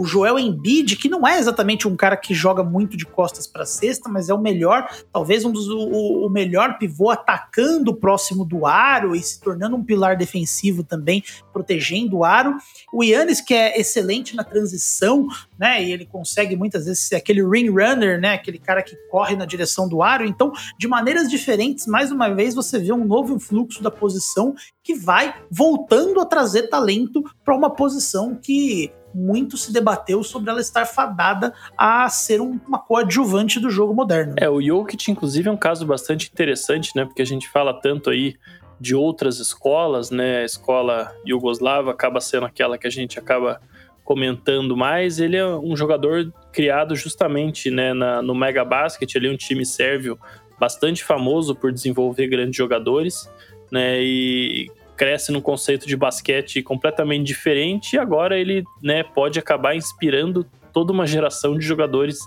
[0.02, 3.68] o Joel Embiid, que não é exatamente um cara que joga muito de costas para
[3.68, 8.66] cesta, mas é o melhor, talvez um dos o, o, melhor pivô atacando próximo do
[8.66, 11.24] aro e se tornando um pilar defensivo também,
[11.54, 12.58] protegendo o aro.
[12.92, 15.28] O Yannis, que é excelente na transição,
[15.60, 15.84] né?
[15.84, 18.34] E ele consegue muitas vezes ser aquele ring runner, né?
[18.34, 20.26] Aquele cara que corre na direção do aro.
[20.26, 24.96] Então, de maneiras diferentes, mais uma vez você vê um novo influxo da posição que
[24.96, 30.86] vai voltando a trazer talento para uma posição que muito se debateu sobre ela estar
[30.86, 34.36] fadada a ser um, uma coadjuvante do jogo moderno.
[34.38, 37.06] É, o Jokic, inclusive, é um caso bastante interessante, né?
[37.06, 38.36] Porque a gente fala tanto aí
[38.80, 40.40] de outras escolas, né?
[40.40, 43.62] A escola Yugoslava acaba sendo aquela que a gente acaba
[44.04, 45.20] comentando mais.
[45.20, 50.20] Ele é um jogador criado justamente né, na, no Mega Basket, ali um time sérvio
[50.60, 53.30] bastante famoso por desenvolver grandes jogadores,
[53.72, 54.02] né?
[54.02, 54.70] E
[55.02, 60.94] cresce num conceito de basquete completamente diferente e agora ele né, pode acabar inspirando toda
[60.94, 62.20] uma geração de jogadores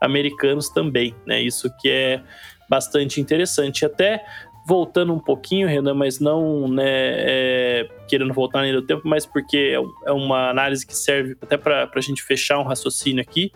[0.00, 1.42] americanos também, né?
[1.42, 2.22] Isso que é
[2.70, 3.84] bastante interessante.
[3.84, 4.24] Até
[4.66, 10.08] voltando um pouquinho, Renan, mas não né, é, querendo voltar no tempo, mas porque é,
[10.08, 13.52] é uma análise que serve até para a gente fechar um raciocínio aqui.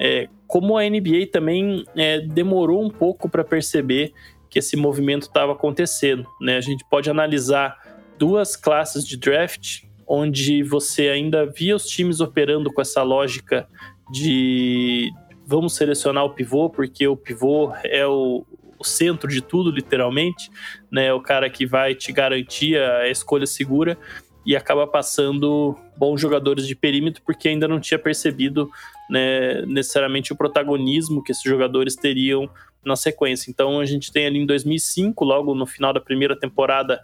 [0.00, 4.12] É, como a NBA também é, demorou um pouco para perceber
[4.50, 6.56] que esse movimento estava acontecendo, né?
[6.56, 7.85] A gente pode analisar
[8.18, 13.68] duas classes de draft onde você ainda via os times operando com essa lógica
[14.10, 15.10] de
[15.44, 18.44] vamos selecionar o pivô, porque o pivô é o,
[18.78, 20.50] o centro de tudo, literalmente,
[20.90, 21.12] né?
[21.12, 23.98] O cara que vai te garantir a escolha segura
[24.44, 28.70] e acaba passando bons jogadores de perímetro porque ainda não tinha percebido
[29.10, 32.48] né, necessariamente o protagonismo que esses jogadores teriam
[32.84, 33.50] na sequência.
[33.50, 37.00] Então a gente tem ali em 2005, logo no final da primeira temporada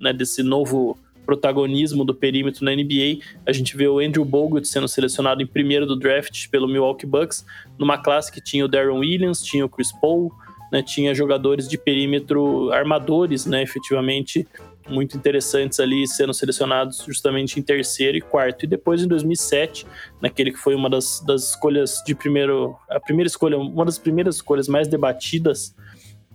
[0.00, 3.18] né, desse novo protagonismo do perímetro na NBA.
[3.44, 7.44] A gente vê o Andrew Bogut sendo selecionado em primeiro do draft pelo Milwaukee Bucks,
[7.76, 10.32] numa classe que tinha o Darren Williams, tinha o Chris Paul,
[10.70, 14.46] né, tinha jogadores de perímetro armadores, né, efetivamente
[14.88, 18.64] muito interessantes ali sendo selecionados justamente em terceiro e quarto.
[18.64, 19.84] E depois em 2007,
[20.22, 24.36] naquele que foi uma das, das escolhas de primeiro, a primeira escolha, uma das primeiras
[24.36, 25.74] escolhas mais debatidas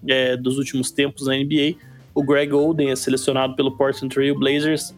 [0.08, 1.76] é, dos últimos tempos na NBA,
[2.14, 4.96] o Greg Oden é selecionado pelo Portland Trail Blazers,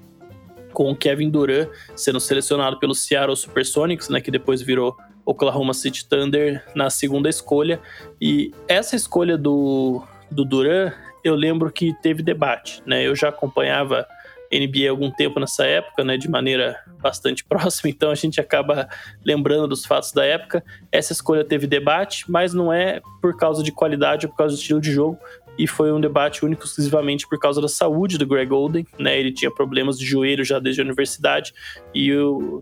[0.73, 6.05] com o Kevin Durant sendo selecionado pelo Seattle Supersonics, né, que depois virou Oklahoma City
[6.07, 7.79] Thunder na segunda escolha.
[8.19, 13.07] E essa escolha do, do Durant, eu lembro que teve debate, né?
[13.07, 14.05] Eu já acompanhava
[14.51, 18.87] NBA há algum tempo nessa época, né, de maneira bastante próxima, então a gente acaba
[19.25, 20.63] lembrando dos fatos da época.
[20.91, 24.59] Essa escolha teve debate, mas não é por causa de qualidade ou por causa do
[24.59, 25.17] estilo de jogo,
[25.57, 29.19] e foi um debate único exclusivamente por causa da saúde do Greg Oden, né?
[29.19, 31.53] Ele tinha problemas de joelho já desde a universidade
[31.93, 32.09] e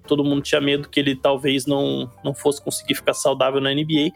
[0.05, 4.11] todo mundo tinha medo que ele talvez não, não fosse conseguir ficar saudável na NBA.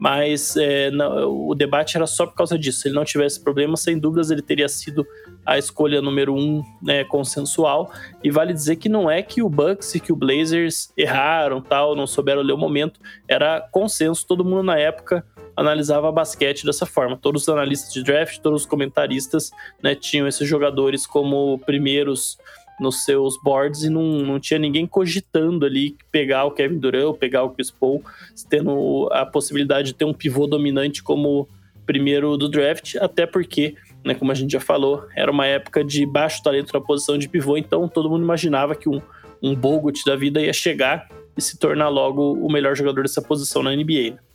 [0.00, 0.90] Mas é,
[1.26, 2.80] o debate era só por causa disso.
[2.80, 5.06] Se ele não tivesse problema, sem dúvidas ele teria sido
[5.44, 7.92] a escolha número um né, consensual.
[8.24, 11.94] E vale dizer que não é que o Bucks e que o Blazers erraram, tal,
[11.94, 12.98] não souberam ler o momento.
[13.28, 15.22] Era consenso, todo mundo na época
[15.60, 17.16] analisava basquete dessa forma.
[17.16, 19.50] Todos os analistas de draft, todos os comentaristas
[19.82, 22.38] né, tinham esses jogadores como primeiros
[22.80, 27.42] nos seus boards e não, não tinha ninguém cogitando ali pegar o Kevin Durant pegar
[27.42, 28.02] o Chris Paul,
[28.48, 31.46] tendo a possibilidade de ter um pivô dominante como
[31.84, 36.06] primeiro do draft, até porque, né, como a gente já falou, era uma época de
[36.06, 39.02] baixo talento na posição de pivô, então todo mundo imaginava que um,
[39.42, 41.06] um Bogut da vida ia chegar
[41.36, 44.29] e se tornar logo o melhor jogador dessa posição na NBA.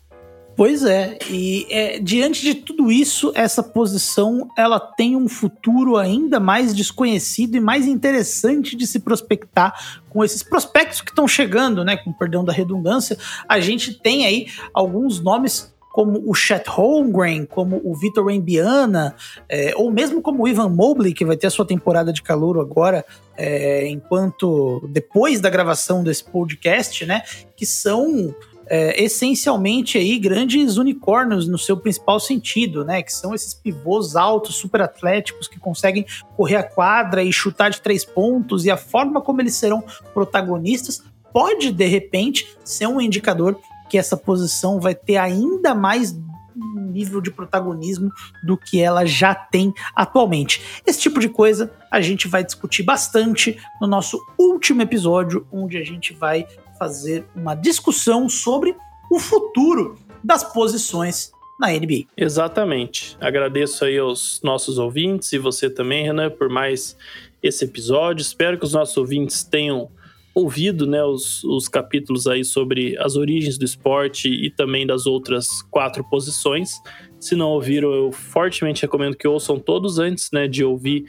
[0.56, 6.40] Pois é, e é, diante de tudo isso, essa posição ela tem um futuro ainda
[6.40, 11.98] mais desconhecido e mais interessante de se prospectar com esses prospectos que estão chegando, né?
[11.98, 13.18] Com perdão da redundância,
[13.49, 19.15] a gente tem aí alguns nomes como o Chet Holmgren, como o Vitor Wembiana,
[19.48, 22.60] é, ou mesmo como o Ivan Mobley, que vai ter a sua temporada de calor
[22.60, 23.06] agora,
[23.38, 27.23] é, enquanto depois da gravação desse podcast, né?
[27.56, 28.34] Que são
[28.67, 33.01] é, essencialmente aí grandes unicórnios no seu principal sentido, né?
[33.01, 36.05] Que são esses pivôs altos, super atléticos que conseguem
[36.35, 39.83] correr a quadra e chutar de três pontos e a forma como eles serão
[40.13, 43.59] protagonistas pode de repente ser um indicador
[43.89, 46.15] que essa posição vai ter ainda mais
[46.55, 48.09] nível de protagonismo
[48.41, 50.81] do que ela já tem atualmente.
[50.85, 55.83] Esse tipo de coisa a gente vai discutir bastante no nosso último episódio, onde a
[55.83, 56.47] gente vai
[56.77, 58.76] fazer uma discussão sobre
[59.11, 62.06] o futuro das posições na NBA.
[62.18, 63.18] Exatamente.
[63.19, 66.97] Agradeço aí aos nossos ouvintes e você também, Renan, por mais
[67.41, 68.22] esse episódio.
[68.22, 69.89] Espero que os nossos ouvintes tenham
[70.34, 75.61] ouvido né, os, os capítulos aí sobre as origens do esporte e também das outras
[75.72, 76.81] quatro posições.
[77.18, 81.06] Se não ouviram, eu fortemente recomendo que ouçam todos antes né, de ouvir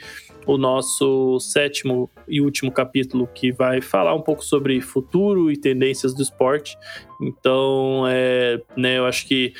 [0.46, 6.14] o nosso sétimo e último capítulo, que vai falar um pouco sobre futuro e tendências
[6.14, 6.78] do esporte.
[7.20, 9.52] Então, é, né, eu acho que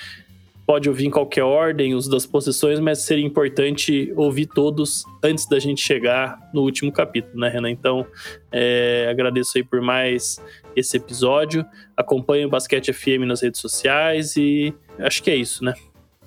[0.66, 5.58] pode ouvir em qualquer ordem os das posições, mas seria importante ouvir todos antes da
[5.60, 7.70] gente chegar no último capítulo, né, Renan?
[7.70, 8.04] Então,
[8.50, 10.40] é, agradeço aí por mais
[10.74, 11.64] esse episódio.
[11.96, 15.72] Acompanhe o Basquete FM nas redes sociais e acho que é isso, né?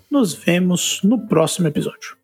[0.10, 2.19] Nos vemos no próximo episódio.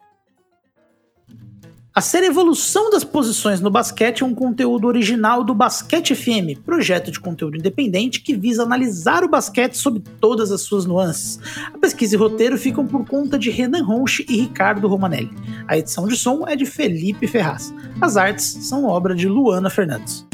[1.98, 7.10] A série Evolução das Posições no Basquete é um conteúdo original do Basquete FM, projeto
[7.10, 11.40] de conteúdo independente que visa analisar o basquete sob todas as suas nuances.
[11.74, 15.32] A pesquisa e roteiro ficam por conta de Renan Ronche e Ricardo Romanelli.
[15.70, 17.74] A edição de som é de Felipe Ferraz.
[18.02, 20.28] As artes são obra de Luana Fernandes.